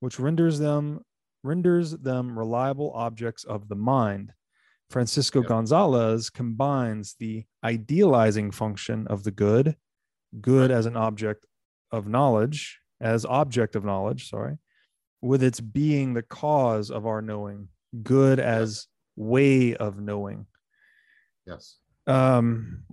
[0.00, 1.00] which renders them
[1.42, 4.32] renders them reliable objects of the mind.
[4.88, 5.48] Francisco Yep.
[5.48, 9.76] Gonzalez combines the idealizing function of the good,
[10.40, 11.44] good as an object
[11.90, 14.56] of knowledge, as object of knowledge, sorry,
[15.20, 17.68] with its being the cause of our knowing,
[18.02, 20.46] good as way of knowing.
[21.46, 21.76] yes
[22.06, 22.84] Um,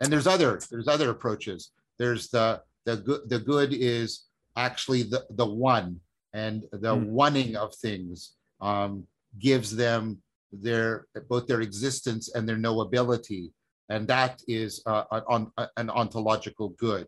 [0.00, 4.24] and there's other there's other approaches there's the the good the good is
[4.56, 6.00] actually the the one
[6.32, 7.14] and the Hmm.
[7.16, 9.06] oneing of things um,
[9.38, 10.22] gives them
[10.52, 13.50] their both their existence and their knowability
[13.88, 17.06] and that is uh, an, on- an ontological good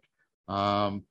[0.48, 1.02] um,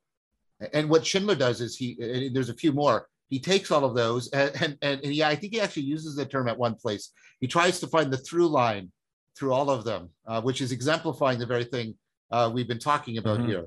[0.73, 3.93] and what schindler does is he and there's a few more he takes all of
[3.95, 7.11] those and, and and yeah i think he actually uses the term at one place
[7.39, 8.91] he tries to find the through line
[9.35, 11.95] through all of them, uh, which is exemplifying the very thing
[12.29, 13.47] uh, we've been talking about Mhm.
[13.47, 13.65] here.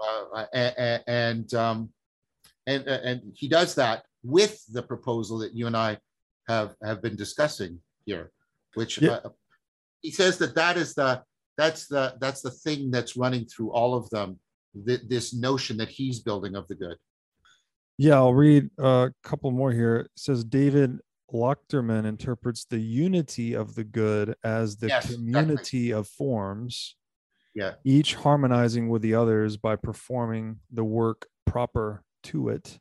[0.00, 1.92] Uh, a- a- and, um,
[2.68, 5.98] and and he does that with the proposal that you and I
[6.48, 8.30] have have been discussing here,
[8.74, 9.20] which Yeah.
[9.24, 9.30] uh,
[10.02, 11.22] he says that that is the
[11.56, 14.38] that's the that's the thing that's running through all of them.
[14.86, 16.96] th- this notion that he's building of the good.
[17.96, 19.96] Yeah, I'll read a couple more here.
[20.00, 21.00] It says David
[21.32, 25.16] Lachterman interprets the unity of the good as the Yes, exactly.
[25.32, 26.96] community of forms,
[27.54, 27.74] Yeah.
[27.82, 32.78] each harmonizing with the others by performing the work proper to it.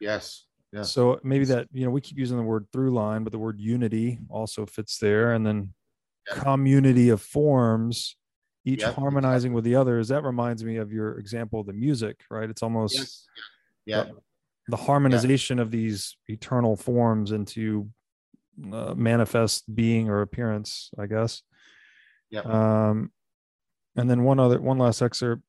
[0.00, 0.46] Yes.
[0.72, 0.82] Yeah.
[0.82, 3.60] So maybe that, you know, we keep using the word through line, but the word
[3.60, 5.32] unity also fits there.
[5.32, 5.72] And then
[6.26, 6.42] Yeah.
[6.42, 8.16] community of forms,
[8.64, 10.08] each Yeah, harmonizing with the others.
[10.08, 12.48] That reminds me of your example of the music, right?
[12.50, 13.26] It's almost Yes.
[13.84, 14.04] Yeah.
[14.68, 17.90] the harmonization of these eternal forms into
[18.72, 21.42] uh, manifest being or appearance, I guess.
[22.30, 22.40] Yeah.
[22.40, 23.12] Um,
[23.96, 25.42] and then one other, one last excerpt.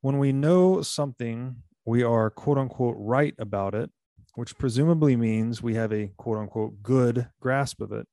[0.00, 3.90] When we know something, we are quote unquote right about it,
[4.34, 8.06] which presumably means we have a quote unquote good grasp of it.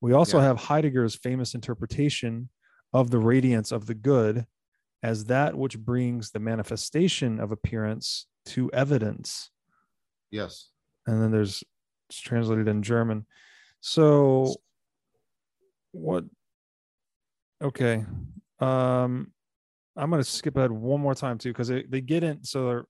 [0.00, 0.44] We also Yeah.
[0.44, 2.50] have Heidegger's famous interpretation
[2.92, 4.46] of the radiance of the good
[5.02, 9.50] as that which brings the manifestation of appearance to evidence
[10.30, 10.70] Yes.
[11.06, 11.62] and then there's
[12.08, 13.26] it's translated in German.
[13.80, 14.54] So
[15.92, 16.24] what
[17.60, 18.04] okay.
[18.60, 19.32] Um
[19.96, 22.84] I'm gonna skip ahead one more time too, because they, they get in so they're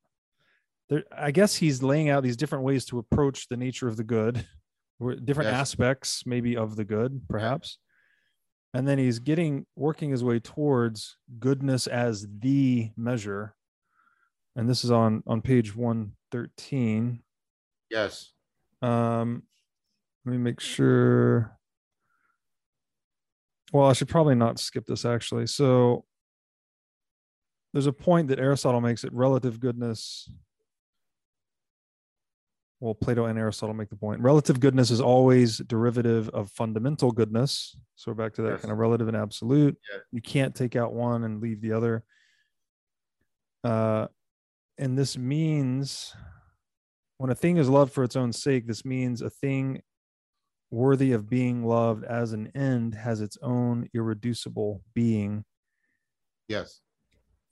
[0.88, 4.04] they're I guess he's laying out these different ways to approach the nature of the
[4.04, 4.46] good,
[5.24, 5.60] different Yes.
[5.60, 7.78] aspects maybe of the good, perhaps.
[8.74, 13.56] And then he's getting working his way towards goodness as the measure.
[14.56, 17.22] And this is on on page 113
[17.90, 18.32] Yes.
[18.82, 19.42] um
[20.24, 21.58] let me make sure
[23.72, 26.04] well i should probably not skip this actually so
[27.76, 30.30] there's a point that aristotle makes that relative goodness
[32.80, 37.76] well plato and aristotle make the point relative goodness is always derivative of fundamental goodness
[37.96, 38.60] so we're back to that Yes.
[38.62, 39.98] kind of relative and absolute Yeah.
[40.10, 42.02] you can't take out one and leave the other
[43.62, 44.06] uh
[44.78, 46.14] and this means
[47.18, 49.80] when a thing is loved for its own sake, this means a thing
[50.70, 55.42] worthy of being loved as an end has its own irreducible being.
[56.48, 56.82] Yes.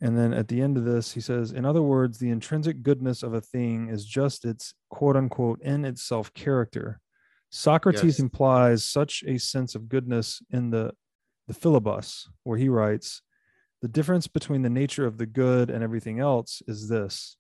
[0.05, 3.22] And then at the end of this, he says, in other words, the intrinsic goodness
[3.22, 7.01] of a thing is just its quote unquote in itself character.
[7.48, 8.18] Socrates Yes.
[8.18, 10.93] implies such a sense of goodness in the,
[11.48, 13.22] the Philebus, where he writes,
[13.81, 17.39] the difference between the nature of the good and everything else is this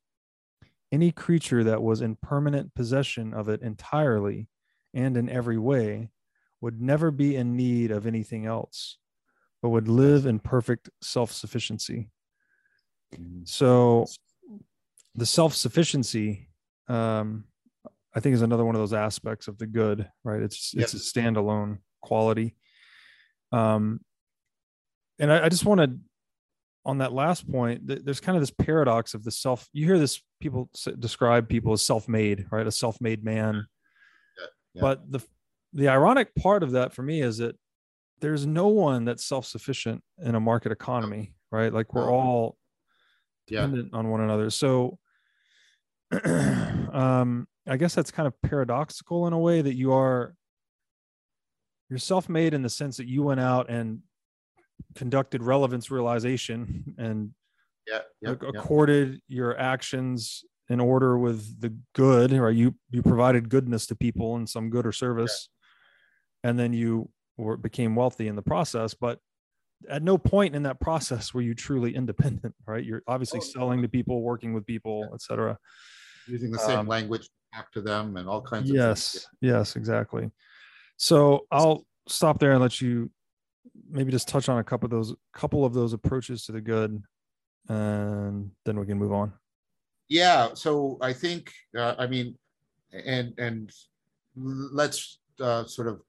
[0.90, 4.48] any creature that was in permanent possession of it entirely
[4.94, 6.08] and in every way
[6.62, 8.96] would never be in need of anything else,
[9.60, 12.08] but would live in perfect self sufficiency.
[13.44, 14.06] So,
[15.14, 16.48] the self sufficiency,
[16.88, 17.44] um,
[18.14, 20.42] I think, is another one of those aspects of the good, right?
[20.42, 22.56] It's it's a standalone quality.
[23.52, 24.00] Um,
[25.18, 25.96] and I, I just want to
[26.86, 29.68] on that last point, th- there's kind of this paradox of the self.
[29.72, 32.66] You hear this people s- describe people as self-made, right?
[32.66, 33.66] A self-made man.
[34.74, 34.80] Yeah.
[34.80, 35.20] But the
[35.72, 37.56] the ironic part of that for me is that
[38.20, 41.72] there's no one that's self-sufficient in a market economy, right?
[41.72, 42.56] Like we're No.
[43.50, 43.62] All Yeah.
[43.66, 44.50] dependent on one another.
[44.50, 44.98] So
[46.24, 50.34] um I guess that's kind of paradoxical in a way that you are
[51.88, 54.00] you're self-made in the sense that you went out and
[54.94, 57.30] conducted relevance realization and
[57.86, 58.00] Yeah.
[58.20, 58.30] Yeah.
[58.32, 58.48] ac- yeah.
[58.60, 64.36] accorded your actions in order with the good or you you provided goodness to people
[64.36, 65.48] in some good or service
[66.42, 69.18] and then you were became wealthy in the process but
[69.88, 72.84] at no point in that process were you truly independent right?
[72.84, 75.58] You're obviously Oh, selling to people working with people etc
[76.26, 79.26] Using the same um, language back to them and all kinds of yes things.
[79.40, 80.30] yes exactly.
[80.96, 83.10] So i'll stop there and let you
[83.90, 87.02] maybe just touch on a couple of those couple of those approaches to the good
[87.68, 89.32] and then we can move on.
[90.08, 92.36] Yeah so i think uh, i mean
[92.92, 93.72] and and
[94.36, 96.00] let's uh, sort of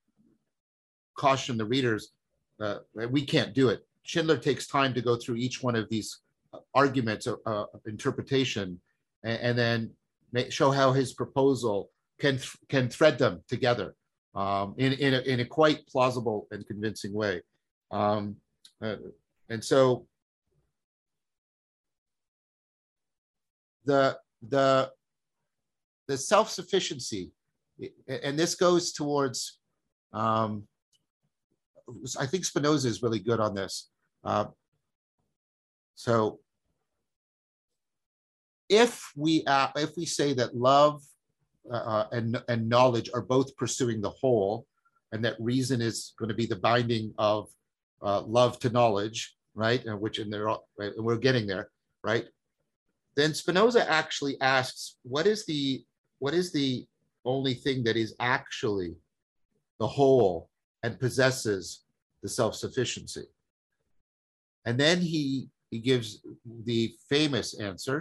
[1.17, 2.11] caution the readers
[2.61, 2.79] uh,
[3.09, 3.85] we can't do it.
[4.03, 6.19] Schindler takes time to go through each one of these
[6.53, 8.79] uh, arguments of uh, interpretation
[9.23, 9.91] and, and then
[10.31, 13.95] make, show how his proposal can th- can thread them together
[14.35, 17.41] um, in in a, in a quite plausible and convincing way.
[17.91, 18.35] Um,
[18.81, 18.97] uh,
[19.49, 20.05] and so
[23.85, 24.17] the
[24.47, 24.91] the
[26.07, 27.31] the self-sufficiency
[28.07, 29.59] and this goes towards
[30.13, 30.63] um
[32.19, 33.89] i think spinoza is really good on this.
[34.23, 34.45] Uh,
[35.95, 36.39] so
[38.69, 41.01] if we uh, if we say that love
[41.71, 44.65] uh, and and knowledge are both pursuing the whole
[45.11, 47.47] and that reason is going to be the binding of
[48.01, 51.69] uh, love to knowledge right and which in there right, and we're getting there
[52.03, 52.25] right
[53.15, 55.83] then Spinoza actually asks, what is the
[56.19, 56.85] what is the
[57.23, 58.95] only thing that is actually
[59.79, 60.49] the whole
[60.85, 61.61] and possesses
[62.23, 63.25] the self-sufficiency?
[64.67, 66.07] And then he he gives
[66.69, 67.97] the famous answer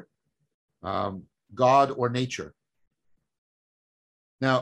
[0.91, 1.15] um,
[1.55, 2.51] God or nature.
[4.41, 4.57] Now,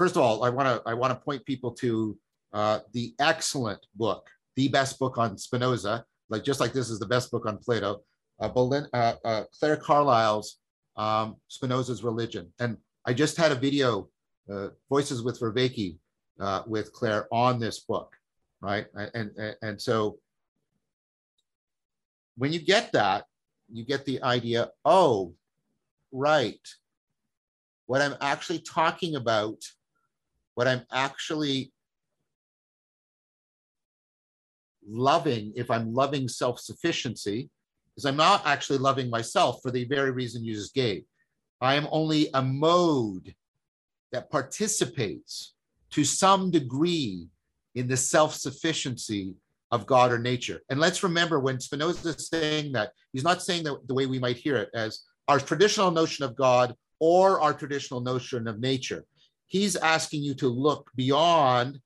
[0.00, 2.18] first of all, I want to I want to point people to
[2.60, 4.22] uh, the excellent book,
[4.56, 7.90] the best book on Spinoza, like just like this is the best book on Plato,
[8.40, 8.48] uh,
[8.92, 10.58] uh, uh, Claire Carlisle's
[10.96, 12.52] um, Spinoza's Religion.
[12.58, 12.76] And
[13.06, 14.08] I just had a video,
[14.52, 15.98] uh, Voices with Vervaeke,
[16.40, 18.14] uh, with Claire on this book,
[18.60, 18.86] right?
[18.94, 20.18] And, and, and so
[22.36, 23.24] when you get that,
[23.72, 25.34] you get the idea, oh,
[26.12, 26.60] right.
[27.86, 29.62] What I'm actually talking about,
[30.54, 31.72] what I'm actually
[34.86, 37.50] loving, if I'm loving self sufficiency,
[37.96, 41.04] is I'm not actually loving myself for the very reason you just gave.
[41.60, 43.34] I am only a mode
[44.12, 45.53] that participates
[45.94, 47.28] to some degree
[47.76, 49.34] in the self sufficiency
[49.70, 50.60] of God or nature.
[50.68, 54.18] And let's remember when Spinoza is saying that, he's not saying that the way we
[54.18, 59.04] might hear it as our traditional notion of God or our traditional notion of nature.
[59.46, 61.80] He's asking you to look beyond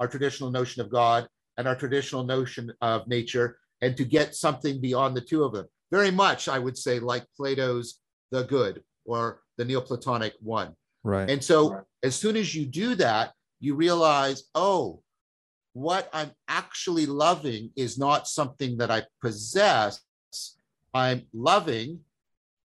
[0.00, 4.80] our traditional notion of God and our traditional notion of nature and to get something
[4.80, 5.66] beyond the two of them.
[5.92, 8.00] Very much, I would say, like Plato's
[8.30, 10.74] The Good or the Neoplatonic one.
[11.02, 11.30] Right.
[11.30, 11.82] And so, right.
[12.02, 15.02] as soon as you do that, you realize, oh,
[15.72, 20.00] what I'm actually loving is not something that I possess.
[20.92, 22.00] I'm loving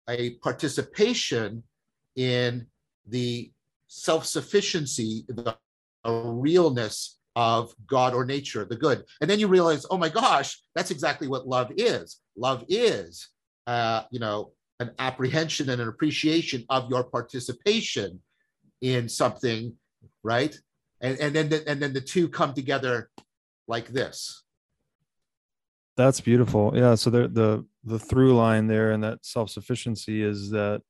[0.08, 1.62] a participation
[2.16, 2.66] in
[3.06, 3.50] the
[3.86, 5.56] self sufficiency, the
[6.04, 9.04] realness of God or nature, the good.
[9.20, 12.20] And then you realize, oh my gosh, that's exactly what love is.
[12.36, 13.28] Love is,
[13.66, 18.20] uh, you know, an apprehension and an appreciation of your participation
[18.80, 19.74] in something,
[20.22, 20.56] right?
[21.00, 23.10] And, and then the, and then the two come together
[23.68, 24.42] like this.
[25.96, 26.72] That's beautiful.
[26.74, 26.94] Yeah.
[26.94, 30.82] So the the the through line there and that self sufficiency is that.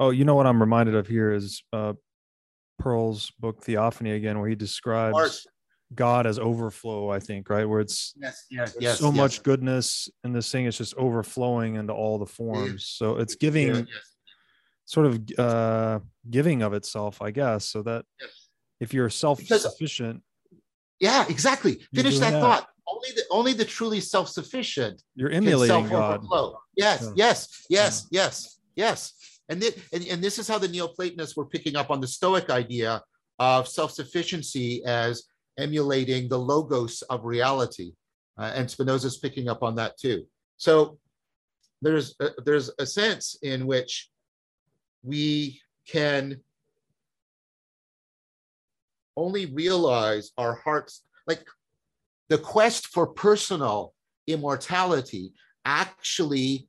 [0.00, 1.92] Oh, you know what I'm reminded of here is uh,
[2.80, 5.51] Perl's book Theophany again, where he describes Art.
[5.94, 7.10] God as overflow.
[7.10, 9.16] I think right where it's yes, yes, yes so yes.
[9.16, 10.66] much goodness in this thing.
[10.66, 12.86] It's just overflowing into all the forms.
[12.86, 13.86] So it's giving yes.
[14.84, 16.00] sort of uh,
[16.30, 17.66] giving of itself, I guess.
[17.66, 18.04] So that
[18.80, 20.22] if you're self sufficient,
[21.00, 21.84] yeah, exactly.
[21.94, 22.68] Finish that, that, thought.
[22.86, 25.02] Only the only the truly self sufficient.
[25.14, 26.24] You're emulating God.
[26.76, 27.12] Yes, yeah.
[27.16, 28.22] yes, yes, yeah.
[28.22, 29.14] yes, yes.
[29.48, 32.50] And, th- and, and this is how the Neoplatonists were picking up on the Stoic
[32.50, 33.02] idea
[33.38, 35.24] of self sufficiency as
[35.58, 37.92] emulating the logos of reality.
[38.38, 40.24] Uh, and Spinoza's picking up on that too.
[40.56, 40.98] So
[41.82, 44.08] there's a, there's a sense in which
[45.02, 46.40] we can
[49.16, 51.44] only realize our hearts like
[52.28, 53.92] the quest for personal
[54.26, 55.32] immortality
[55.64, 56.68] actually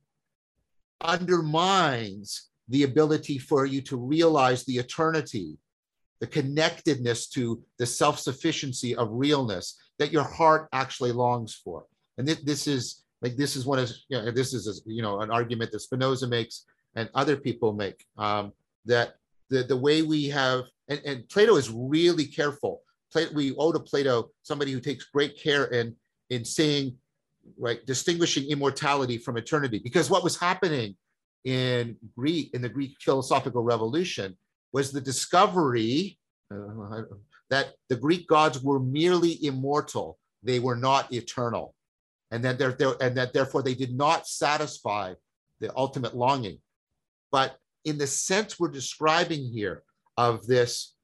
[1.00, 5.58] undermines the ability for you to realize the eternity,
[6.24, 11.84] the connectedness to the self sufficiency of realness that your heart actually longs for.
[12.16, 15.20] And this, this is like this is one of you know, this is you know
[15.20, 16.64] an argument that Spinoza makes
[16.96, 18.54] and other people make um,
[18.86, 19.16] that
[19.50, 22.80] the the way we have and, and Plato is really careful.
[23.12, 25.94] Plato, we owe to Plato somebody who takes great care in
[26.30, 26.96] in saying
[27.58, 30.96] right distinguishing immortality from eternity because what was happening
[31.44, 34.34] in Greek in the Greek philosophical revolution
[34.74, 36.18] was the discovery
[36.52, 37.02] uh,
[37.48, 41.74] that the Greek gods were merely immortal; they were not eternal,
[42.32, 42.60] and that
[43.00, 45.14] and that therefore they did not satisfy
[45.60, 46.58] the ultimate longing.
[47.30, 49.84] But in the sense we're describing here
[50.16, 50.94] of this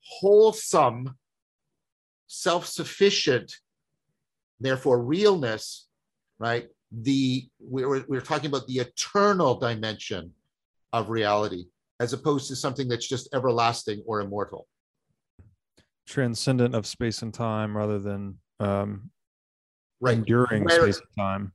[0.00, 1.16] wholesome,
[2.26, 3.54] self-sufficient,
[4.60, 5.88] therefore realness,
[6.38, 6.68] right?
[7.02, 10.32] the we were, we were talking about the eternal dimension
[10.92, 11.66] of reality
[12.00, 14.66] as opposed to something that's just everlasting or immortal.
[16.06, 19.10] Transcendent of space and time rather than um
[20.00, 20.18] right.
[20.18, 21.52] enduring Where, space and time.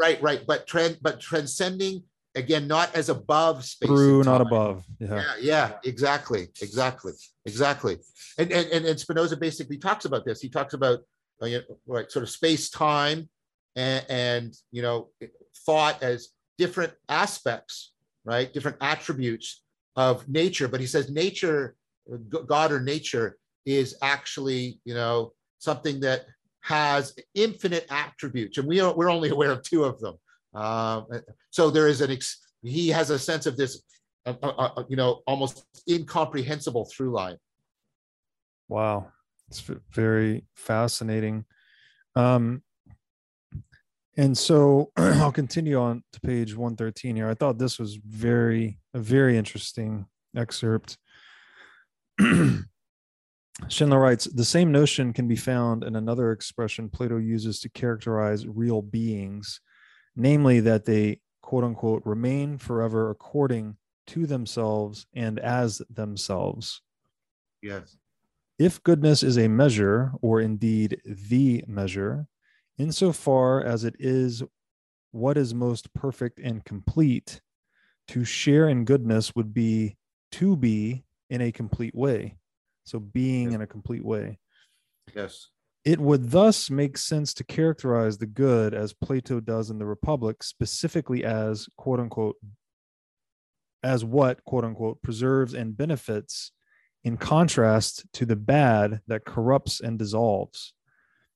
[0.00, 0.42] Right right.
[0.46, 2.04] But trend but transcending
[2.36, 4.84] again not as above space through not above.
[5.00, 5.16] Yeah.
[5.16, 7.12] yeah yeah exactly exactly
[7.46, 7.98] exactly.
[8.38, 10.40] And and and spinoza basically talks about this.
[10.40, 11.00] He talks about
[11.42, 13.28] uh, you know, right sort of space time
[13.74, 15.08] and, and you know
[15.66, 16.28] thought as
[16.58, 17.92] different aspects
[18.24, 18.52] right?
[18.52, 19.62] Different attributes
[19.96, 21.74] of nature but he says nature
[22.46, 23.36] god or nature
[23.66, 26.22] is actually you know something that
[26.62, 30.16] has infinite attributes and we are we're only aware of two of them.
[30.52, 31.06] Um,
[31.50, 33.82] so there is an ex, he has a sense of this
[34.26, 37.36] uh, uh, uh you know almost incomprehensible through line
[38.68, 39.10] wow.
[39.48, 41.44] It's very fascinating.
[42.14, 42.62] Um
[44.16, 47.28] And so I'll continue on to page 113 here.
[47.28, 50.06] I thought this was very, a very interesting
[50.36, 50.98] excerpt.
[53.68, 58.46] Schindler writes The same notion can be found in another expression Plato uses to characterize
[58.46, 59.60] real beings,
[60.16, 63.76] namely that they, quote unquote, remain forever according
[64.08, 66.80] to themselves and as themselves.
[67.62, 67.96] Yes.
[68.58, 72.26] If goodness is a measure, or indeed the measure,
[72.78, 74.42] insofar as it is
[75.12, 77.40] what is most perfect and complete,
[78.08, 79.96] to share in goodness would be
[80.32, 82.36] to be in a complete way.
[82.84, 84.38] So being in a complete way.
[85.14, 85.48] Yes.
[85.84, 90.42] It would thus make sense to characterize the good as Plato does in the Republic,
[90.42, 92.36] specifically as quote unquote,
[93.82, 96.52] as what quote unquote preserves and benefits,
[97.02, 100.74] in contrast to the bad that corrupts and dissolves.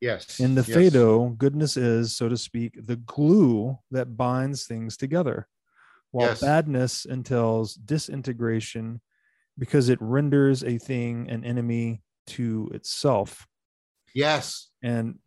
[0.05, 0.39] Yes.
[0.39, 0.75] In the yes.
[0.77, 5.49] Phaedo, goodness is, so to speak, the glue that binds things together,
[6.11, 6.41] while Yes.
[6.43, 9.01] badness entails disintegration
[9.59, 13.47] because it renders a thing an enemy to itself.
[14.15, 14.69] Yes.
[14.83, 15.19] And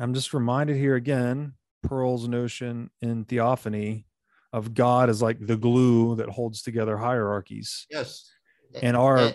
[0.00, 1.52] I'm just reminded here again,
[1.82, 4.06] Perl's notion in Theophany
[4.54, 7.86] of God as like the glue that holds together hierarchies.
[7.90, 8.30] Yes.
[8.80, 9.32] And our Eh,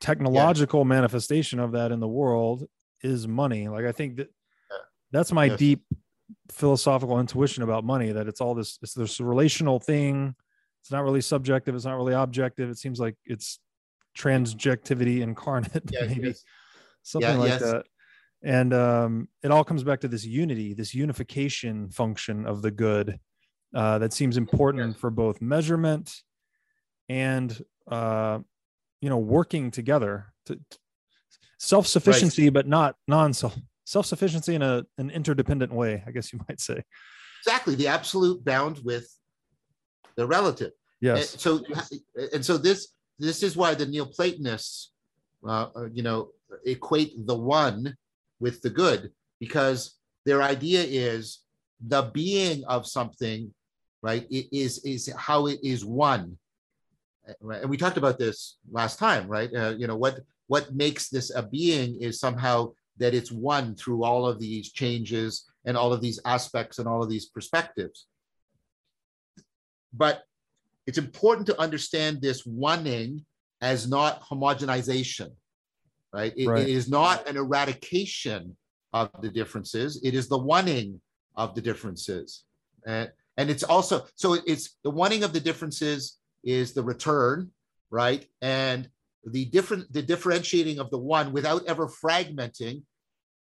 [0.00, 2.66] technological manifestation of that in the world
[3.02, 3.68] is money.
[3.68, 4.28] Like I think that
[4.70, 4.76] Yeah.
[5.12, 5.58] that's my Yes.
[5.58, 5.84] deep
[6.50, 10.34] philosophical intuition about money that it's all this it's this relational thing.
[10.82, 12.70] It's not really subjective, it's not really objective.
[12.70, 13.58] It seems like it's
[14.16, 16.44] transjectivity incarnate, maybe yes.
[17.02, 17.62] something Yeah, like yes.
[17.62, 17.86] that.
[18.42, 23.18] And um, it all comes back to this unity, this unification function of the good
[23.74, 26.22] uh, that seems important for both measurement
[27.08, 28.38] and uh,
[29.00, 30.58] you know working together to,
[31.60, 36.60] to- self-sufficiency, but not non-self self-sufficiency in a an interdependent way, I guess you might
[36.60, 36.82] say.
[37.42, 37.74] Exactly.
[37.74, 39.08] The absolute bound with
[40.16, 40.72] the relative.
[41.02, 41.40] And Yes.
[41.40, 41.60] so,
[42.34, 42.88] and so this
[43.18, 44.92] this is why the Neoplatonists,
[45.46, 46.30] uh, uh, you know,
[46.64, 47.96] equate the one
[48.38, 51.40] with the good because their idea is
[51.80, 53.52] the being of something,
[54.02, 54.26] right?
[54.30, 56.38] It is is how it is one.
[57.28, 57.60] Uh, Right?
[57.62, 59.50] And we talked about this last time, right?
[59.54, 60.20] Uh, you know what
[60.50, 65.44] what makes this a being is somehow that it's one through all of these changes
[65.64, 68.08] and all of these aspects and all of these perspectives.
[69.92, 70.24] But
[70.88, 73.24] it's important to understand this oneing
[73.60, 75.30] as not homogenization,
[76.12, 76.32] right?
[76.36, 76.62] It- Right.
[76.62, 78.56] it is not an eradication
[78.92, 80.00] of the differences.
[80.02, 80.98] It is the oneing
[81.36, 82.42] of the differences.
[82.84, 87.52] And, and it's also, so it's the oneing of the differences is the return,
[87.90, 88.26] right?
[88.42, 88.88] And
[89.24, 92.82] the different, the differentiating of the one without ever fragmenting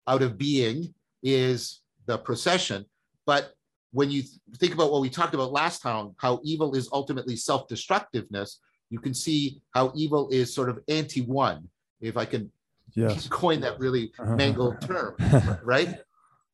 [0.06, 2.84] out of being is the procession.
[3.26, 3.52] But
[3.92, 4.22] when you
[4.56, 9.14] think about what we talked about last time, how evil is ultimately self-destructiveness, you can
[9.14, 11.68] see how evil is sort of anti-one,
[12.00, 12.50] if I can
[12.94, 13.28] Yes.
[13.30, 14.36] coin that really uh-huh.
[14.36, 15.16] mangled term,
[15.62, 15.98] right?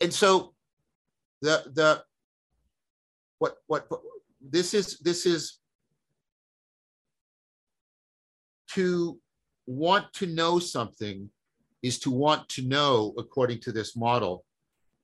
[0.01, 0.55] And so
[1.41, 2.03] the the
[3.39, 4.03] what what what-
[4.41, 5.61] this is this is
[8.75, 9.19] to
[9.67, 11.31] want to know something
[11.83, 14.45] is to want to know according to this model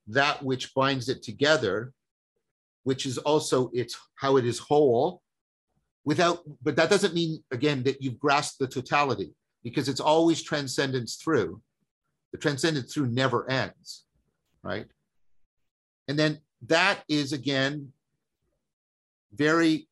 [0.07, 1.93] that which binds it together
[2.83, 5.21] which is also its how it is whole
[6.05, 9.33] without but that doesn't mean again that you've grasped the totality
[9.63, 11.61] because it's always transcendence through.
[12.31, 14.05] The transcendence through never ends
[14.63, 14.87] right?
[16.07, 17.91] And then that is again
[19.33, 19.87] very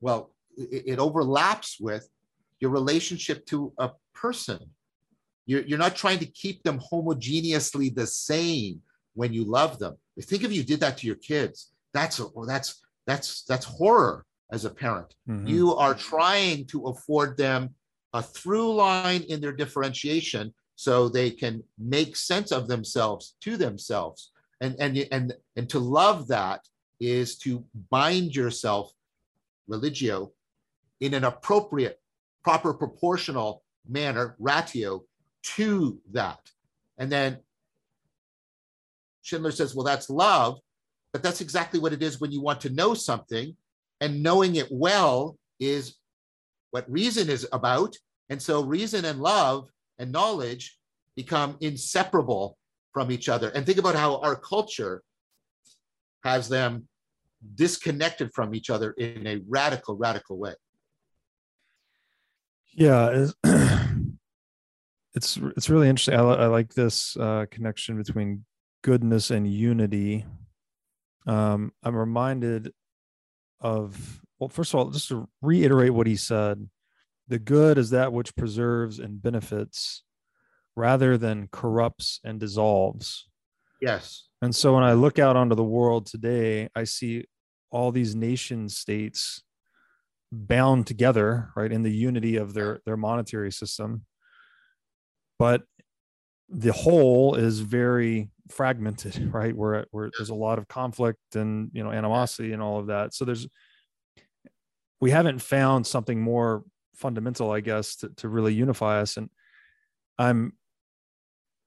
[0.00, 2.08] well it, it overlaps with
[2.60, 4.58] your relationship to a person.
[5.46, 8.80] You're, you're not trying to keep them homogeneously the same
[9.14, 9.96] when you love them.
[10.20, 14.66] Think if you did that to your kids that's well, that's that's that's horror as
[14.66, 15.14] a parent.
[15.26, 15.48] Mhm.
[15.48, 17.74] you are trying to afford them
[18.12, 24.32] a through line in their differentiation so they can make sense of themselves to themselves.
[24.60, 26.60] And and and and to love that
[27.00, 28.92] is to bind yourself
[29.66, 30.32] religio
[31.00, 32.00] in an appropriate
[32.44, 35.02] proper proportional manner ratio
[35.42, 36.38] to that
[36.98, 37.38] and then
[39.22, 40.58] schindler says well that's love
[41.12, 43.56] but that's exactly what it is when you want to know something
[44.00, 45.96] and knowing it well is
[46.72, 47.96] what reason is about.
[48.30, 50.76] And so reason and love and knowledge
[51.14, 52.58] become inseparable
[52.92, 53.50] from each other.
[53.50, 55.02] And think about how our culture
[56.24, 56.88] has them
[57.54, 60.54] disconnected from each other in a radical, radical way.
[62.76, 63.28] Yeah,
[65.14, 66.14] it's it's, really interesting.
[66.14, 68.44] I, I like this uh, connection between
[68.82, 70.24] goodness and unity.
[71.26, 72.72] um, I'm reminded
[73.60, 76.68] of well, first of all, just to reiterate what he said,
[77.28, 80.02] the good is that which preserves and benefits
[80.76, 83.28] rather than corrupts and dissolves.
[83.80, 84.26] Yes.
[84.42, 87.24] And so when I look out onto the world today, I see
[87.70, 89.43] all these nation states
[90.34, 94.04] bound together, right, in the unity of their their monetary system.
[95.38, 95.62] But
[96.48, 99.56] the whole is very fragmented, right?
[99.56, 103.14] Where where there's a lot of conflict and you know animosity and all of that.
[103.14, 103.46] So there's
[105.00, 109.16] we haven't found something more fundamental, I guess, to, to really unify us.
[109.16, 109.28] And
[110.18, 110.54] I'm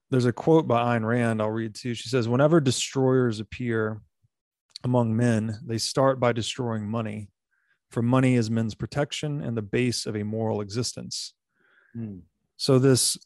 [0.10, 1.94] there's a quote by Ayn Rand I'll read too.
[1.94, 4.02] She says, Whenever destroyers appear
[4.84, 7.30] among men, they start by destroying money,
[7.90, 11.34] for money is men's protection and the base of a moral existence.
[11.96, 12.22] Mm.
[12.58, 13.18] So, this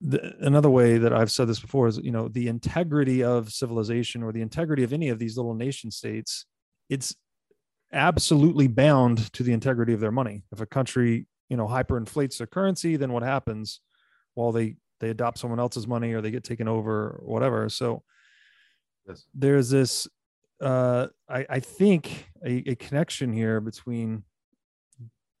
[0.00, 4.22] the, another way that I've said this before is, you know, the integrity of civilization
[4.22, 6.44] or the integrity of any of these little nation states,
[6.88, 7.14] it's
[7.92, 10.42] absolutely bound to the integrity of their money.
[10.50, 13.80] If a country, you know, hyperinflates their currency, then what happens?
[14.34, 17.68] Well, they they adopt someone else's money or they get taken over or whatever.
[17.68, 18.04] So
[19.06, 19.24] yes.
[19.34, 20.06] there's this,
[20.62, 24.24] uh, I, I think, a, a connection here between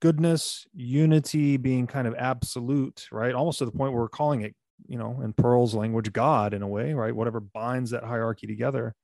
[0.00, 3.34] goodness, unity being kind of absolute, right?
[3.34, 4.54] Almost to the point where we're calling it,
[4.88, 7.14] you know, in Perl's language, God in a way, right?
[7.14, 8.94] Whatever binds that hierarchy together.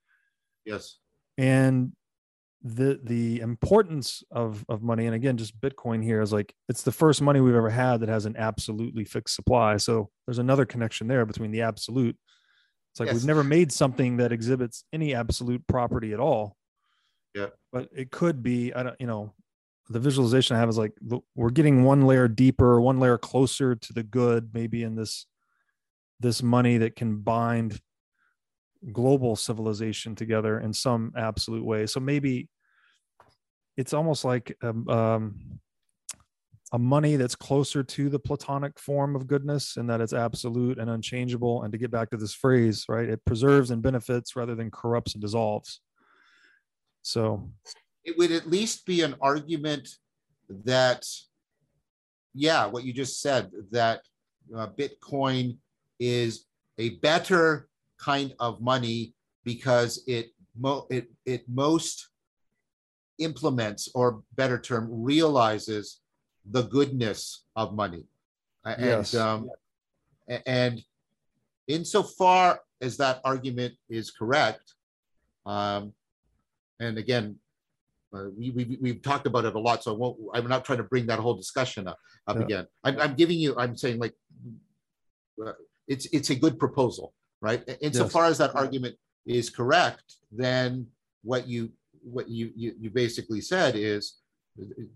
[0.65, 0.99] Yes.
[1.39, 1.93] And
[2.62, 6.90] the the importance of of money and again just bitcoin here is like it's the
[6.90, 11.07] first money we've ever had that has an absolutely fixed supply so there's another connection
[11.07, 12.16] there between the absolute
[12.98, 13.14] it's like Yes.
[13.14, 16.56] we've never made something that exhibits any absolute property at all
[17.34, 17.48] Yeah.
[17.72, 19.34] but it could be i don't you know
[19.88, 20.92] the visualization i have is like
[21.36, 25.26] we're getting one layer deeper one layer closer to the good maybe in this
[26.20, 27.80] this money that can bind
[28.92, 31.86] global civilization together in some absolute way.
[31.86, 32.48] So maybe
[33.76, 35.60] it's almost like um, um,
[36.73, 40.90] a money that's closer to the Platonic form of goodness and that it's absolute and
[40.90, 41.62] unchangeable.
[41.62, 45.15] And to get back to this phrase, right, it preserves and benefits rather than corrupts
[45.15, 45.81] and dissolves.
[47.03, 47.51] So,
[48.05, 49.89] It would at least be an argument
[50.65, 51.07] that,
[52.35, 54.03] yeah, what you just said, that
[54.55, 55.57] uh, Bitcoin
[55.99, 56.45] is
[56.78, 57.69] a better
[57.99, 59.15] kind of money
[59.45, 62.09] because it mo- it it most
[63.19, 66.01] implements or better term realizes
[66.50, 68.04] the goodness of money
[68.64, 69.14] A- and Yes.
[69.14, 69.50] um,
[70.46, 70.82] and
[71.66, 74.74] insofar as that argument is correct
[75.46, 75.92] um,
[76.80, 77.36] and again
[78.14, 80.78] uh, we, we, we've talked about it a lot so i won't i'm not trying
[80.78, 82.42] to bring that whole discussion up, up Yeah.
[82.44, 84.14] again I'm, I'm giving you i'm saying like
[85.44, 85.52] uh,
[85.86, 88.96] it's it's a good proposal right insofar as that argument
[89.26, 90.86] is correct then
[91.22, 91.70] what you
[92.02, 94.18] what you, you you basically said is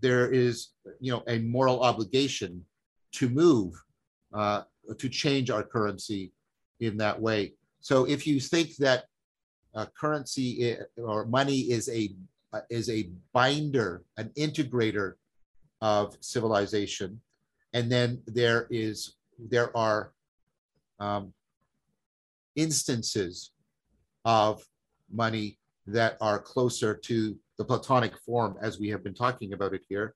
[0.01, 0.69] there is
[0.99, 2.63] you know a moral obligation
[3.13, 3.73] to move
[4.33, 4.63] uh,
[4.97, 6.31] to change our currency
[6.79, 7.53] in that way.
[7.79, 9.05] So if you think that
[9.75, 12.15] uh, currency or money is a
[12.53, 15.13] uh, is a binder an integrator
[15.81, 17.19] of civilization
[17.73, 20.13] and then there is there are
[20.99, 21.33] um,
[22.55, 23.51] instances
[24.23, 24.63] of
[25.11, 25.57] money
[25.87, 30.15] that are closer to the Platonic form as we have been talking about it here,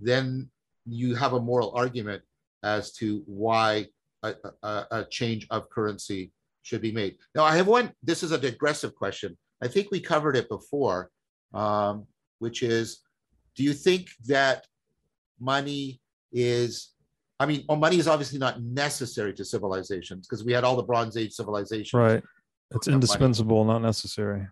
[0.00, 0.50] then
[0.86, 2.22] you have a moral argument
[2.62, 3.86] as to why
[4.22, 7.16] a, a, a change of currency should be made.
[7.34, 9.36] Now, I have one, this is a digressive question.
[9.62, 11.10] I think we covered it before,
[11.54, 12.06] um,
[12.38, 13.00] which is,
[13.56, 14.66] do you think that
[15.40, 16.00] money
[16.32, 16.92] is
[17.40, 20.82] I mean, well, money is obviously not necessary to civilizations because we had all the
[20.82, 21.94] Bronze Age civilizations.
[21.94, 22.22] right.
[22.72, 22.94] It's Don't money.
[22.96, 24.46] indispensable, not necessary.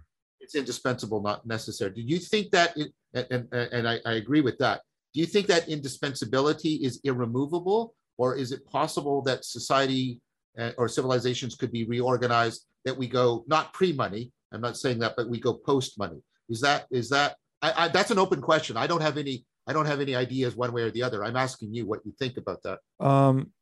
[0.46, 1.90] It's indispensable, not necessary.
[1.90, 4.82] Do you think that, it, and, and, and I, I agree with that.
[5.12, 7.94] Do you think that indispensability is irremovable?
[8.16, 10.20] Or is it possible that society
[10.56, 15.14] uh, or civilizations could be reorganized that we go not pre-money, I'm not saying that,
[15.16, 16.20] but we go post-money?
[16.48, 18.76] Is that, is that, I, I, that's an open question.
[18.76, 21.24] I don't have any, I don't have any ideas one way or the other.
[21.24, 22.78] I'm asking you what you think about that.
[23.04, 23.52] Um,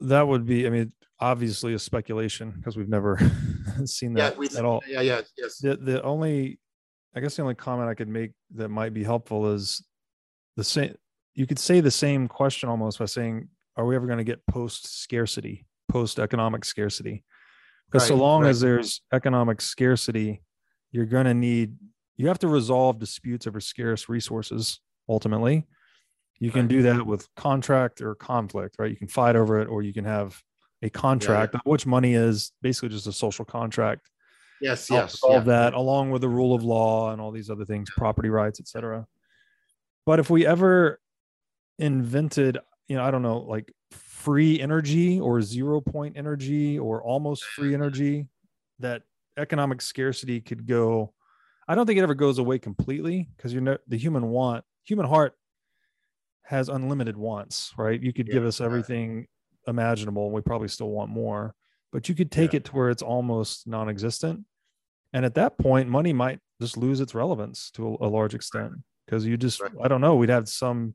[0.00, 3.18] that would be, I mean, obviously a speculation because we've never
[3.84, 4.82] seen Yeah, that we, at all.
[4.86, 5.58] yeah, yeah, yes.
[5.58, 6.58] The the only,
[7.14, 9.84] I guess the only comment I could make that might be helpful is
[10.56, 10.94] the same.
[11.34, 14.46] You could say the same question almost by saying, "Are we ever going to get
[14.46, 17.24] post scarcity, post economic scarcity?"
[17.90, 18.50] Because so long right.
[18.50, 20.42] as there's economic scarcity,
[20.90, 21.76] you're going to need
[22.16, 24.80] you have to resolve disputes over scarce resources.
[25.08, 25.66] Ultimately,
[26.38, 26.68] you can Right.
[26.68, 28.90] do that with contract or conflict, right?
[28.90, 30.42] You can fight over it, or you can have
[30.82, 34.10] a contract, of which money is basically just a social contract.
[34.60, 35.38] Yes, help yes, all yeah.
[35.38, 38.60] of that, along with the rule of law and all these other things, property rights,
[38.60, 39.06] etc.
[40.04, 41.00] But if we ever
[41.78, 42.58] invented,
[42.88, 47.74] you know, I don't know, like free energy or zero point energy or almost free
[47.74, 48.26] energy,
[48.78, 49.02] that
[49.36, 51.12] economic scarcity could go.
[51.68, 55.06] I don't think it ever goes away completely because you know the human want, human
[55.06, 55.34] heart
[56.46, 58.00] has unlimited wants, right?
[58.00, 59.26] You could give us everything
[59.66, 61.54] imaginable, and we probably still want more,
[61.92, 62.58] but you could take Yeah.
[62.58, 64.44] it to where it's almost non-existent,
[65.12, 68.72] and at that point, money might just lose its relevance to a, a large extent
[69.04, 69.72] because you just, Right.
[69.82, 70.94] I don't know, we'd have some.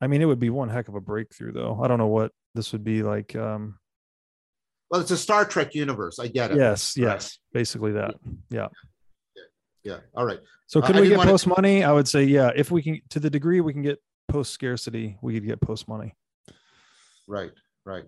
[0.00, 1.80] I mean, it would be one heck of a breakthrough, though.
[1.82, 3.34] I don't know what this would be like.
[3.36, 3.78] Um,
[4.90, 6.18] Well, it's a Star Trek universe.
[6.18, 6.56] I get it.
[6.58, 7.04] yes, Right.
[7.04, 8.16] yes, basically that.
[8.50, 8.68] Yeah.
[9.84, 10.00] Yeah.
[10.14, 10.40] All right.
[10.66, 11.82] So Uh, could I we get post money?
[11.84, 12.50] I would say, yeah.
[12.54, 13.98] If we can, to the degree we can get
[14.32, 16.14] post scarcity, we could get post money.
[17.28, 17.52] Right.
[17.84, 18.06] Right.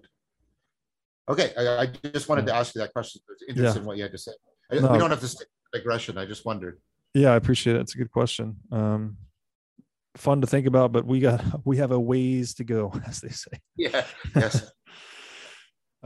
[1.29, 1.53] Okay.
[1.57, 3.21] I, I just wanted to ask you that question.
[3.29, 4.33] It's interesting what you had to say.
[4.73, 4.91] I, No.
[4.91, 6.17] We don't have to stick to digression.
[6.17, 6.81] I just wondered.
[7.13, 7.81] Yeah, I appreciate it.
[7.81, 8.57] It's a good question.
[8.73, 9.19] Um,
[10.17, 13.29] fun to think about, but we got we have a ways to go, as they
[13.29, 13.53] say.
[13.77, 14.05] Yeah.
[14.35, 14.71] Yes.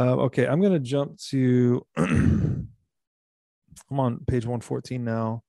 [0.00, 1.84] Uh, okay, I'm gonna jump to.
[1.96, 2.68] I'm
[3.90, 5.42] on page 114 now,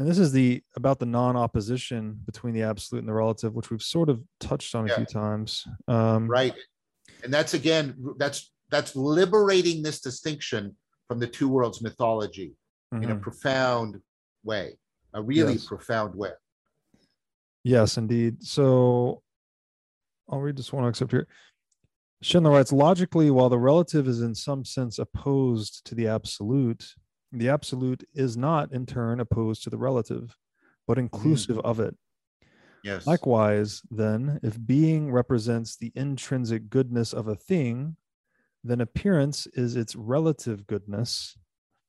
[0.00, 3.82] and this is the about the non-opposition between the absolute and the relative, which we've
[3.82, 5.66] sort of touched on a few times.
[5.88, 6.54] Um, right.
[7.22, 10.74] And that's again, that's that's liberating this distinction
[11.06, 12.54] from the two worlds mythology
[12.92, 13.20] in a mhm.
[13.20, 14.00] profound
[14.42, 14.78] way,
[15.12, 15.66] a really Yes.
[15.66, 16.32] profound way.
[17.62, 18.42] Yes, indeed.
[18.42, 19.22] So
[20.30, 21.28] I'll read this one excerpt here.
[22.22, 26.86] Schindler writes logically, while the relative is in some sense opposed to the absolute,
[27.32, 30.36] the absolute is not in turn opposed to the relative,
[30.86, 31.00] but mm.
[31.00, 31.96] inclusive of it.
[32.82, 33.06] Yes.
[33.06, 37.96] Likewise, then, if being represents the intrinsic goodness of a thing,
[38.64, 41.36] then appearance is its relative goodness,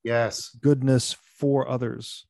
[0.04, 0.50] Yes.
[0.60, 2.26] goodness for others.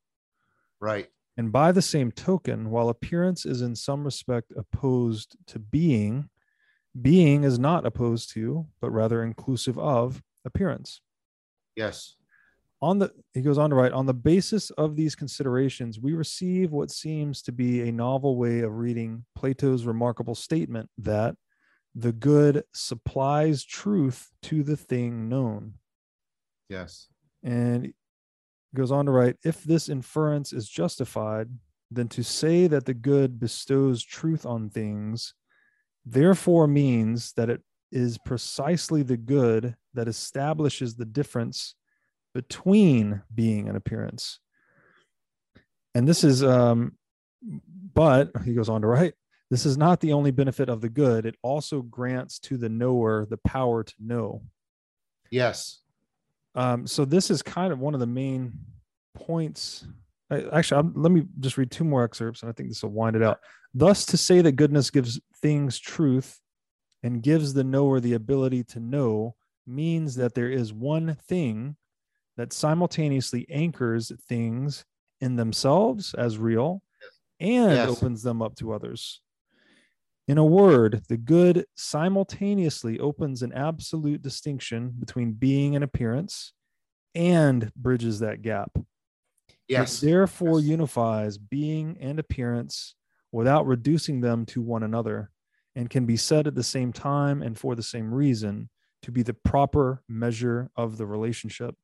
[0.81, 1.09] Right.
[1.37, 6.29] And by the same token, while appearance is in some respect opposed to being,
[7.01, 11.01] being is not opposed to, but rather inclusive of appearance.
[11.75, 12.17] Yes.
[12.83, 16.73] On the he goes on to write, on the basis of these considerations, we receive
[16.73, 21.37] what seems to be a novel way of reading Plato's remarkable statement that
[21.95, 25.75] the good supplies truth to the thing known.
[26.69, 27.07] Yes.
[27.45, 27.93] And he
[28.75, 31.51] goes on to write if this inference is justified,
[31.91, 35.35] then to say that the good bestows truth on things,
[36.05, 37.61] therefore means that it
[37.93, 41.77] is precisely the good that establishes the difference
[42.35, 44.39] between being and appearance.
[45.95, 46.93] And this is, um,
[47.95, 49.15] but he goes on to write,
[49.51, 51.27] this is not the only benefit of the good.
[51.27, 54.43] It also grants to the knower the power to know.
[55.31, 55.81] Yes.
[56.55, 58.53] Um, so this is kind of one of the main
[59.15, 59.87] points.
[60.31, 62.91] I, actually, I'm, let me just read two more excerpts, and I think this will
[62.91, 63.41] wind it out.
[63.75, 66.41] Thus, to say that goodness gives things truth
[67.03, 69.35] and gives the knower the ability to know
[69.67, 71.77] means that there is one thing
[72.37, 74.85] that simultaneously anchors things
[75.21, 76.83] in themselves as real
[77.41, 77.89] and Yes.
[77.91, 79.21] opens them up to others.
[80.29, 86.53] In a word, the good simultaneously opens an absolute distinction between being and appearance
[87.15, 88.71] and bridges that gap.
[89.69, 90.03] Yes.
[90.03, 90.69] It therefore Yes.
[90.69, 92.95] unifies being and appearance
[93.33, 95.31] without reducing them to one another
[95.75, 98.71] and can be said at the same time and for the same reason
[99.03, 101.75] to be the proper measure of the relationship.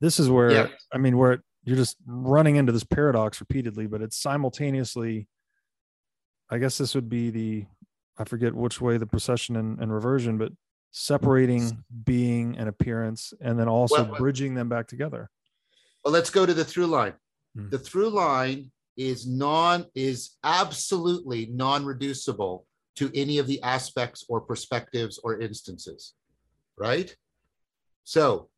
[0.00, 0.68] This is where, Yeah.
[0.92, 5.28] I mean, where you're just running into this paradox repeatedly, but it's simultaneously,
[6.50, 7.66] I guess this would be the,
[8.18, 10.52] I forget which way the procession and, and reversion, but
[10.92, 15.28] separating being and appearance and then also Well, bridging them back together.
[16.04, 17.14] Well, let's go to the through line.
[17.54, 17.68] Hmm.
[17.70, 22.64] The through line is non is absolutely non-reducible
[22.96, 26.14] to any of the aspects or perspectives or instances,
[26.78, 27.14] right?
[28.04, 28.48] So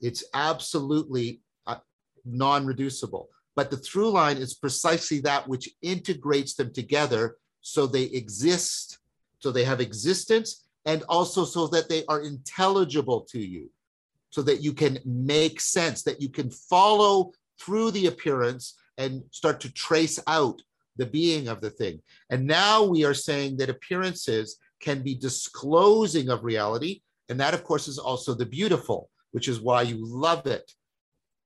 [0.00, 1.76] it's absolutely uh,
[2.24, 3.28] non-reducible.
[3.54, 8.98] But the through line is precisely that which integrates them together so they exist,
[9.38, 13.70] so they have existence, and also so that they are intelligible to you,
[14.30, 19.60] so that you can make sense, that you can follow through the appearance and start
[19.60, 20.60] to trace out
[20.96, 22.00] the being of the thing.
[22.30, 27.00] And now we are saying that appearances can be disclosing of reality.
[27.28, 30.72] And that, of course, is also the beautiful, which is why you love it.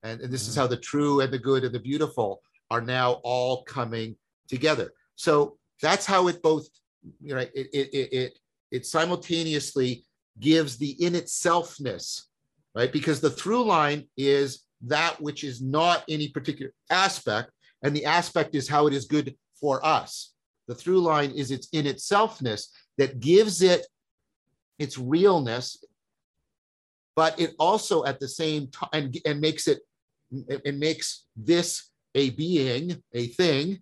[0.03, 0.61] And, and this is Mhm.
[0.61, 4.17] how the true and the good and the beautiful are now all coming
[4.49, 4.93] together.
[5.17, 6.69] So that's how it both,
[7.21, 8.39] you know, it it it it,
[8.71, 10.07] it simultaneously
[10.39, 12.23] gives the in itselfness
[12.75, 12.93] right?
[12.93, 17.51] Because the through line is that which is not any particular aspect,
[17.83, 20.33] and the aspect is how it is good for us.
[20.69, 23.87] The through line is its in itselfness that gives it
[24.79, 25.83] its realness,
[27.21, 29.81] but it also at the same time and, and makes it
[30.49, 33.81] it makes this a being, a thing,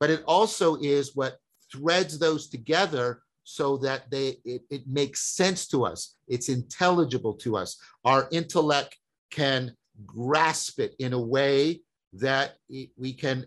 [0.00, 1.36] but it also is what
[1.70, 6.16] threads those together so that they it, it makes sense to us.
[6.28, 7.76] It's intelligible to us.
[8.06, 8.96] Our intellect
[9.30, 9.76] can
[10.06, 11.82] grasp it in a way
[12.14, 12.54] that
[12.96, 13.44] we can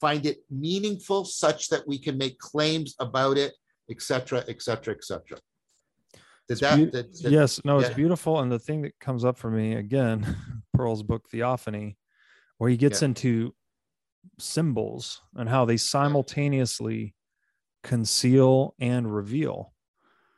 [0.00, 3.52] find it meaningful such that we can make claims about it,
[3.90, 5.36] etc., etc., etc.,
[6.58, 8.40] That, yes, no, it's beautiful.
[8.40, 10.36] And the thing that comes up for me again,
[10.74, 11.96] Perl's book Theophany,
[12.58, 13.06] where he gets yeah.
[13.06, 13.54] into
[14.38, 17.14] symbols and how they simultaneously
[17.82, 19.72] conceal and reveal.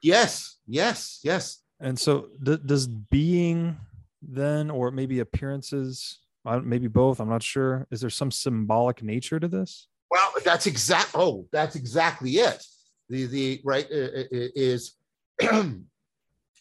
[0.02, 1.60] Yes, yes, yes.
[1.80, 3.76] And so, th- does being
[4.20, 6.18] then, or maybe appearances,
[6.62, 7.86] maybe both, I'm not sure.
[7.90, 9.88] Is there some symbolic nature to this?
[10.10, 11.10] Well, that's exact.
[11.14, 12.62] Oh, that's exactly it.
[13.08, 14.92] The the right uh is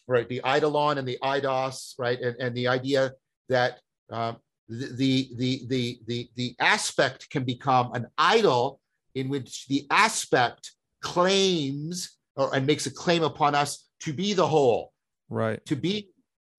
[0.06, 0.28] right?
[0.28, 3.12] The eidolon and the eidos, right, and, and the idea
[3.48, 3.78] that
[4.10, 4.36] um,
[4.68, 8.80] the, the the the the aspect can become an idol
[9.14, 14.46] in which the aspect claims or and makes a claim upon us to be the
[14.46, 14.92] whole.
[15.28, 15.64] Right.
[15.66, 16.08] To be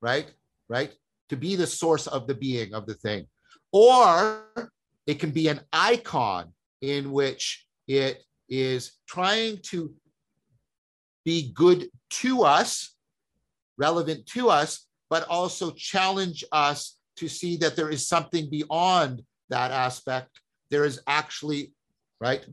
[0.02, 0.32] right?
[0.70, 0.94] Right?
[1.30, 3.28] To be the source of the being of the thing.
[3.72, 4.46] Or
[5.08, 9.94] it can be an icon in which it is trying to
[11.26, 12.93] be good to us
[13.78, 19.72] relevant to us but also challenge us to see that there is something beyond that
[19.72, 20.40] aspect
[20.70, 21.74] there is actually
[22.20, 22.46] right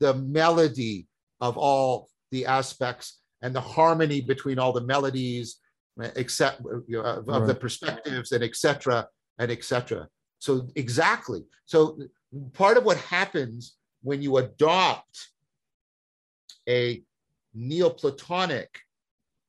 [0.00, 1.06] the melody
[1.40, 5.56] of all the aspects and the harmony between all the melodies,
[6.16, 7.46] except of, right.
[7.46, 9.06] the perspectives and etc.
[9.38, 10.08] and etc.
[10.38, 11.44] So exactly.
[11.66, 11.98] So
[12.52, 15.28] part of what happens when you adopt
[16.68, 17.02] a
[17.54, 18.68] Neoplatonic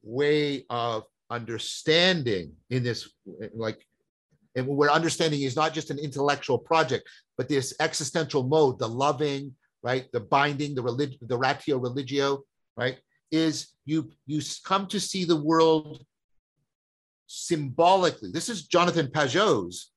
[0.03, 3.09] way of understanding in this,
[3.53, 3.85] like,
[4.55, 7.07] and where understanding is not just an intellectual project,
[7.37, 10.07] but this existential mode, the loving, right?
[10.11, 12.43] The binding, the religion, the ratio religio,
[12.75, 12.97] right?
[13.31, 16.05] Is you you come to see the world
[17.27, 18.29] symbolically.
[18.31, 19.91] This is Jonathan Pageau's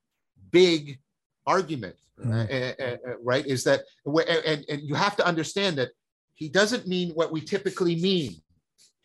[0.52, 1.00] big
[1.46, 2.32] argument, mm-hmm.
[2.32, 3.44] uh, uh, right?
[3.44, 5.90] Is that and, and you have to understand that
[6.34, 8.36] he doesn't mean what we typically mean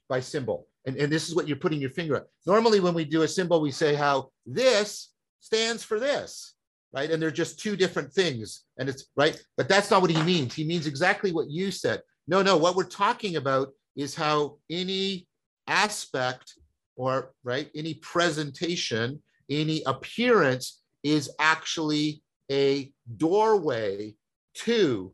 [0.08, 0.68] by symbol.
[0.86, 2.24] And, and this is what you're putting your finger on.
[2.46, 6.56] Normally, when we do a symbol, we say how this stands for this
[6.94, 7.12] right?
[7.12, 8.64] And they're just two different things.
[8.78, 10.54] And it's right, but that's not what he means.
[10.54, 12.02] He means exactly what you said.
[12.28, 15.28] No, no, what we're talking about is how any
[15.68, 16.54] aspect
[16.96, 24.16] or right, any presentation, any appearance is actually a doorway
[24.54, 25.14] to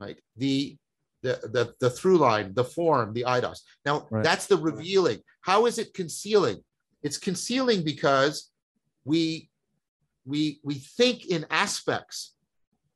[0.00, 0.76] right the
[1.26, 3.60] the, the, the through line, the form, the eidos.
[3.84, 4.22] Now, right.
[4.22, 5.18] that's the revealing.
[5.40, 6.62] How is it concealing?
[7.02, 8.50] It's concealing because
[9.04, 9.50] we
[10.24, 12.34] we we think in aspects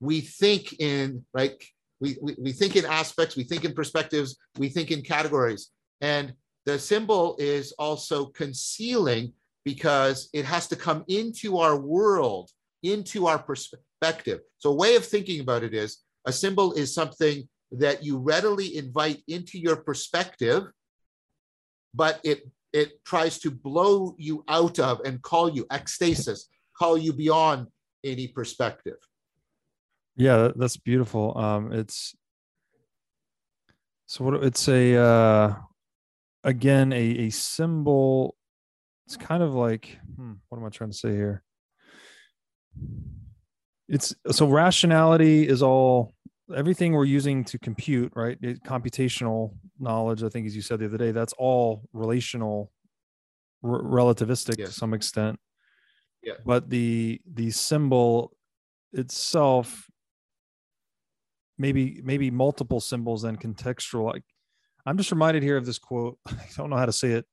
[0.00, 1.64] we think in like
[2.00, 5.70] we, we, we think in aspects we think in perspectives we think in categories
[6.00, 6.34] and
[6.66, 9.32] the symbol is also concealing
[9.64, 12.50] because it has to come into our world
[12.82, 17.48] into our perspective so a way of thinking about it is a symbol is something
[17.72, 20.64] that you readily invite into your perspective
[21.94, 26.46] but it it tries to blow you out of and call you ecstasis
[26.80, 27.66] call you beyond
[28.04, 28.96] any perspective.
[30.16, 31.36] Yeah, that's beautiful.
[31.36, 32.14] Um, it's
[34.06, 35.54] so what it's a uh,
[36.42, 38.34] again a a symbol.
[39.06, 41.42] It's kind of like hmm, what am I trying to say here?
[43.88, 46.14] It's so rationality is all
[46.56, 48.38] everything we're using to compute, right?
[48.40, 52.72] It, computational knowledge, I think, as you said the other day, that's all relational,
[53.64, 54.68] r- relativistic yes.
[54.68, 55.38] to some extent
[56.22, 56.34] yeah.
[56.44, 58.32] but the the symbol
[58.92, 59.88] itself
[61.58, 64.24] maybe maybe multiple symbols and contextual like
[64.86, 67.26] i'm just reminded here of this quote i don't know how to say it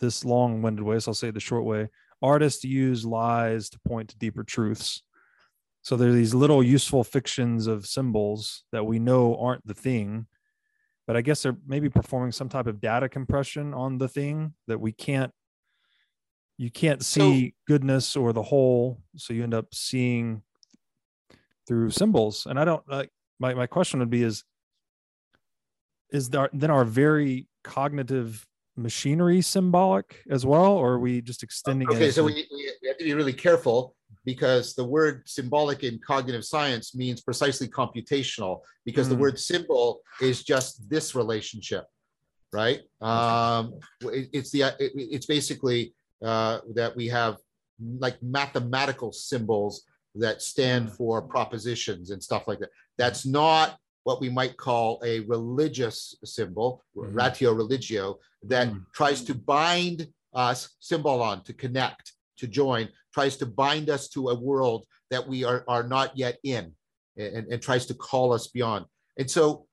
[0.00, 1.88] this long-winded way so i'll say it the short way
[2.22, 5.02] artists use lies to point to deeper truths
[5.86, 10.26] so there are these little useful fictions of symbols that we know aren't the thing
[11.06, 14.80] but i guess they're maybe performing some type of data compression on the thing that
[14.80, 15.30] we can't
[16.58, 20.42] you can't see so, goodness or the whole so you end up seeing
[21.68, 22.46] through symbols.
[22.46, 24.42] And i don't like my, my question would be is
[26.10, 28.44] is there then our very cognitive
[28.76, 32.46] machinery symbolic as well, or are we just extending Okay, so we,
[32.82, 33.96] we have to be really careful
[34.26, 39.22] because the word symbolic in cognitive science means precisely computational because the Hmm.
[39.22, 41.84] word symbol is just this relationship,
[42.52, 42.80] right?
[43.00, 47.36] Um, it- it's the it- it's basically uh, that we have
[48.06, 49.84] like mathematical symbols
[50.14, 50.94] that stand Hmm.
[50.94, 52.70] for propositions and stuff like that.
[52.96, 57.14] That's not what we might call a religious symbol, Mhm.
[57.22, 58.18] ratio religio,
[58.52, 58.78] that Hmm.
[58.94, 59.98] tries to bind
[60.32, 65.26] us, symbol on, to connect, to join, tries to bind us to a world that
[65.26, 66.70] we are, are not yet in
[67.16, 68.84] and, and tries to call us beyond.
[69.18, 69.66] And so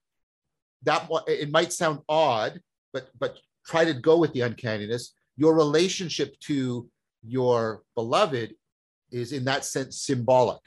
[0.84, 2.62] that it might sound odd,
[2.94, 3.38] but but
[3.68, 5.14] try to go with the uncanniness.
[5.36, 6.88] Your relationship to
[7.38, 8.56] your beloved
[9.12, 10.64] is in that sense symbolic.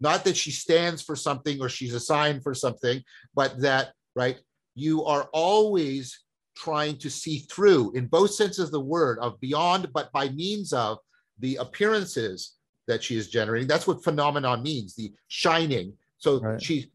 [0.00, 3.02] Not that she stands for something or she's assigned for something,
[3.34, 4.38] but that, right,
[4.74, 6.18] you are always
[6.56, 10.72] trying to see through in both senses of the word of beyond, but by means
[10.72, 10.98] of
[11.38, 12.54] the appearances
[12.86, 13.66] that she is generating.
[13.68, 15.94] That's what phenomenon means, the shining.
[16.18, 16.62] So Right.
[16.62, 16.90] she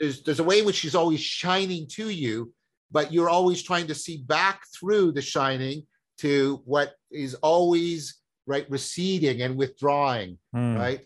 [0.00, 2.52] there's there's a way in which she's always shining to you,
[2.90, 5.86] but you're always trying to see back through the shining
[6.18, 10.76] to what is always right receding and withdrawing Hmm.
[10.76, 11.00] right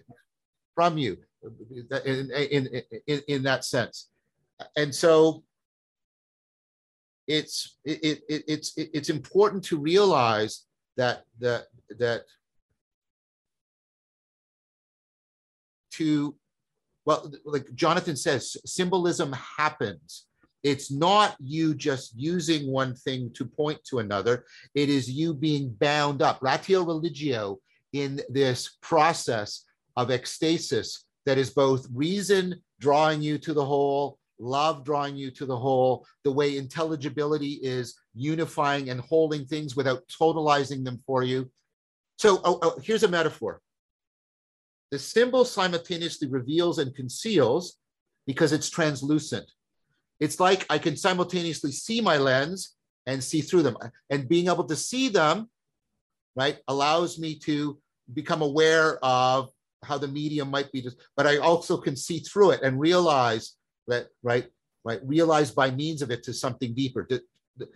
[0.75, 1.17] from you
[2.05, 4.09] in, in, in, in that sense
[4.77, 5.45] and so
[7.27, 10.65] it's it, it, it's it's important to realize
[10.97, 11.67] that that
[11.99, 12.23] that
[15.99, 16.35] to
[17.05, 20.25] well like jonathan says symbolism happens.
[20.65, 24.45] It's not you just using one thing to point to another.
[24.75, 26.43] It is you being bound up.
[26.43, 27.59] Ratio religio
[27.93, 29.65] in this process
[29.97, 35.47] of ecstasis that is both reason drawing you to the whole love drawing you to
[35.47, 41.51] the whole the way intelligibility is unifying and holding things without totalizing them for you.
[42.19, 43.61] So oh, oh, here's a metaphor
[44.91, 47.77] the symbol simultaneously reveals and conceals
[48.27, 49.51] because it's translucent.
[50.21, 53.77] It's like i can simultaneously see my lens and see through them.
[54.11, 55.49] And being able to see them
[56.39, 57.79] right allows me to
[58.15, 59.51] become aware of
[59.85, 60.87] how the medium might be
[61.17, 63.55] but i also can see through it and realize
[63.87, 64.47] that right
[64.85, 67.07] right realize by means of it to something deeper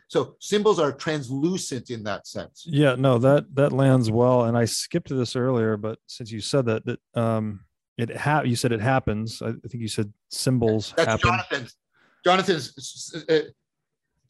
[0.09, 4.45] so symbols are translucent in that sense Yeah, no, that that lands well.
[4.45, 7.61] And I skipped this earlier, but since you said that, that um,
[7.99, 9.43] it ha- you said it happens.
[9.43, 11.29] I, I think you said symbols that's happen.
[11.31, 11.77] jonathan's
[12.25, 13.41] jonathan's uh,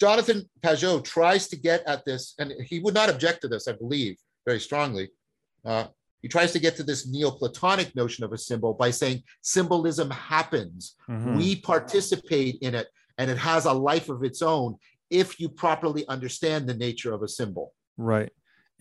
[0.01, 3.73] jonathan Pageau tries to get at this and he would not object to this i
[3.73, 4.16] believe
[4.47, 5.09] very strongly
[5.65, 5.85] uh,
[6.23, 10.97] he tries to get to this neoplatonic notion of a symbol by saying symbolism happens
[11.09, 11.37] Mhm.
[11.37, 12.89] we participate in it
[13.19, 14.77] and it has a life of its own
[15.13, 18.31] if you properly understand the nature of a symbol Right.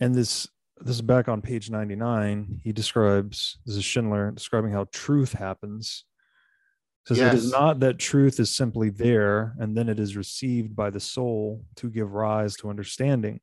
[0.00, 0.48] And this
[0.78, 2.60] this is back on page 99.
[2.64, 6.04] He describes this is Schindler describing how truth happens.
[7.06, 10.90] Says it is not that truth is simply there and then it is received by
[10.90, 13.40] the soul to give rise to understanding.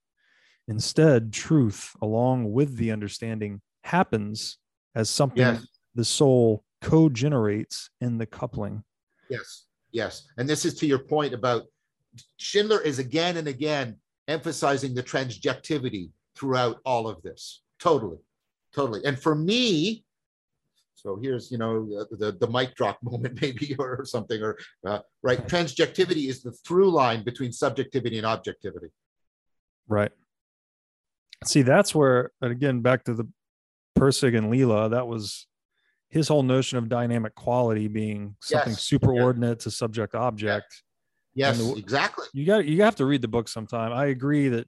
[0.68, 4.58] Instead, truth, along with the understanding, happens
[4.96, 8.84] as something yes the soul co-generates in the coupling.
[9.30, 11.64] yes yes and this is to your point about
[12.38, 13.98] schindler is again and again
[14.28, 18.18] emphasizing the transjectivity throughout all of this totally
[18.74, 20.04] totally and for me
[20.94, 25.48] so here's you know the the, mic drop moment maybe or, something or uh, right
[25.48, 28.90] transjectivity is the through line between subjectivity and objectivity
[29.90, 30.12] Right.
[31.46, 33.28] See, that's where, and again, back to the
[33.98, 35.48] Pirsig and Lila, that was
[36.10, 38.88] his whole notion of dynamic quality being something Yes.
[38.88, 40.84] superordinate to subject object.
[41.36, 43.94] Yes the- exactly You got you have to read the book sometime.
[43.94, 44.68] I agree that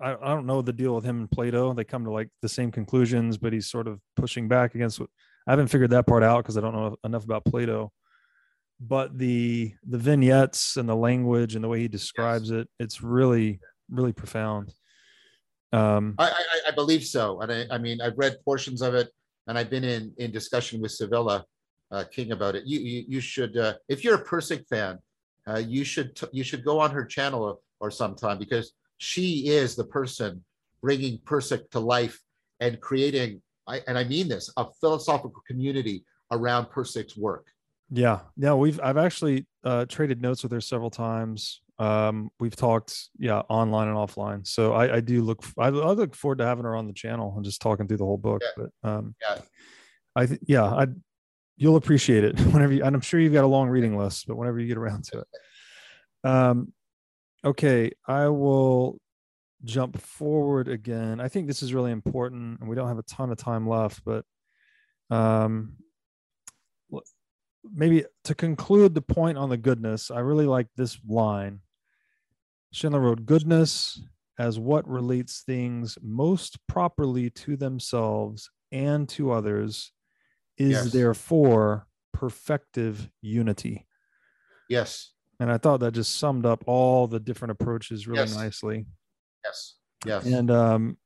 [0.00, 1.72] I, I don't know the deal with him and Plato.
[1.72, 5.08] They come to like the same conclusions, but he's sort of pushing back against what
[5.46, 7.92] I haven't figured that part out because I don't know enough about Plato.
[8.78, 13.60] But the the vignettes and the language and the way he describes it, it's really,
[13.90, 14.72] really profound.
[15.72, 17.40] Um I, I, I believe so.
[17.40, 19.08] And I, I mean, I've read portions of it
[19.46, 21.44] and I've been in, in discussion with Sevilla
[21.90, 22.64] uh, King about it.
[22.66, 24.98] You, you, you should, uh, if you're a Pirsig fan,
[25.48, 29.48] uh, you should, t- you should go on her channel or, or sometime because she
[29.48, 30.44] is the person
[30.82, 32.20] bringing Pirsig to life
[32.60, 37.46] and creating, I, and I mean this, a philosophical community around Pirsig's work.
[37.90, 41.62] Yeah, yeah, we've I've actually uh, traded notes with her several times.
[41.78, 44.46] Um, we've talked, yeah, online and offline.
[44.46, 47.34] So I, I do look, I, I look forward to having her on the channel
[47.36, 48.42] and just talking through the whole book.
[48.42, 48.64] Yeah.
[48.82, 49.38] But um, Yeah.
[50.16, 50.86] I th- yeah, I
[51.56, 52.84] you'll appreciate it whenever you.
[52.84, 55.20] And I'm sure you've got a long reading list, but whenever you get around to
[55.20, 56.28] it.
[56.28, 56.72] Um,
[57.46, 58.98] Okay, I will
[59.62, 61.20] jump forward again.
[61.20, 64.02] I think this is really important, and we don't have a ton of time left,
[64.04, 64.24] but
[65.08, 65.76] um,
[67.72, 71.60] maybe to conclude the point on the goodness, I really like this line.
[72.72, 74.02] Schindler wrote, Goodness
[74.40, 79.92] as what relates things most properly to themselves and to others
[80.58, 80.92] is Yes.
[80.92, 83.86] therefore perfective unity.
[84.68, 85.12] Yes.
[85.38, 88.34] And I thought that just summed up all the different approaches really Yes.
[88.34, 88.86] nicely.
[89.44, 89.74] Yes.
[90.04, 90.24] Yes.
[90.26, 90.98] And um,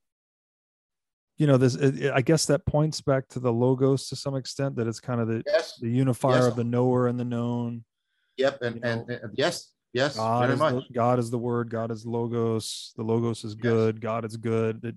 [1.37, 4.37] you know, this it, it- I guess that points back to the logos to some
[4.37, 5.79] extent that it's kind of the yes.
[5.81, 7.85] the unifier of the knower and the known.
[8.37, 8.63] Yep.
[8.63, 9.73] And, you and, know, and yes.
[9.93, 10.17] Yes.
[10.17, 10.75] God very is much.
[10.89, 11.69] the, God is the word.
[11.69, 12.93] God is logos.
[12.97, 14.01] The logos is good.
[14.01, 14.85] God is good.
[14.85, 14.95] It,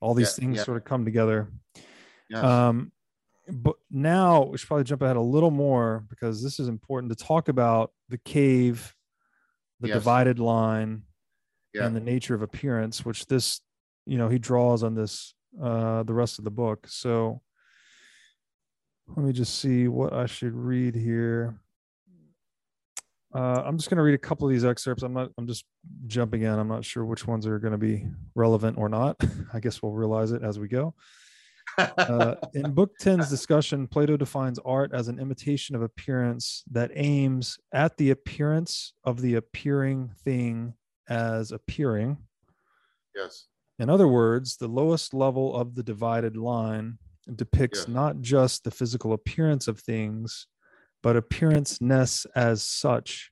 [0.00, 0.64] all these Yeah, things yeah.
[0.64, 1.52] sort of come together.
[2.30, 2.42] Yes.
[2.42, 2.90] Um,
[3.48, 7.24] but now we should probably jump ahead a little more because this is important to
[7.24, 8.94] talk about the cave,
[9.80, 9.96] the Yes.
[9.96, 11.02] divided line,
[11.72, 11.86] Yeah.
[11.86, 13.60] and the nature of appearance, which this,
[14.06, 16.86] you know, he draws on this uh the rest of the book.
[16.88, 17.42] So
[19.08, 21.58] let me just see what I should read here.
[23.34, 25.02] Uh, I'm just going to read a couple of these excerpts.
[25.04, 25.30] I'm not.
[25.38, 25.64] I'm just
[26.06, 26.50] jumping in.
[26.58, 29.16] I'm not sure which ones are going to be relevant or not.
[29.52, 30.94] I guess we'll realize it as we go.
[31.78, 37.58] Uh, in Book 10's discussion, Plato defines art as an imitation of appearance that aims
[37.72, 40.74] at the appearance of the appearing thing
[41.08, 42.18] as appearing.
[43.14, 43.46] yes.
[43.78, 46.98] In other words, the lowest level of the divided line
[47.34, 47.88] depicts Yes.
[47.88, 50.46] not just the physical appearance of things,
[51.02, 53.30] but appearance-ness as such,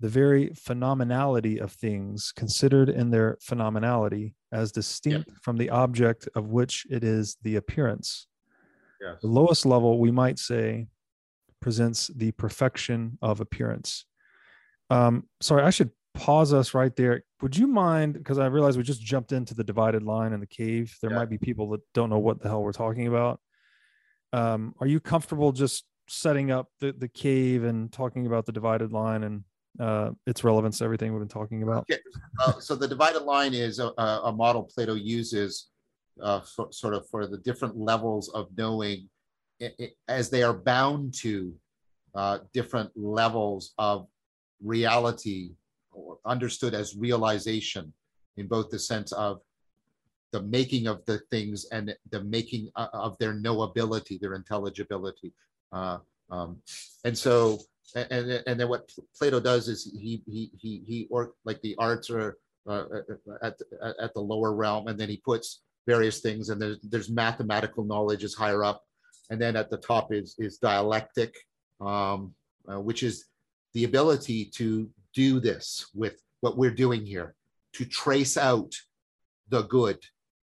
[0.00, 6.48] the very phenomenality of things considered in their phenomenality as distinct from the object of
[6.48, 8.26] which it is the appearance.
[9.00, 9.16] Yes.
[9.22, 10.86] The lowest level, we might say,
[11.60, 14.04] presents the perfection of appearance.
[14.90, 17.22] Um, sorry, I should pause us right there.
[17.42, 18.14] Would you mind?
[18.14, 20.96] Because I realize we just jumped into the divided line in the cave.
[21.02, 21.16] There Yeah.
[21.18, 23.40] might be people that don't know what the hell we're talking about.
[24.32, 28.92] Um, are you comfortable just setting up the, the cave and talking about the divided
[28.92, 29.44] line and
[29.80, 31.86] uh, its relevance to everything we've been talking about?
[31.90, 32.00] Okay.
[32.44, 35.68] Uh, so the divided line is a, a a model Plato uses
[36.22, 39.08] uh, for, sort of for the different levels of knowing
[39.62, 41.54] i- i- as they are bound to
[42.14, 44.06] uh, different levels of
[44.62, 45.52] reality
[45.92, 47.92] or understood as realization
[48.36, 49.40] in both the sense of
[50.32, 55.32] the making of the things and the making of their knowability, their intelligibility.
[55.72, 55.98] Uh,
[56.30, 56.58] um,
[57.04, 57.58] and so,
[57.94, 62.10] and, and, then what Plato does is he, he, he, he, or like the arts
[62.10, 62.36] are
[62.68, 62.84] uh,
[63.42, 67.08] at, at, at the lower realm, and then he puts various things, and there's, there's
[67.08, 68.84] mathematical knowledge is higher up.
[69.30, 71.34] And then at the top is, is dialectic,
[71.80, 72.34] um,
[72.70, 73.26] uh, which is
[73.74, 77.34] the ability to do this with what we're doing here,
[77.74, 78.74] to trace out
[79.48, 79.98] the good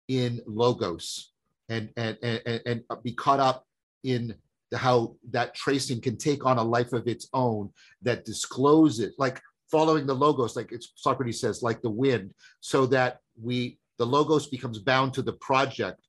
[0.08, 1.32] in logos
[1.68, 3.66] and and and, and- and be caught up
[4.02, 4.34] in
[4.74, 7.70] how that tracing can take on a life of its own
[8.02, 9.40] that discloses like
[9.70, 14.46] following the logos like it's socrates says like the wind so that we the logos
[14.46, 16.00] becomes bound to the project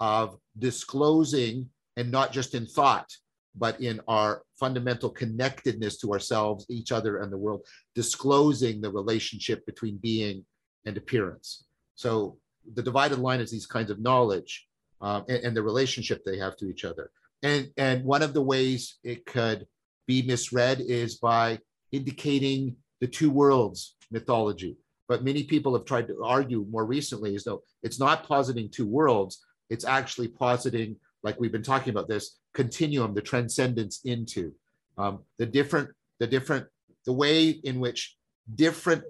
[0.00, 3.10] of disclosing and not just in thought
[3.56, 7.64] but in our fundamental connectedness to ourselves each other and the world
[7.94, 10.44] disclosing the relationship between being
[10.86, 12.36] and appearance so
[12.74, 14.66] the divided line is these kinds of knowledge
[15.00, 17.10] um, and, and the relationship they have to each other.
[17.44, 19.66] And, and one of the ways it could
[20.06, 21.58] be misread is by
[21.92, 24.78] indicating the two worlds mythology.
[25.08, 28.86] But many people have tried to argue more recently as though it's not positing two
[28.86, 34.52] worlds, it's actually positing, like we've been talking about this continuum, the transcendence into
[34.96, 35.90] um, the different,
[36.20, 36.66] the different,
[37.04, 38.16] the way in which
[38.54, 39.04] different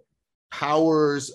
[0.50, 1.32] powers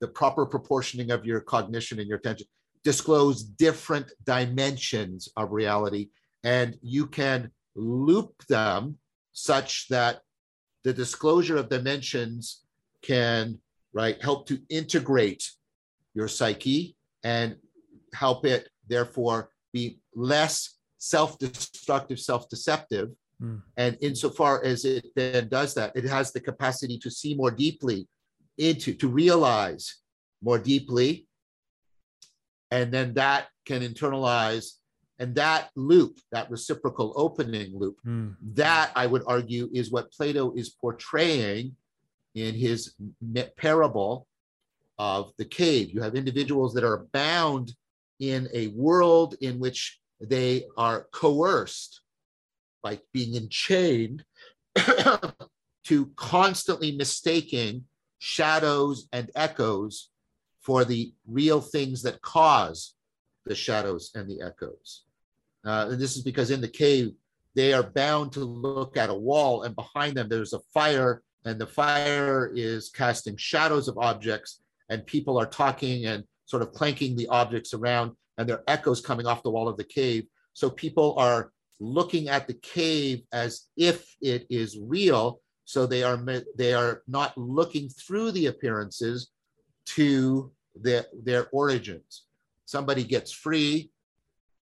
[0.00, 2.48] the proper proportioning of your cognition and your attention
[2.84, 6.08] disclose different dimensions of reality
[6.44, 8.98] and you can loop them
[9.32, 10.20] such that
[10.84, 12.64] the disclosure of dimensions
[13.02, 13.58] can
[13.92, 15.50] right help to integrate
[16.14, 17.56] your psyche and
[18.14, 23.10] help it therefore be less self-destructive self-deceptive
[23.42, 23.56] Hmm.
[23.76, 28.06] and insofar as it then does that it has the capacity to see more deeply
[28.56, 29.96] into to realize
[30.40, 31.26] more deeply
[32.72, 34.66] and then that can internalize
[35.20, 38.30] and that loop that reciprocal opening loop Hmm.
[38.54, 41.76] that i would argue is what plato is portraying
[42.34, 42.94] in his
[43.56, 44.26] parable
[44.98, 47.66] of the cave you have individuals that are bound
[48.18, 52.00] in a world in which they are coerced
[52.82, 54.24] by being enchained
[55.84, 57.84] to constantly mistaking
[58.18, 60.08] shadows and echoes
[60.62, 62.94] for the real things that cause
[63.44, 65.02] the shadows and the echoes.
[65.64, 67.12] Uh, and this is because in the cave,
[67.54, 71.60] they are bound to look at a wall, and behind them, there's a fire, and
[71.60, 77.14] the fire is casting shadows of objects, and people are talking and sort of clanking
[77.16, 80.24] the objects around, and there are echoes coming off the wall of the cave.
[80.54, 85.40] So people are looking at the cave as if it is real.
[85.64, 86.18] So they are
[86.56, 89.30] they are not looking through the appearances
[89.86, 92.24] to their, their origins.
[92.64, 93.90] Somebody gets free,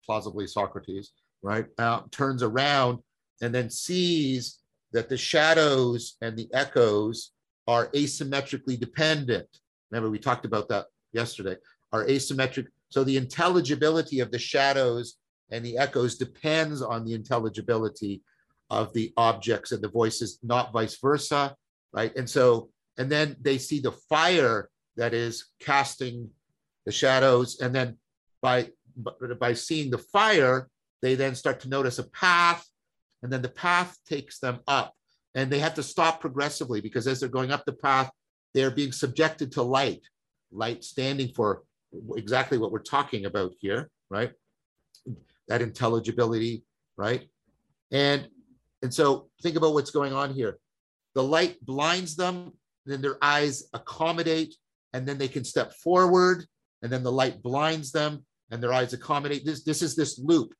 [0.04, 1.12] plausibly Socrates,
[1.42, 1.66] right?
[1.78, 2.98] Uh, turns around
[3.40, 4.58] and then sees
[4.92, 7.32] that the shadows and the echoes
[7.66, 9.48] are asymmetrically dependent.
[9.90, 11.56] Remember, we talked about that yesterday,
[11.92, 12.66] are asymmetric.
[12.90, 15.16] So the intelligibility of the shadows
[15.50, 18.22] and the echoes depends on the intelligibility
[18.70, 21.54] of the objects and the voices, not vice versa,
[21.92, 22.14] right?
[22.16, 26.30] And so, and then they see the fire that is casting
[26.86, 27.60] the shadows.
[27.60, 27.98] And then
[28.42, 28.70] by,
[29.40, 30.68] by seeing the fire,
[31.02, 32.66] they then start to notice a path,
[33.22, 34.94] and then the path takes them up.
[35.34, 38.10] And they have to stop progressively because as they're going up the path,
[38.54, 40.02] they're being subjected to light,
[40.52, 41.64] light standing for
[42.16, 44.32] exactly what we're talking about here, right?
[45.48, 46.64] That intelligibility,
[46.96, 47.28] right?
[47.90, 48.28] And
[48.82, 50.58] and so think about what's going on here.
[51.14, 52.52] The light blinds them,
[52.86, 54.54] then their eyes accommodate
[54.94, 56.46] and then they can step forward,
[56.82, 59.44] and then the light blinds them, and their eyes accommodate.
[59.44, 60.54] This, this is this loop.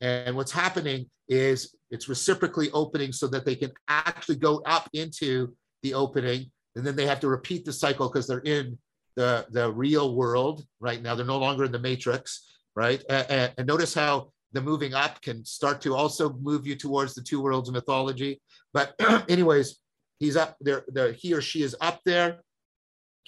[0.00, 5.54] And what's happening is it's reciprocally opening so that they can actually go up into
[5.82, 8.78] the opening, and then they have to repeat the cycle because they're in
[9.16, 11.14] the, the real world right now.
[11.14, 12.46] They're no longer in the matrix,
[12.76, 13.02] right?
[13.08, 17.22] And, and notice how the moving up can start to also move you towards the
[17.22, 18.40] two worlds of mythology.
[18.72, 18.94] But
[19.30, 19.78] anyways,
[20.18, 22.40] he's up there, the, he or she is up there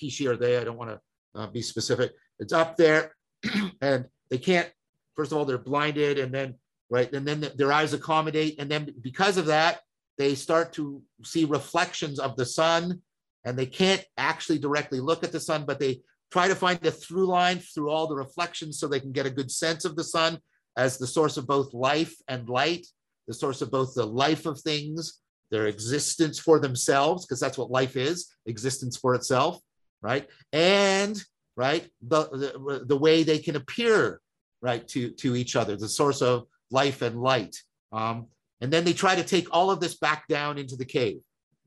[0.08, 0.56] she, or they.
[0.56, 1.00] I don't want to
[1.40, 2.12] uh, be specific.
[2.38, 3.14] It's up there,
[3.82, 4.70] and they can't.
[5.16, 6.54] First of all, they're blinded, and then
[6.88, 9.80] right, and then their eyes accommodate, and then because of that,
[10.18, 13.02] they start to see reflections of the sun,
[13.44, 16.00] and they can't actually directly look at the sun, but they
[16.30, 19.30] try to find the through line through all the reflections so they can get a
[19.30, 20.38] good sense of the sun
[20.76, 22.86] as the source of both life and light,
[23.26, 25.20] the source of both the life of things,
[25.50, 29.60] their existence for themselves, because that's what life is existence for itself,
[30.02, 30.28] right?
[30.52, 31.22] And
[31.56, 34.20] right the, the, the way they can appear
[34.62, 37.56] right to to each other, the source of life and light.
[37.92, 38.26] Um,
[38.60, 41.20] and then they try to take all of this back down into the cave.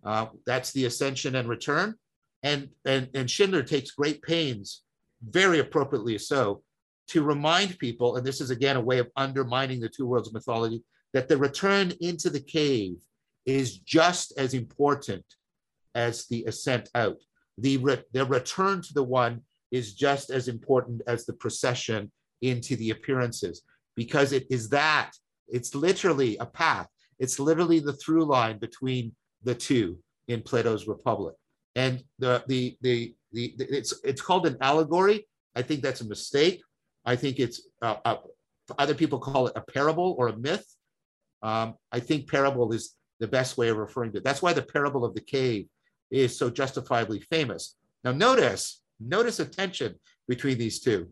[0.03, 1.95] Uh, that's the ascension and return.
[2.43, 4.83] And, and, and Schindler takes great pains,
[5.27, 6.61] very appropriately so,
[7.07, 10.83] to remind people, and this is again a way of undermining the two worlds mythology,
[11.13, 12.95] that the return into the cave
[13.45, 15.25] is just as important
[15.95, 17.17] as the ascent out
[17.57, 22.11] the, re- the return to the one is just as important as the procession
[22.41, 23.63] into the appearances
[23.95, 25.11] because it is that
[25.47, 26.87] it's literally a path.
[27.19, 29.13] It's literally the through line between
[29.43, 31.35] the two in plato's republic.
[31.75, 35.27] And the the the, the, the it's it's called an allegory.
[35.55, 36.61] I think that's a mistake.
[37.05, 38.17] I think it's uh, uh,
[38.77, 40.65] other people call it a parable or a myth.
[41.41, 44.23] Um, i think parable is the best way of referring to it.
[44.23, 45.67] That's why the parable of the cave
[46.13, 47.75] is so justifiably famous.
[48.03, 49.95] Now, notice, notice a tension
[50.27, 51.09] between these two,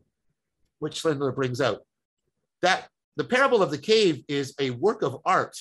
[0.79, 1.81] which Schindler brings out.
[2.61, 2.87] That
[3.17, 5.57] the parable of the cave is a work of art,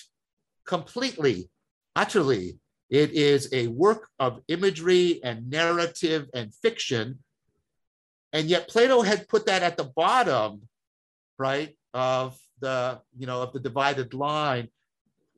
[0.66, 1.48] completely,
[1.96, 2.58] utterly.
[2.90, 7.20] It is a work of imagery and narrative and fiction.
[8.32, 10.62] And yet Plato had put that at the bottom,
[11.38, 14.68] right, of the, you know, of the divided line,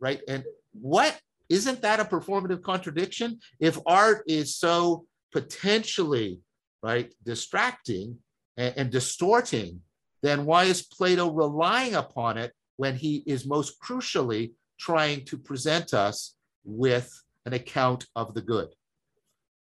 [0.01, 0.21] right?
[0.27, 1.19] And what
[1.53, 3.39] isn't that a performative contradiction?
[3.61, 6.41] If art is so potentially
[6.83, 8.19] right distracting
[8.57, 9.81] and, and distorting,
[10.23, 15.93] then why is Plato relying upon it when he is most crucially trying to present
[15.93, 16.35] us
[16.65, 17.13] with
[17.45, 18.69] an account of the good?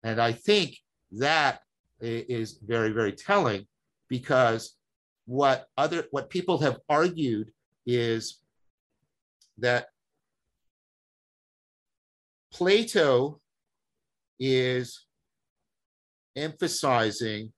[0.03, 0.77] And I think
[1.13, 1.61] that
[2.01, 3.67] is very, very telling
[4.09, 4.77] because
[5.25, 7.53] what other what people have argued
[7.87, 8.39] is
[9.59, 9.87] that
[12.53, 13.41] Plato
[14.39, 15.07] is
[16.37, 17.53] emphasizing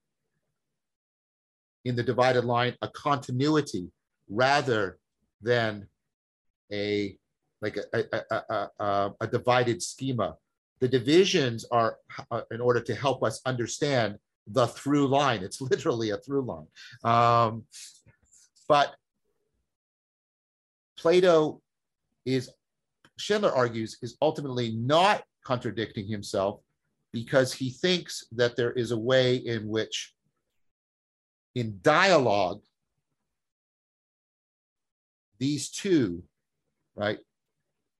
[1.85, 3.91] in the divided line a continuity
[4.29, 4.99] rather
[5.41, 5.87] than
[6.73, 7.17] a
[7.61, 10.37] like a, a, a, a divided schema.
[10.81, 11.99] The divisions are
[12.31, 15.43] uh, in order to help us understand the through line.
[15.43, 16.67] It's literally a through line.
[17.05, 17.65] Um,
[18.69, 18.95] but
[20.99, 21.61] Plato
[22.25, 22.51] is
[23.23, 26.61] Schindler argues, is ultimately not contradicting himself,
[27.13, 30.15] because he thinks that there is a way in which,
[31.55, 32.63] in dialogue,
[35.39, 36.25] these two,
[36.97, 37.19] right,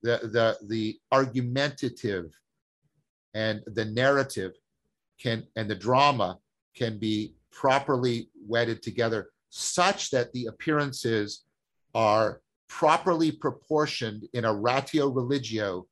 [0.03, 2.33] the the the argumentative
[3.35, 4.53] and the narrative
[5.21, 6.39] can and the drama
[6.75, 11.45] can be properly wedded together such that the appearances
[11.95, 12.41] are
[12.73, 15.87] properly proportioned in a ratio religio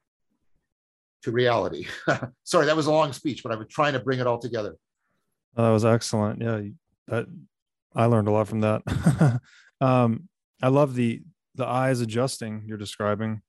[1.22, 1.86] to reality.
[2.44, 4.76] Sorry, that was a long speech, but I was trying to bring it all together.
[5.56, 6.40] Oh, that was excellent.
[6.40, 6.62] Yeah,
[7.08, 7.26] that
[7.94, 9.40] I learned a lot from that.
[9.80, 10.28] um,
[10.62, 11.22] I love the
[11.54, 13.42] the eyes adjusting you're describing.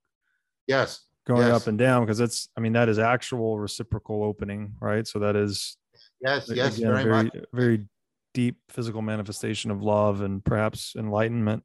[0.67, 1.05] Yes.
[1.25, 1.61] Going yes.
[1.61, 5.07] up and down because that's I mean that is actual reciprocal opening, right?
[5.07, 5.77] So that is
[6.19, 7.35] yes, yes, again, very, very much.
[7.53, 7.87] very
[8.33, 11.63] deep physical manifestation of love and perhaps enlightenment.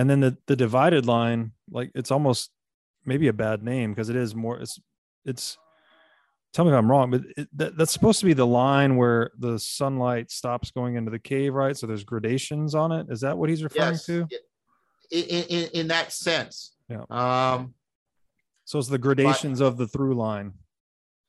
[0.00, 2.50] And then the the divided line, like it's almost
[3.04, 4.80] maybe a bad name because it is more it's
[5.26, 5.58] it's
[6.54, 9.30] tell me if I'm wrong, but it, that, that's supposed to be the line where
[9.38, 11.76] the sunlight stops going into the cave, right?
[11.76, 13.08] So there's gradations on it.
[13.10, 14.06] Is that what he's referring Yes.
[14.06, 14.26] to?
[15.10, 16.76] In, in, in that sense.
[16.88, 17.04] Yeah.
[17.10, 17.74] Um,
[18.64, 20.54] So it's the gradations of the through line,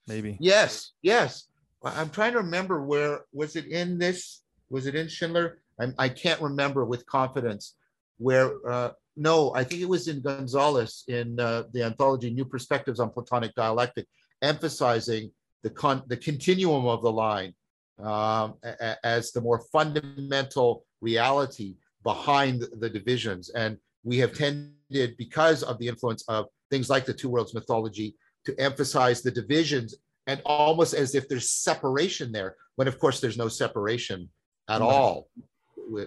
[0.07, 0.37] maybe.
[0.39, 1.49] yes, yes.
[1.83, 5.59] I'm trying to remember where, was it in this, was it in Schindler?
[5.79, 7.75] I, I can't remember with confidence
[8.21, 12.99] where, uh, no, I think it was in Gonzalez in uh, the anthology New Perspectives
[12.99, 14.05] on Platonic Dialectic,
[14.41, 15.31] emphasizing
[15.63, 17.53] the con, the continuum of the line
[17.99, 23.49] um, a- as the more fundamental reality behind the divisions.
[23.49, 28.15] And we have tended, because of the influence of things like the two worlds mythology,
[28.45, 29.95] to emphasize the divisions
[30.27, 34.29] and almost as if there's separation there, when of course there's no separation
[34.69, 35.27] at all,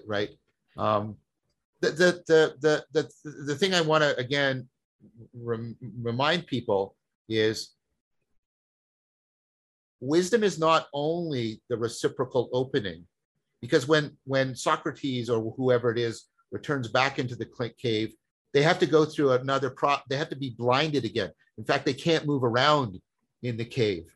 [0.07, 0.31] right?
[0.77, 1.17] Um,
[1.91, 4.69] the, the, the, the, the, the thing I want to again
[5.35, 6.97] rem- remind people
[7.29, 7.75] is
[10.01, 13.07] wisdom is not only the reciprocal opening,
[13.61, 18.15] because when when Socrates or whoever it is returns back into the cave,
[18.53, 19.97] they have to go through another pro.
[20.09, 21.31] They have to be blinded again.
[21.59, 23.01] In fact, they can't move around
[23.43, 24.15] in the cave.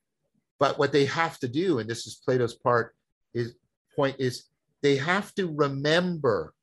[0.58, 2.94] But what they have to do, and this is Plato's part,
[3.32, 3.54] is
[3.94, 4.44] point is
[4.82, 6.54] they have to remember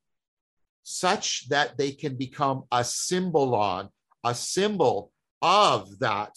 [0.88, 3.88] such that they can become a symbolon,
[4.22, 5.10] a symbol
[5.42, 6.30] of that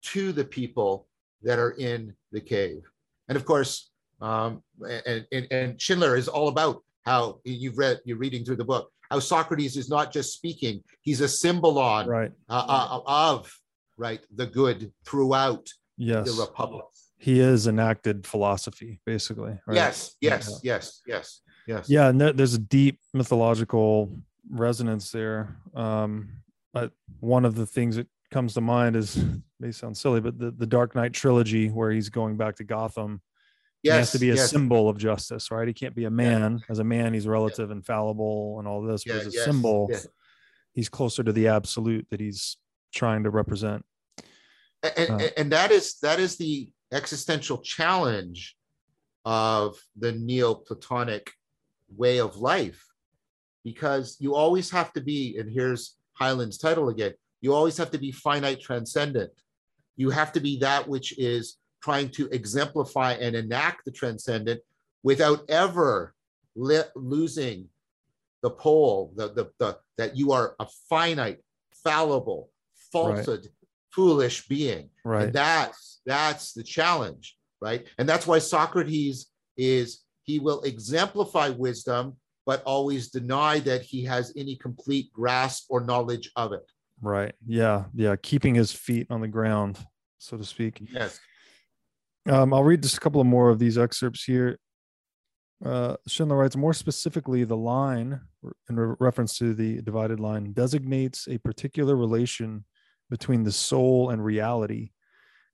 [0.00, 1.08] to the people
[1.42, 2.82] that are in the cave.
[3.28, 8.16] And of course, um, and, and, and Schindler is all about how you've read, you're
[8.16, 12.30] reading through the book, how Socrates is not just speaking, he's a symbolon Right.
[12.48, 13.52] uh, uh, of
[13.96, 16.26] right the good throughout Yes.
[16.26, 16.84] the republic.
[17.18, 19.58] He is enacted philosophy, basically.
[19.66, 19.74] Right?
[19.74, 21.88] Yes, yes, yes, yes, yes.
[21.88, 24.10] Yeah, and there's a deep mythological
[24.50, 25.56] resonance there.
[25.74, 26.28] Um,
[26.72, 29.22] but one of the things that comes to mind is
[29.60, 33.20] may sound silly, but the, the Dark Knight trilogy where he's going back to Gotham.
[33.82, 35.66] he has to be a yes, symbol of justice, right?
[35.66, 36.60] He can't be a man.
[36.68, 39.44] As a man, he's relative and fallible and all this, but yeah, as a yes,
[39.44, 39.98] symbol, yeah.
[40.74, 42.56] he's closer to the absolute that he's
[42.94, 43.84] trying to represent.
[44.82, 48.56] and, Uh, and, and that is that is the existential challenge
[49.24, 51.32] of the neoplatonic
[51.94, 52.82] way of life
[53.64, 57.98] because you always have to be and here's Hyland's title again you always have to
[57.98, 59.30] be finite transcendent
[59.96, 64.60] you have to be that which is trying to exemplify and enact the transcendent
[65.02, 66.14] without ever
[66.56, 67.68] li- losing
[68.42, 71.38] the pole the, the, the that you are a finite
[71.84, 72.50] fallible
[72.92, 73.48] falsehood
[73.92, 75.24] foolish being Right.
[75.24, 77.84] and that's that's the challenge, right?
[77.98, 84.32] And that's why Socrates is he will exemplify wisdom, but always deny that he has
[84.36, 86.68] any complete grasp or knowledge of it.
[87.00, 87.34] Right.
[87.46, 87.84] Yeah.
[87.94, 88.16] Yeah.
[88.20, 89.78] Keeping his feet on the ground,
[90.18, 90.82] so to speak.
[90.90, 91.20] Yes.
[92.28, 94.58] Um, I'll read just a couple of more of these excerpts here.
[95.64, 98.20] Uh, Schindler writes more specifically, the line
[98.68, 102.64] in re- reference to the divided line designates a particular relation
[103.10, 104.90] between the soul and reality,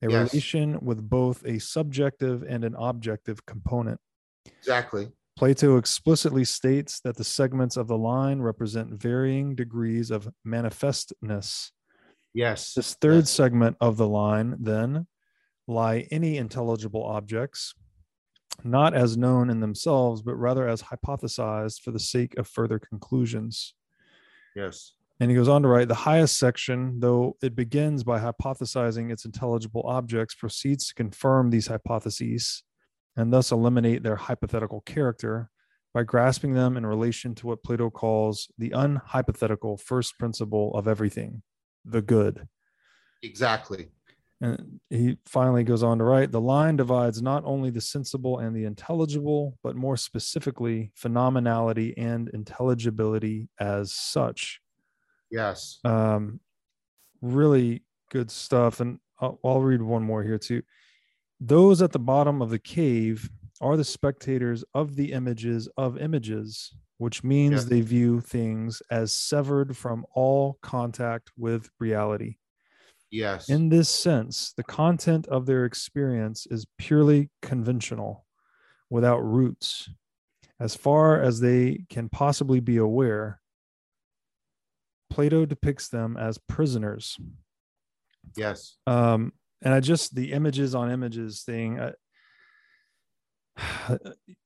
[0.03, 0.33] a Yes.
[0.33, 4.01] relation with both a subjective and an objective component.
[4.59, 5.13] Exactly.
[5.37, 11.73] Plato explicitly states that the segments of the line represent varying degrees of manifestness.
[12.35, 12.75] Yes.
[12.75, 13.31] This third Yes.
[13.31, 15.07] segment of the line then
[15.67, 17.75] lie any intelligible objects,
[18.63, 23.75] not as known in themselves, but rather as hypothesized for the sake of further conclusions.
[24.55, 24.95] Yes.
[25.19, 29.25] And he goes on to write the highest section, though it begins by hypothesizing its
[29.25, 32.65] intelligible objects, proceeds to confirm these hypotheses
[33.17, 35.51] and thus eliminate their hypothetical character
[35.95, 41.43] by grasping them in relation to what Plato calls the unhypothetical first principle of everything,
[41.85, 42.49] the good.
[43.23, 43.89] Exactly.
[44.41, 48.57] And he finally goes on to write the line divides not only the sensible and
[48.57, 54.61] the intelligible, but more specifically, phenomenality and intelligibility as such.
[55.31, 55.79] Yes.
[55.85, 56.41] Um,
[57.21, 58.81] really good stuff.
[58.81, 60.63] And I'll, I'll read one more here too.
[61.45, 63.29] Those at the bottom of the cave
[63.61, 67.69] are the spectators of the images of images, which means Yeah.
[67.69, 72.37] they view things as severed from all contact with reality.
[73.11, 73.49] Yes.
[73.49, 78.25] In this sense, the content of their experience is purely conventional,
[78.89, 79.91] without roots.
[80.61, 83.41] As far as they can possibly be aware,
[85.11, 87.19] Plato depicts them as prisoners.
[88.37, 88.79] yes.
[88.87, 89.33] Um,
[89.63, 91.81] and I just the images on images thing.
[91.81, 91.93] I,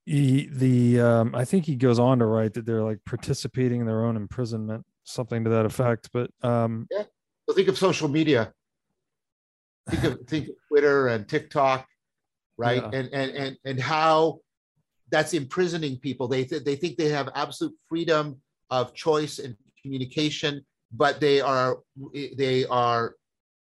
[0.05, 3.87] he, the um, I think he goes on to write that they're like participating in
[3.87, 6.11] their own imprisonment, something to that effect.
[6.13, 6.87] But um,
[7.47, 8.53] Well, think of social media.
[9.89, 11.87] Think of think of Twitter and TikTok,
[12.59, 12.83] right?
[12.83, 12.99] Yeah.
[12.99, 14.41] And and and and how
[15.11, 16.29] that's imprisoning people.
[16.29, 21.79] They th- they think they have absolute freedom of choice and communication, but they are
[22.37, 23.15] they are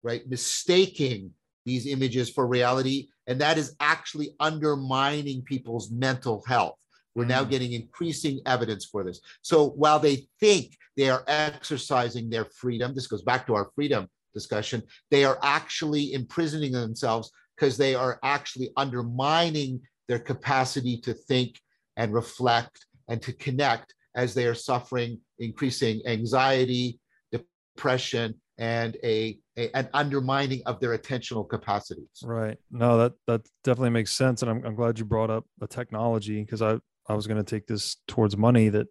[0.04, 1.32] right mistaking
[1.68, 6.78] these images for reality, and that is actually undermining people's mental health.
[7.14, 7.50] We're now Mm.
[7.50, 9.20] getting increasing evidence for this.
[9.42, 14.08] So while they think they are exercising their freedom, this goes back to our freedom
[14.34, 14.82] discussion,
[15.12, 21.60] they are actually imprisoning themselves because they are actually undermining their capacity to think
[21.98, 27.00] and reflect and to connect as they are suffering increasing anxiety,
[27.32, 32.10] depression, and a, a- an undermining of their attentional capacities.
[32.24, 32.58] Right.
[32.72, 36.42] No, that that definitely makes sense, and I'm I'm glad you brought up the technology
[36.44, 36.78] because I
[37.10, 38.88] I was going to take this towards money that,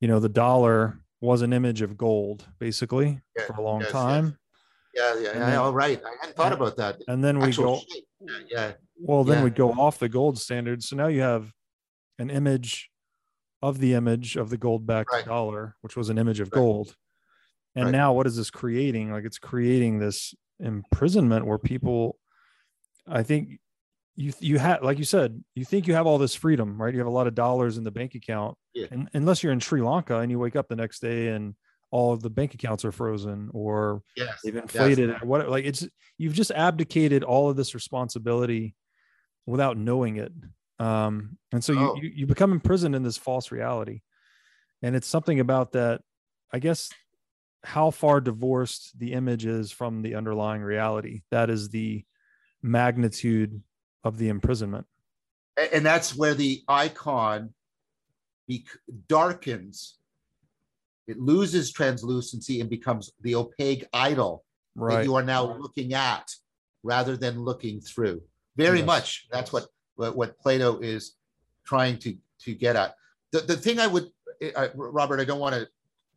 [0.00, 3.88] you know, the dollar was an image of gold basically Yeah, for a long yes,
[3.88, 3.92] yes.
[3.92, 4.36] time,
[4.94, 5.32] Yeah, yeah, yeah.
[5.38, 6.00] then- all right.
[6.04, 7.00] I hadn't thought about that.
[7.08, 8.04] and then we Actual go shape.
[8.20, 8.72] Yeah, yeah.
[8.98, 9.44] well, then yeah.
[9.44, 10.82] we go off the gold standard.
[10.82, 11.50] So now you have
[12.18, 12.90] an image
[13.62, 15.24] of the image of the gold backed Right.
[15.24, 16.58] dollar, which was an image of Right.
[16.60, 16.94] gold.
[17.76, 17.92] And Right.
[17.92, 19.12] now what is this creating?
[19.12, 22.18] Like it's creating this imprisonment where people,
[23.06, 23.60] I think
[24.16, 26.92] you you had like you said, you think you have all this freedom, right?
[26.92, 28.56] You have a lot of dollars in the bank account.
[28.74, 28.86] Yeah.
[28.90, 31.54] And unless you're in Sri Lanka and you wake up the next day and
[31.92, 34.40] all of the bank accounts are frozen or Yes.
[34.44, 38.74] they've inflated what like it's you've just abdicated all of this responsibility
[39.46, 40.32] without knowing it
[40.78, 41.96] um and so Oh.
[41.96, 44.02] you you become imprisoned in this false reality
[44.82, 46.02] and it's something about that
[46.52, 46.90] i guess
[47.62, 51.22] how far divorced the image is from the underlying reality.
[51.30, 52.04] That is the
[52.62, 53.62] magnitude
[54.04, 54.86] of the imprisonment.
[55.72, 57.52] And that's where the icon
[59.08, 59.98] darkens.
[61.06, 64.44] It loses translucency and becomes the opaque idol
[64.76, 66.30] that you are now looking at
[66.82, 68.22] rather than looking through.
[68.56, 68.86] Very Yes.
[68.86, 69.66] much that's what,
[69.96, 71.16] what what plato is
[71.64, 72.94] trying to to get at.
[73.32, 74.10] The, the thing i would
[74.56, 75.68] I, robert i don't want to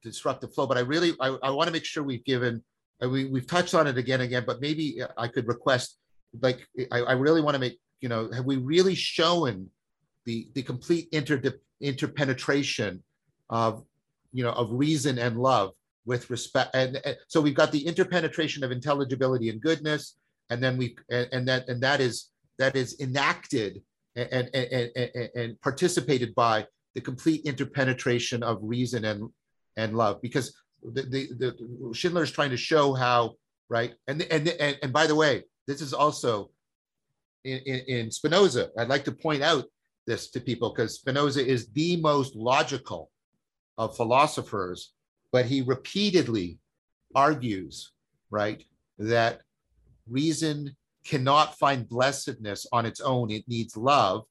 [0.03, 2.63] disrupt the flow but i really i, I want to make sure we've given
[3.03, 5.97] uh, we, we've touched on it again again but maybe i could request
[6.41, 9.69] like i, I really want to make you know have we really shown
[10.25, 11.41] the the complete inter
[11.81, 13.03] interpenetration
[13.49, 13.83] of
[14.31, 15.71] you know of reason and love
[16.05, 20.17] with respect and, and so we've got the interpenetration of intelligibility and goodness
[20.49, 23.81] and then we and, and that and that is that is enacted
[24.15, 29.29] and, and, and, and participated by the complete interpenetration of reason and
[29.77, 33.35] and love because the, the, the schindler is trying to show how
[33.69, 33.93] right?
[34.07, 36.51] And and and, and by the way this is also
[37.43, 38.69] in, in, in spinoza.
[38.77, 39.65] I'd like to point out
[40.05, 43.09] this to people because spinoza is the most logical
[43.77, 44.93] of philosophers
[45.31, 46.59] but he repeatedly
[47.15, 47.91] argues
[48.29, 48.63] right
[48.99, 49.41] that
[50.07, 53.29] reason cannot find blessedness on its own.
[53.31, 54.23] It needs love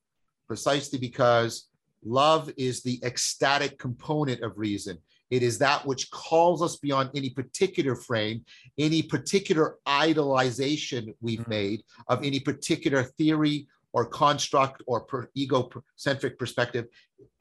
[0.46, 1.68] precisely because
[2.04, 4.98] love is the ecstatic component of reason
[5.32, 8.44] it is that which calls us beyond any particular frame
[8.78, 11.48] any particular idolization we've Mhm.
[11.48, 16.86] made of any particular theory or construct or per egocentric perspective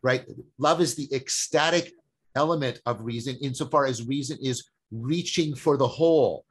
[0.01, 0.25] right
[0.57, 1.93] love is the ecstatic
[2.35, 4.57] element of reason insofar as reason is
[4.91, 6.45] reaching for the whole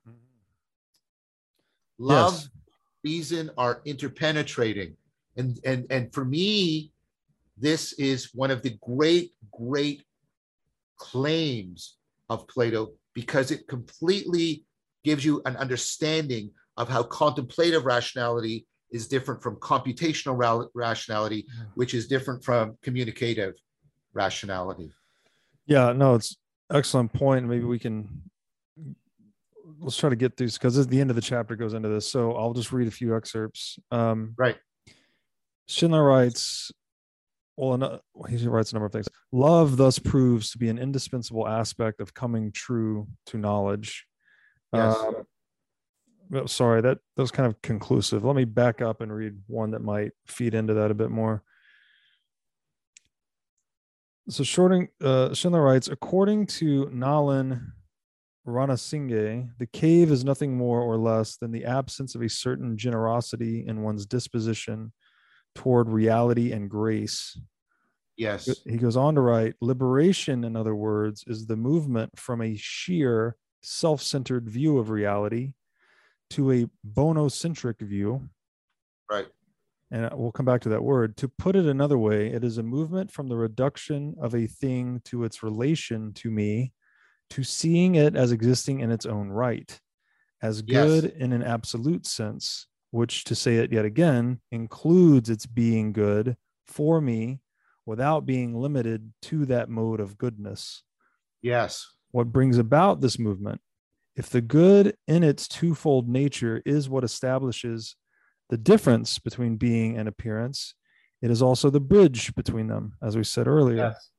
[1.98, 2.48] love Yes.
[3.02, 4.94] reason are interpenetrating
[5.36, 6.92] and and and for me
[7.56, 10.02] this is one of the great great
[11.00, 11.96] claims
[12.28, 14.64] of plato because it completely
[15.02, 21.94] gives you an understanding of how contemplative rationality is different from computational ra- rationality which
[21.94, 23.54] is different from communicative
[24.12, 24.90] rationality
[25.66, 26.36] Yeah, no, it's
[26.72, 27.46] excellent point.
[27.46, 28.22] Maybe we can
[29.78, 32.10] let's try to get through because the end of the chapter goes into this.
[32.10, 33.78] So I'll just read a few excerpts.
[33.90, 34.56] Um, right.
[35.66, 36.72] Schindler writes,
[37.60, 39.08] well, he writes a number of things.
[39.32, 44.06] Love thus proves to be an indispensable aspect of coming true to knowledge.
[44.72, 44.96] Yes.
[44.96, 48.24] Um, sorry, that, that was kind of conclusive.
[48.24, 51.42] Let me back up and read one that might feed into that a bit more.
[54.28, 57.72] So, shorting, uh, Schindler writes, according to Nalin
[58.46, 63.66] Ranasinghe, the cave is nothing more or less than the absence of a certain generosity
[63.66, 64.92] in one's disposition
[65.54, 67.38] toward reality and grace.
[68.20, 68.50] Yes.
[68.66, 73.34] He goes on to write liberation, in other words, is the movement from a sheer
[73.62, 75.54] self centered view of reality
[76.32, 78.28] to a bonocentric view.
[79.10, 79.26] Right.
[79.90, 81.16] And uh, we'll come back to that word.
[81.16, 85.00] To put it another way, it is a movement from the reduction of a thing
[85.06, 86.74] to its relation to me
[87.30, 89.80] to seeing it as existing in its own right,
[90.42, 91.12] as good yes.
[91.16, 97.00] in an absolute sense, which, to say it yet again, includes its being good for
[97.00, 97.40] me
[97.86, 100.82] without being limited to that mode of goodness.
[101.42, 101.86] Yes.
[102.10, 103.60] What brings about this movement?
[104.16, 107.96] If the good in its twofold nature is what establishes
[108.48, 110.74] the difference between being and appearance,
[111.22, 113.76] it is also the bridge between them, as we said earlier.
[113.76, 114.10] Yes.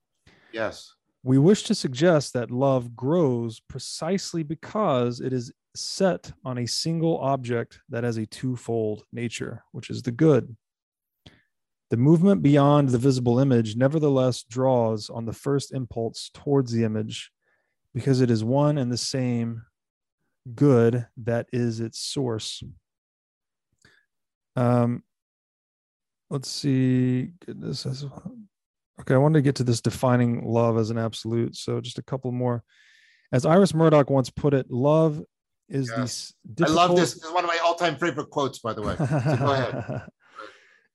[0.51, 0.95] Yes.
[1.23, 7.19] We wish to suggest that love grows precisely because it is set on a single
[7.19, 10.55] object that has a twofold nature, which is the good.
[11.91, 17.31] The movement beyond the visible image nevertheless draws on the first impulse towards the image
[17.93, 19.63] because it is one and the same
[20.55, 22.63] good that is its source.
[24.55, 25.03] Um,
[26.29, 27.31] let's see.
[27.45, 29.13] Goodness, okay.
[29.13, 31.57] I wanted to get to this defining love as an absolute.
[31.57, 32.63] So just a couple more.
[33.33, 35.21] As Iris Murdoch once put it, love
[35.67, 36.53] is the.
[36.53, 36.69] Difficult...
[36.69, 37.15] I love this.
[37.15, 38.95] This is one of my all-time favorite quotes, by the way.
[38.95, 40.03] So go ahead.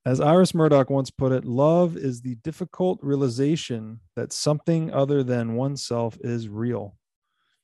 [0.07, 5.55] As Iris Murdoch once put it, love is the difficult realization that something other than
[5.55, 6.95] oneself is real.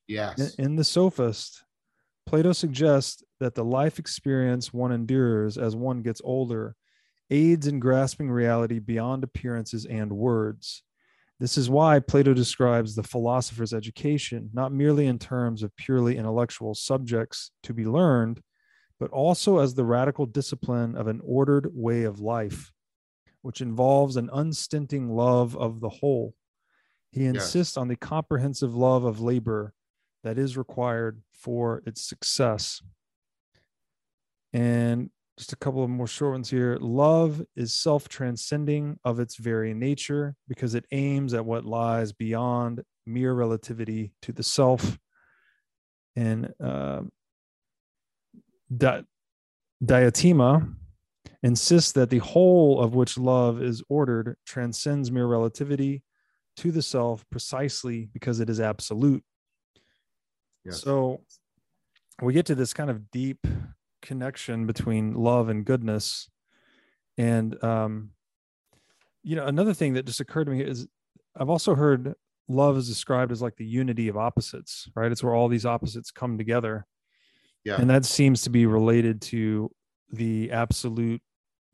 [0.09, 0.53] Yes.
[0.57, 1.63] In, in The Sophist,
[2.25, 6.75] Plato suggests that the life experience one endures as one gets older
[7.31, 10.83] aids in grasping reality beyond appearances and words.
[11.39, 16.75] This is why Plato describes the philosopher's education not merely in terms of purely intellectual
[16.75, 18.41] subjects to be learned,
[19.03, 22.72] but also as the radical discipline of an ordered way of life,
[23.41, 26.33] which involves an unstinting love of the whole.
[27.11, 27.77] He insists yes.
[27.77, 29.73] on the comprehensive love of labor
[30.23, 32.82] that is required for its success.
[34.53, 36.77] And just a couple of more short ones here.
[36.80, 42.82] Love is self transcending of its very nature because it aims at what lies beyond
[43.06, 44.98] mere relativity to the self.
[46.15, 47.01] And uh,
[48.75, 49.03] Di-
[49.83, 50.75] Diotima
[51.42, 56.03] insists that the whole of which love is ordered transcends mere relativity
[56.58, 59.24] to the self precisely because it is absolute.
[60.64, 60.82] Yes.
[60.82, 61.22] So
[62.22, 63.45] we get to this kind of deep
[64.01, 66.30] connection between love and goodness.
[67.17, 68.11] And, um,
[69.24, 70.88] you know, another thing that just occurred to me is
[71.35, 72.14] I've also heard
[72.48, 75.11] love is described as like the unity of opposites, right?
[75.11, 76.85] It's where all these opposites come together.
[77.66, 77.80] Yeah.
[77.80, 79.72] And that seems to be related to
[80.11, 81.22] the absolute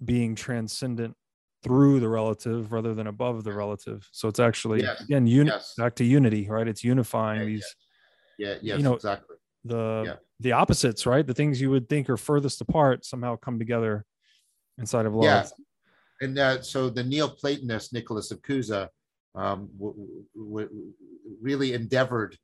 [0.03, 1.15] being transcendent
[1.63, 4.07] through the relative rather than above the relative.
[4.11, 5.01] So it's actually yes.
[5.01, 5.73] again uni- yes.
[5.77, 6.67] back to unity, right?
[6.67, 7.75] It's unifying yeah, these.
[8.37, 9.35] Yeah, yes, you know, exactly.
[9.65, 10.15] The yeah.
[10.39, 11.25] the opposites, right?
[11.25, 14.05] The things you would think are furthest apart somehow come together
[14.77, 15.25] inside of love.
[15.25, 15.45] Yeah.
[16.21, 18.87] And uh, so the Neoplatonist Nicholas of Cusa
[19.35, 20.93] um, w- w-
[21.41, 22.37] really endeavored,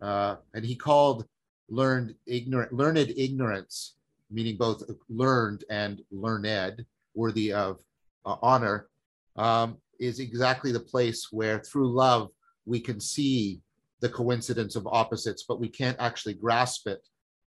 [0.00, 1.26] uh, and he called
[1.72, 3.94] learned ignorant learned ignorance
[4.30, 6.84] meaning both learned and learned
[7.14, 7.80] worthy of
[8.26, 8.88] uh, honor
[9.36, 12.28] um, is exactly the place where through love
[12.66, 13.60] we can see
[14.00, 17.06] the coincidence of opposites but we can't actually grasp it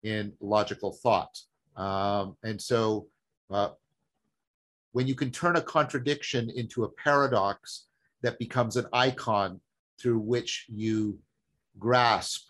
[0.03, 1.39] in logical thought.
[1.77, 3.07] Um, and so
[3.51, 3.71] uh,
[4.93, 7.87] when you can turn a contradiction into a paradox
[8.23, 9.61] that becomes an icon
[10.01, 11.19] through which you
[11.79, 12.48] grasp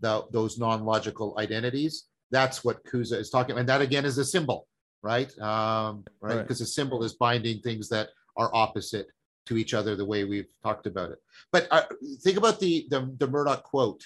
[0.00, 2.04] the, those non-logical identities.
[2.30, 4.66] That's what Cusa is talking, and that again is a symbol,
[5.02, 5.30] right?
[5.38, 6.68] Um, right, because right.
[6.68, 9.08] a symbol is binding things that are opposite
[9.46, 11.18] to each other, the way we've talked about it.
[11.52, 11.84] But uh,
[12.22, 14.04] think about the, the the Murdoch quote: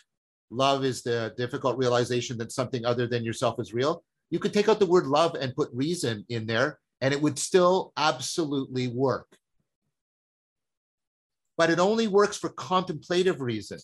[0.51, 4.69] "Love is the difficult realization that something other than yourself is real." You could take
[4.69, 9.27] out the word love and put reason in there, and it would still absolutely work.
[11.57, 13.79] But it only works for contemplative reason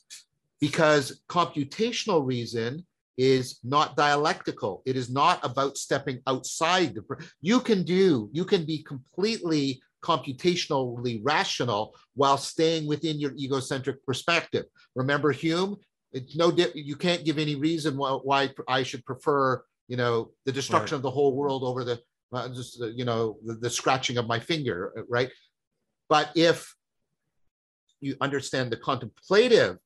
[0.61, 2.87] because computational reason
[3.19, 4.83] is not dialectical.
[4.85, 7.03] It is not about stepping outside the.
[7.41, 14.67] You can do, you can be completely computationally rational while staying within your egocentric perspective.
[14.95, 15.77] Remember Hume?
[16.13, 20.53] It's no, you can't give any reason why, why I should prefer, you know, the
[20.53, 20.99] destruction right.
[20.99, 22.01] of the whole world over the,
[22.33, 25.31] uh, just, you know, the, the scratching of my finger, right?
[26.09, 26.75] But if
[28.01, 29.79] you understand the contemplative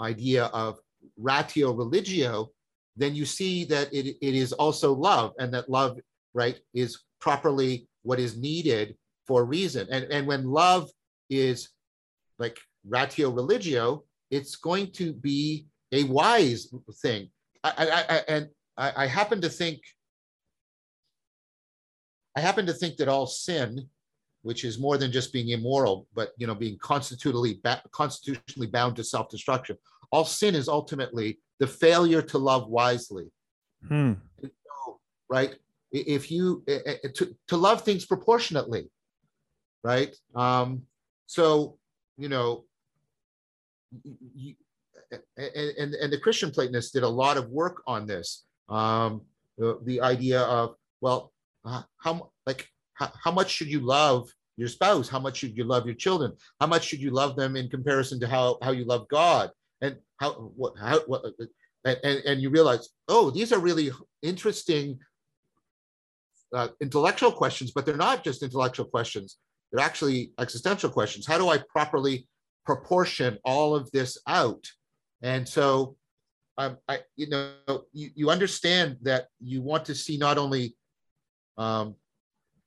[0.00, 0.78] idea of
[1.16, 2.50] ratio religio,
[2.96, 5.98] then you see that it, it is also love and that love,
[6.34, 8.96] right, is properly what is needed
[9.26, 9.86] for reason.
[9.90, 10.90] And, and when love
[11.30, 11.68] is
[12.38, 17.30] like ratio religio, it's going to be a wise thing.
[17.64, 19.80] I, I, I and I, I happen to think,
[22.36, 23.88] I happen to think that all sin,
[24.48, 27.60] which is more than just being immoral, but you know, being constitutionally
[27.92, 29.76] constitutionally bound to self-destruction,
[30.10, 33.26] all sin is ultimately the failure to love wisely.
[33.86, 34.14] Hmm.
[35.28, 35.54] Right?
[35.92, 38.88] If you to, to love things proportionately,
[39.84, 40.16] right?
[40.34, 40.80] Um,
[41.26, 41.76] so
[42.16, 42.64] you know,
[44.34, 44.54] you,
[45.36, 48.46] and, and, and the Christian Platonists did a lot of work on this.
[48.70, 49.20] Um,
[49.58, 51.32] the, the idea of well,
[51.66, 55.08] uh, how like how, how much should you love your spouse?
[55.08, 56.32] How much should you love your children?
[56.60, 59.50] How much should you love them in comparison to how how you love God?
[59.80, 61.24] And how what how what
[61.84, 64.98] and, and, you realize oh these are really interesting
[66.52, 69.38] uh, intellectual questions, but they're not just intellectual questions.
[69.70, 71.26] They're actually existential questions.
[71.26, 72.26] How do I properly
[72.64, 74.64] proportion all of this out?
[75.22, 75.96] And so,
[76.56, 77.52] um, I, you know,
[77.92, 80.74] you, you understand that you want to see not only
[81.58, 81.94] um,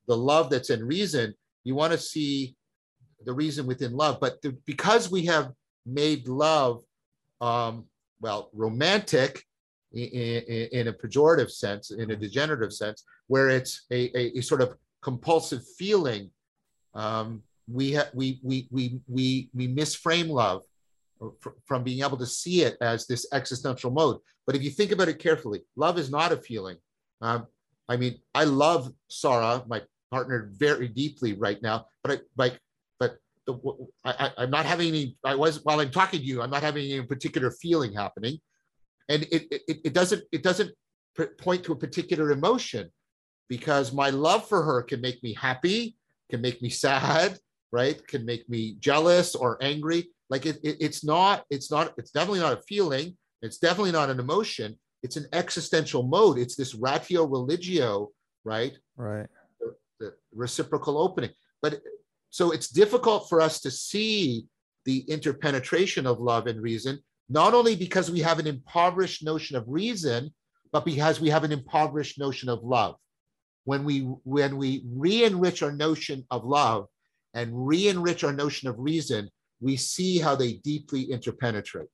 [0.08, 2.56] the love that's in reason, you want to see
[3.25, 4.19] the reason within love.
[4.19, 5.51] But the, because we have
[5.85, 6.83] made love,
[7.40, 7.85] um,
[8.19, 9.43] well, romantic
[9.93, 14.41] in, in, in, a pejorative sense, in a degenerative sense, where it's a, a, a
[14.41, 16.30] sort of compulsive feeling
[16.93, 20.64] um, we, ha- we, we, we, we, we misframe love
[21.65, 24.17] from being able to see it as this existential mode.
[24.45, 26.77] But if you think about it carefully, love is not a feeling.
[27.22, 27.48] Um,
[27.88, 29.81] I mean, I love Sarah, my
[30.11, 31.85] partner, very deeply right now.
[32.03, 32.59] But I like,
[32.99, 33.17] but
[33.48, 33.57] the,
[34.06, 35.17] I, am not having any.
[35.23, 38.40] I was while I'm talking to you, I'm not having any particular feeling happening,
[39.09, 40.72] and it it, it doesn't it doesn't
[41.40, 42.90] point to a particular emotion,
[43.51, 45.98] because my love for her can make me happy,
[46.30, 47.38] can make me sad,
[47.72, 48.06] right?
[48.07, 50.09] Can make me jealous or angry.
[50.30, 53.17] Like it, it, it's not, it's not, it's definitely not a feeling.
[53.41, 54.77] It's definitely not an emotion.
[55.03, 56.38] It's an existential mode.
[56.38, 58.09] It's this ratio religio,
[58.45, 58.73] right?
[58.95, 59.27] Right.
[60.34, 61.32] Reciprocal opening.
[61.61, 61.82] But
[62.30, 64.45] so it's difficult for us to see
[64.85, 69.66] the interpenetration of love and reason, not only because we have an impoverished notion of
[69.68, 70.34] reason,
[70.72, 72.95] but because we have an impoverished notion of love
[73.66, 76.88] when we when we re-enrich our notion of love
[77.34, 79.30] and re-enrich our notion of reason,
[79.60, 81.88] we see how they deeply interpenetrate.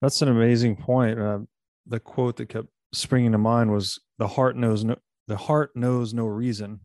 [0.00, 1.18] That's an amazing point.
[1.18, 1.40] Uh,
[1.86, 4.96] the quote that kept springing to mind was the heart knows no
[5.28, 6.80] the heart knows no reason.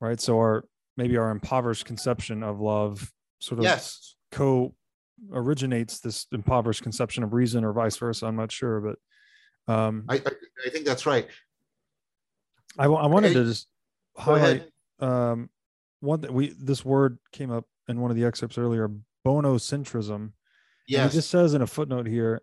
[0.00, 0.20] Right.
[0.20, 0.64] So our
[0.96, 4.16] maybe our impoverished conception of love sort of yes.
[4.30, 4.74] co
[5.32, 8.26] originates this impoverished conception of reason or vice versa.
[8.26, 10.30] I'm not sure, but um, I, I,
[10.66, 11.28] I think that's right.
[12.78, 13.66] I, I wanted to just
[14.16, 14.68] highlight
[15.00, 15.50] um,
[16.00, 18.90] one that we this word came up in one of the excerpts earlier
[19.26, 20.32] bonocentrism
[20.86, 22.42] Yeah, it just says in a footnote here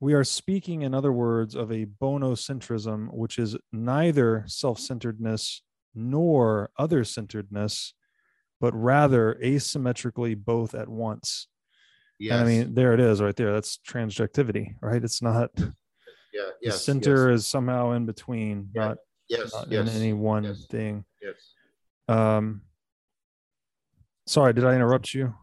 [0.00, 5.62] we are speaking in other words of a bonocentrism which is neither self-centeredness
[5.94, 7.94] nor other-centeredness
[8.60, 11.48] but rather asymmetrically both at once
[12.18, 12.32] yes.
[12.32, 16.74] And i mean there it is right there that's transjectivity right it's not yeah yes,
[16.74, 17.40] the center yes.
[17.40, 18.88] is somehow in between yeah.
[18.88, 21.04] not yes, not yes, in any one yes, thing.
[21.22, 21.34] Yes.
[22.08, 22.62] Um,
[24.26, 25.34] sorry, did I interrupt you?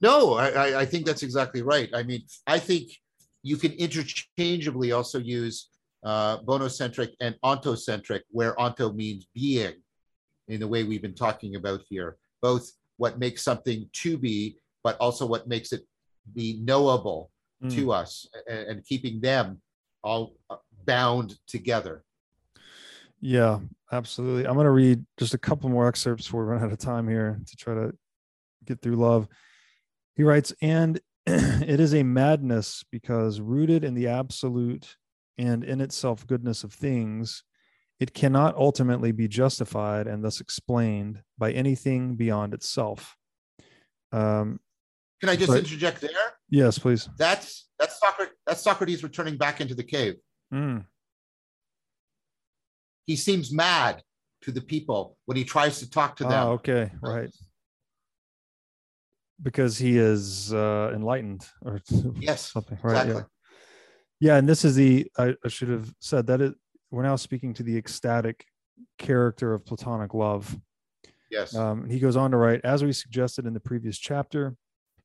[0.00, 1.90] No, I, I think that's exactly right.
[1.94, 2.90] I mean, I think
[3.42, 5.68] you can interchangeably also use
[6.02, 9.74] uh, bonocentric and ontocentric, where onto means being
[10.48, 14.96] in the way we've been talking about here, both what makes something to be, but
[14.98, 15.82] also what makes it
[16.34, 17.30] be knowable
[17.62, 17.74] mm.
[17.74, 19.60] to us and, and keeping them
[20.02, 22.04] all uh, bound together.
[23.20, 23.60] Yeah,
[23.92, 24.46] absolutely.
[24.46, 27.06] I'm going to read just a couple more excerpts before we run out of time
[27.06, 27.92] here to try to
[28.64, 29.28] get through love.
[30.14, 34.96] He writes, and it is a madness because rooted in the absolute
[35.40, 37.42] and in itself goodness of things,
[37.98, 43.16] it cannot ultimately be justified and thus explained by anything beyond itself.
[44.12, 44.60] Um,
[45.20, 45.58] Can I just Right.
[45.60, 46.10] interject there?
[46.50, 47.08] Yes, please.
[47.16, 50.16] That's that's Socrates, that's Socrates returning back into the cave.
[50.52, 50.84] Mm,
[53.06, 54.02] He seems mad
[54.42, 56.32] to the people when he tries to talk to them.
[56.32, 57.30] Ah, okay, right.
[59.42, 61.80] Because he is uh, enlightened or
[62.16, 62.92] Yes, something, right?
[63.06, 63.22] Exactly.
[63.22, 63.39] Yeah,
[64.36, 66.54] and this is the I, I should have said that it
[66.90, 68.44] we're now speaking to the ecstatic
[68.98, 70.58] character of platonic love.
[71.30, 71.54] Yes.
[71.54, 74.56] Um, he goes on to write, as we suggested in the previous chapter,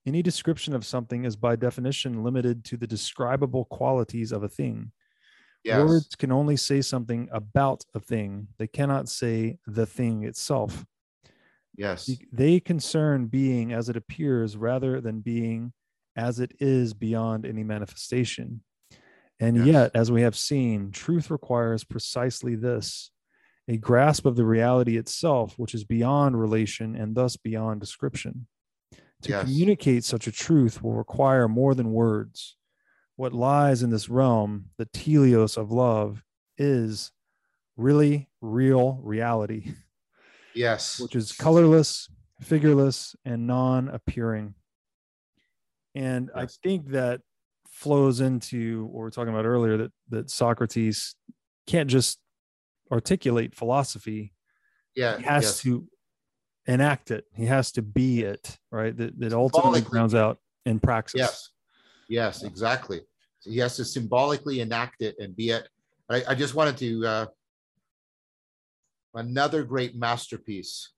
[0.08, 4.92] any description of something is by definition limited to the describable qualities of a thing.
[5.64, 5.88] yes.
[5.88, 8.48] Words can only say something about a thing.
[8.58, 10.86] They cannot say the thing itself.
[11.78, 12.10] Yes.
[12.32, 15.74] They concern being as it appears rather than being
[16.16, 18.62] as it is beyond any manifestation.
[19.40, 19.66] And Yes.
[19.66, 23.12] yet, as we have seen, truth requires precisely this
[23.68, 28.48] a grasp of the reality itself, which is beyond relation and thus beyond description.
[29.24, 29.44] To Yes.
[29.44, 32.58] communicate such a truth will require more than words.
[33.16, 36.24] What lies in this realm, the teleos of love,
[36.58, 37.12] is
[37.76, 39.74] really real reality
[40.54, 41.00] Yes.
[41.00, 44.56] which is colorless, figureless, and non-appearing.
[45.96, 47.22] And I think that
[47.76, 51.16] flows into what we are talking about earlier that that Socrates
[51.68, 52.20] can't just
[52.92, 54.34] articulate philosophy;
[54.96, 55.18] Yeah.
[55.18, 55.60] he has yes.
[55.62, 55.88] to
[56.66, 57.26] enact it.
[57.36, 58.96] He has to be it, right?
[58.96, 61.20] That that ultimately grounds out in praxis.
[61.20, 61.50] Yes.
[62.08, 63.02] Yes, exactly.
[63.40, 65.68] So he has to symbolically enact it and be it.
[66.10, 67.26] I, I just wanted to uh,
[69.16, 70.92] another great masterpiece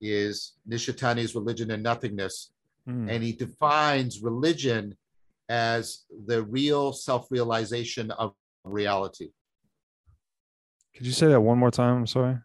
[0.00, 2.52] is Nishitani's Religion and Nothingness.
[2.88, 3.10] Mm.
[3.10, 4.96] And he defines religion
[5.48, 8.32] as the real self-realization of
[8.64, 9.28] reality.
[10.96, 11.96] Could you say that one more time?
[11.98, 12.38] I'm sorry.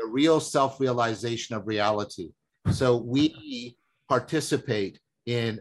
[0.00, 2.30] the real self-realization of reality.
[2.72, 3.76] So we
[4.08, 5.60] participate in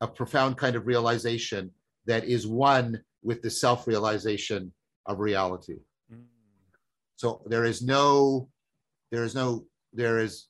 [0.00, 1.70] a profound kind of realization
[2.06, 4.72] that is one with the self-realization
[5.06, 5.76] of reality.
[7.16, 8.48] So there is no,
[9.10, 10.46] there is no, there is,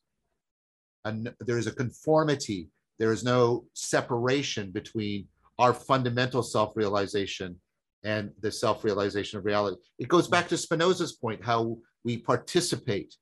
[1.03, 2.69] a, there is a conformity.
[2.99, 5.27] There is no separation between
[5.59, 7.59] our fundamental self-realization
[8.03, 9.77] and the self-realization of reality.
[9.99, 13.15] It goes back to Spinoza's point, how we participate,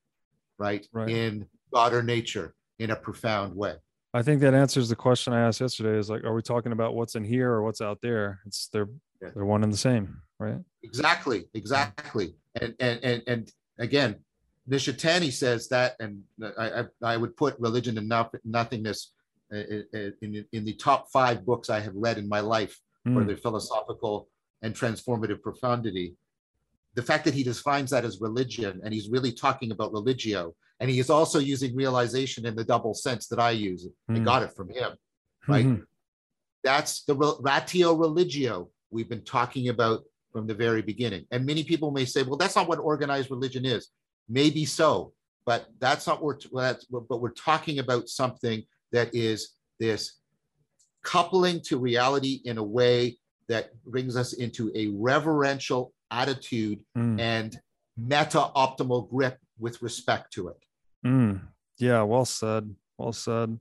[0.58, 1.10] right, Right.
[1.10, 3.76] in God or nature in a profound way.
[4.14, 5.98] I think that answers the question I asked yesterday.
[5.98, 8.40] Is like, are we talking about what's in here or what's out there?
[8.46, 8.88] It's they're
[9.22, 9.30] Yeah.
[9.34, 10.58] they're one and the same, right?
[10.82, 12.34] Exactly, exactly.
[12.60, 14.24] And and and and again,
[14.68, 16.24] Nishitani says that, and
[16.58, 18.08] I I, I would put religion and
[18.44, 19.12] nothingness
[19.52, 23.26] in in the top five books I have read in my life for Mm.
[23.26, 24.28] their philosophical
[24.62, 26.16] and transformative profundity.
[26.94, 30.90] The fact that he defines that as religion, and he's really talking about religio, and
[30.90, 33.88] he is also using realization in the double sense that I use.
[34.08, 34.24] I Mm.
[34.24, 34.96] got it from him.
[35.48, 35.64] right?
[35.66, 35.86] Mhm.
[36.62, 41.26] That's the ratio religio we've been talking about from the very beginning.
[41.30, 43.88] And many people may say, well, that's not what organized religion is.
[44.28, 45.14] Maybe so,
[45.46, 48.62] but that's not what that's but we're talking about something
[48.92, 50.18] that is this
[51.04, 53.16] coupling to reality in a way
[53.48, 57.20] that brings us into a reverential attitude Mm.
[57.20, 57.60] and
[57.96, 60.56] meta optimal grip with respect to it.
[61.06, 61.40] Mm.
[61.78, 62.74] Yeah, well said.
[62.98, 63.58] Well said.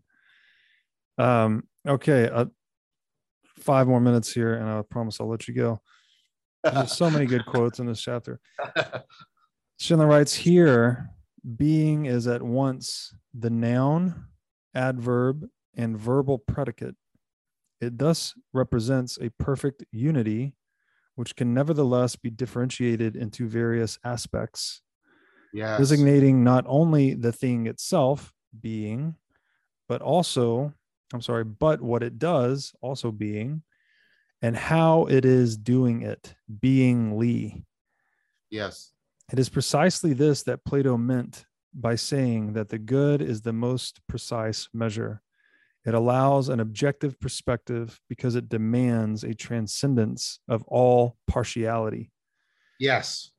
[1.18, 2.46] Um, okay, uh,
[3.60, 5.82] five more minutes here, and I promise I'll let you go.
[6.64, 8.40] There's so many good quotes in this chapter.
[9.80, 11.10] Schindler writes here
[11.56, 14.26] being is at once the noun,
[14.74, 16.96] adverb, and verbal predicate.
[17.82, 20.56] It thus represents a perfect unity,
[21.16, 24.82] which can nevertheless be differentiated into various aspects
[25.54, 25.78] yes.
[25.78, 29.16] designating not only the thing itself being
[29.88, 30.74] but also
[31.14, 33.62] i'm sorry but what it does also being
[34.42, 37.64] and how it is doing it beingly
[38.50, 38.94] Yes.
[39.32, 44.00] it is precisely this that plato meant by saying that the good is the most
[44.08, 45.22] precise measure.
[45.86, 52.12] It allows an objective perspective because it demands a transcendence of all partiality.
[52.80, 53.32] Yes.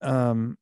[0.00, 0.56] um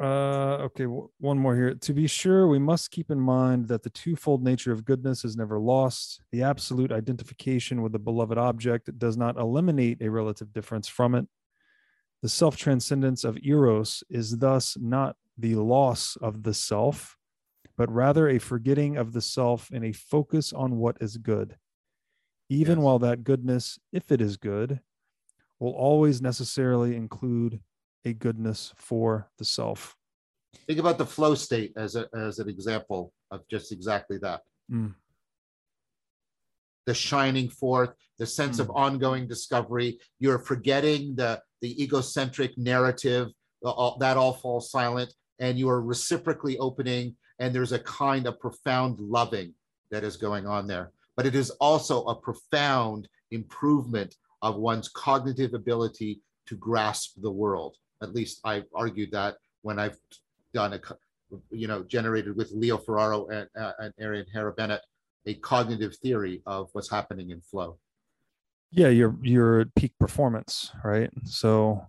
[0.00, 1.74] uh okay w- one more here.
[1.74, 5.36] To be sure we must keep in mind that the twofold nature of goodness is
[5.36, 6.22] never lost.
[6.32, 11.26] The absolute identification with the beloved object does not eliminate a relative difference from it
[12.22, 17.16] the self-transcendence of eros is thus not the loss of the self
[17.76, 21.56] but rather a forgetting of the self and a focus on what is good
[22.48, 22.84] even Yes.
[22.84, 24.80] while that goodness if it is good
[25.60, 27.60] will always necessarily include
[28.04, 29.94] a goodness for the self.
[30.66, 34.40] Think about the flow state as a, as an example of just exactly that.
[34.72, 34.94] Mm.
[36.90, 40.00] The shining forth, the sense of ongoing discovery.
[40.18, 43.28] You're forgetting the, the egocentric narrative,
[43.62, 48.26] the- all, that all falls silent, and you are reciprocally opening, and there's a kind
[48.26, 49.54] of profound loving
[49.92, 50.90] that is going on there.
[51.16, 57.76] But it is also a profound improvement of one's cognitive ability to grasp the world.
[58.02, 59.98] At least I've argued that when I've
[60.52, 60.80] done a,
[61.52, 64.82] you know, generated with Leo Ferraro and, uh, and Arianne Herrera-Bennett,
[65.26, 67.78] a cognitive theory of what's happening in flow.
[68.70, 71.10] Yeah, you're you're at peak performance, right?
[71.24, 71.84] So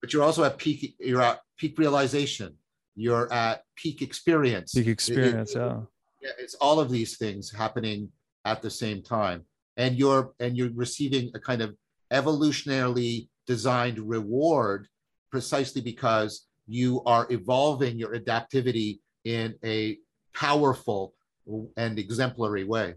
[0.00, 2.56] But you're also at peak, you're at peak realization.
[2.94, 4.72] You're at peak experience.
[4.74, 5.80] peak It- it- experience, yeah.
[6.22, 8.10] yeah, it's all of these things happening
[8.44, 9.44] at the same time
[9.76, 11.76] and you're and you're receiving a kind of
[12.12, 14.88] evolutionarily designed reward
[15.30, 19.98] precisely because you are evolving your adaptivity in a
[20.34, 21.14] powerful
[21.76, 22.94] and exemplary way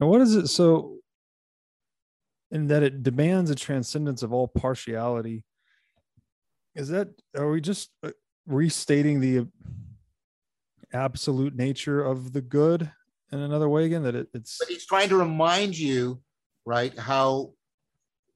[0.00, 0.48] And what is it?
[0.48, 0.98] So,
[2.50, 5.44] in that it demands a transcendence of all partiality.
[6.74, 8.10] Is that, are we just uh,
[8.46, 9.48] restating the
[10.92, 12.90] absolute nature of the good
[13.32, 14.02] in another way again?
[14.04, 16.20] That it, it's, but he's trying to remind you
[16.64, 17.52] right how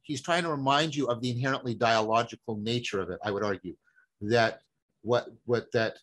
[0.03, 3.75] he's trying to remind you of the inherently dialogical nature of it i would argue
[4.23, 4.61] that
[5.03, 5.99] what what that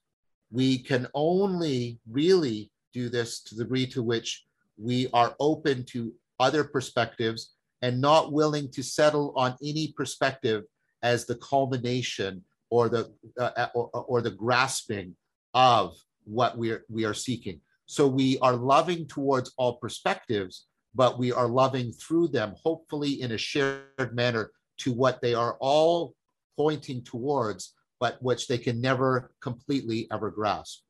[0.51, 4.45] we can only really do this to the degree to which
[4.77, 10.63] we are open to other perspectives and not willing to settle on any perspective
[11.03, 15.15] as the culmination or the uh, or, or the grasping
[15.53, 17.59] of what we are we are seeking.
[17.85, 23.31] So we are loving towards all perspectives but we are loving through them, hopefully in
[23.31, 26.15] a shared manner, to what they are all
[26.57, 30.81] pointing towards, but which they can never completely ever grasp.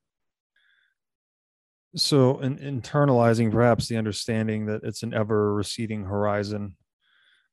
[1.95, 6.75] so in, internalizing perhaps the understanding that it's an ever receding horizon.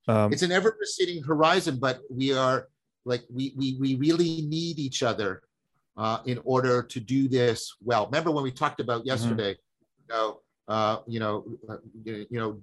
[0.08, 2.68] Um, It's an ever receding horizon, but we are
[3.04, 5.42] like, we, we, we really need each other
[5.96, 8.06] uh, in order to do this well.
[8.06, 9.56] Remember when we talked about yesterday,
[9.98, 12.60] you know, uh, you know, uh, you you know,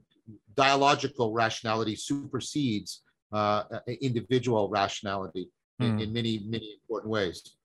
[0.55, 3.63] dialogical rationality supersedes uh,
[4.01, 5.49] individual rationality
[5.83, 6.03] in, Mm.
[6.03, 7.55] in many many important ways.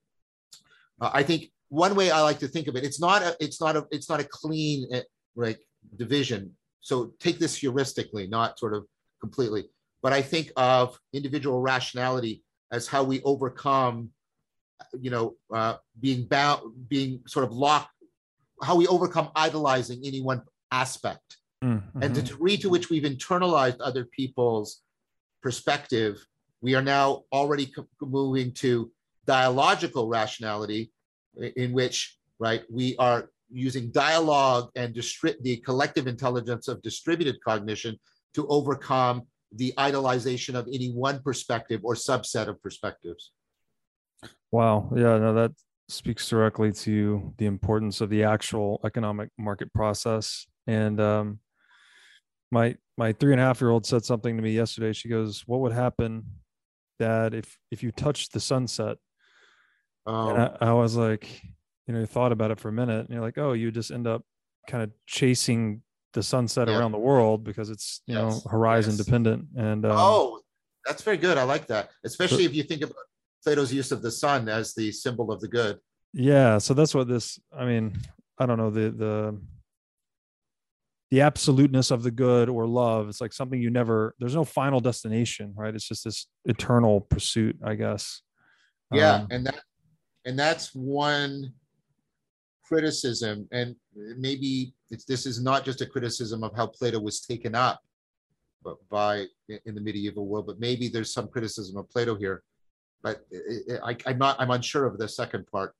[1.01, 3.61] Uh, I think one way I like to think of it, it's not a, it's
[3.61, 5.01] not a, it's not a clean uh,
[5.35, 5.59] like
[5.95, 6.55] division.
[6.81, 8.85] So take this heuristically, not sort of
[9.19, 9.65] completely.
[10.01, 14.11] But I think of individual rationality as how we overcome,
[14.99, 17.91] you know, uh, being bound, being sort of locked,
[18.63, 20.41] how we overcome idolizing any one
[20.71, 22.29] aspect mm, and the mhm.
[22.29, 24.81] degree to which we've internalized other people's
[25.41, 26.25] perspective,
[26.61, 27.71] we are now already
[28.01, 28.91] moving to
[29.25, 30.91] dialogical rationality,
[31.55, 37.97] in which, right, we are using dialogue and the collective intelligence of distributed cognition
[38.33, 39.23] to overcome
[39.55, 43.31] the idolization of any one perspective or subset of perspectives.
[44.51, 44.91] Wow.
[44.95, 45.51] Yeah, no, that
[45.87, 50.45] speaks directly to the importance of the actual economic market process.
[50.67, 51.39] And um,
[52.51, 54.93] my my three and a half year old said something to me yesterday.
[54.93, 56.25] She goes, "What would happen,
[56.99, 58.97] Dad, if if you touch the sunset?"
[60.05, 61.41] Um, I, I was like,
[61.87, 63.91] you know, you thought about it for a minute, and you're like, "Oh, you just
[63.91, 64.23] end up
[64.67, 65.81] kind of chasing
[66.13, 66.77] the sunset Yeah.
[66.77, 69.05] around the world because it's you Yes, know horizon yes.
[69.05, 70.41] dependent." And um, oh,
[70.85, 71.37] that's very good.
[71.37, 72.95] I like that, especially if you think about
[73.43, 75.79] Plato's use of the sun as the symbol of the good.
[76.11, 77.93] yeah so that's what this i mean
[78.39, 79.39] i don't know the the
[81.11, 84.79] the absoluteness of the good or love it's like something you never there's no final
[84.79, 88.21] destination right it's just this eternal pursuit i guess
[88.93, 89.59] Yeah, Um, and that
[90.25, 91.53] and that's one
[92.63, 97.55] criticism, and maybe it's, this is not just a criticism of how Plato was taken
[97.55, 97.79] up,
[98.63, 99.25] but by
[99.65, 102.43] in the medieval world, but maybe there's some criticism of Plato here.
[103.01, 103.21] But
[103.83, 104.35] I, I- I'm not.
[104.39, 105.73] I'm unsure of the second part.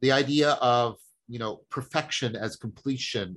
[0.00, 0.96] The idea of
[1.28, 3.36] you know perfection as completion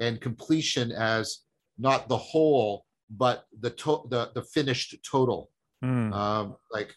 [0.00, 1.40] and, completion as
[1.78, 5.50] not the whole, but the to, the the finished total
[5.84, 6.94] mm, um, like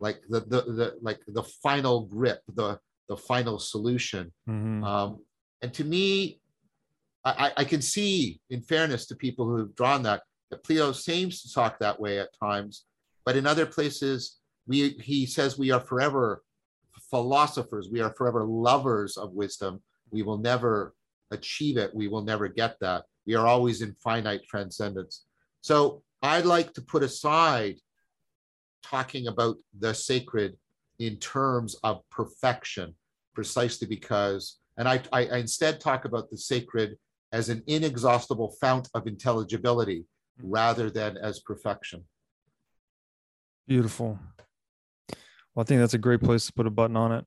[0.00, 4.32] like the, the the like the final grip, the the final solution.
[4.48, 4.84] mhm.
[4.84, 5.18] Um,
[5.62, 6.40] and to me,
[7.24, 10.92] I, I- I can see, in fairness to people who have drawn that, that Plato
[10.92, 12.84] seems to talk that way at times,
[13.24, 16.42] but in other places, we he says we are forever
[17.10, 19.82] philosophers, we are forever lovers of wisdom.
[20.10, 20.94] We will never
[21.30, 21.94] achieve it.
[21.94, 23.04] We will never get that.
[23.26, 25.24] We are always in finite transcendence.
[25.60, 27.76] So I'd like to put aside
[28.82, 30.56] talking about the sacred
[30.98, 32.94] in terms of perfection,
[33.34, 36.98] precisely because And I, I, I instead talk about the sacred
[37.32, 40.04] as an inexhaustible fount of intelligibility
[40.42, 42.04] rather than as perfection.
[43.66, 44.18] Beautiful.
[45.54, 47.24] Well, I think that's a great place to put a button on it.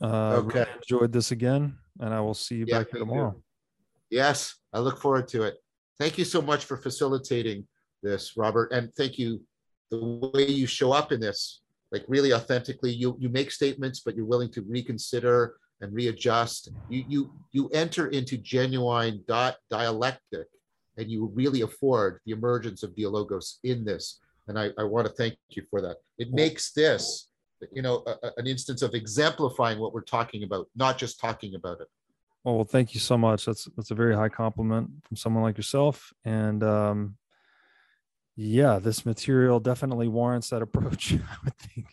[0.00, 0.60] Uh, Okay.
[0.60, 3.42] really enjoyed this again, and I will see you Yeah, back here tomorrow.
[4.10, 5.56] Yes, I look forward to it.
[5.98, 7.66] Thank you so much for facilitating
[8.02, 9.40] this, Robert, and thank you
[9.90, 11.62] the way you show up in this,
[11.92, 12.92] like really authentically.
[12.92, 16.70] You you make statements, but you're willing to reconsider and readjust.
[16.88, 20.46] You you you enter into genuine dot dialectic,
[20.96, 24.20] and you really afford the emergence of dialogos in this.
[24.46, 25.96] And I, I want to thank you for that.
[26.16, 27.27] It makes this,
[27.72, 31.80] you know, a- an instance of exemplifying what we're talking about, not just talking about
[31.80, 31.88] it.
[32.44, 33.44] Oh, well, thank you so much.
[33.44, 36.12] That's that's a very high compliment from someone like yourself.
[36.24, 37.16] And um,
[38.36, 41.12] yeah, this material definitely warrants that approach.
[41.14, 41.86] I would think.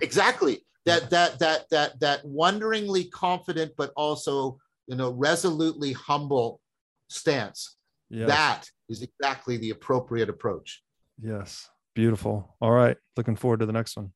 [0.00, 6.60] exactly that that that that that wonderingly confident but also you know resolutely humble
[7.08, 7.76] stance
[8.10, 8.26] Yeah.
[8.26, 10.82] that is exactly the appropriate approach
[11.22, 11.68] Yes.
[11.94, 12.56] Beautiful.
[12.60, 12.96] All right.
[13.16, 14.12] Looking forward to the next one.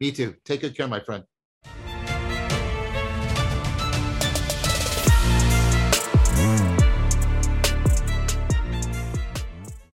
[0.00, 0.36] Me too.
[0.44, 1.24] Take good care my friend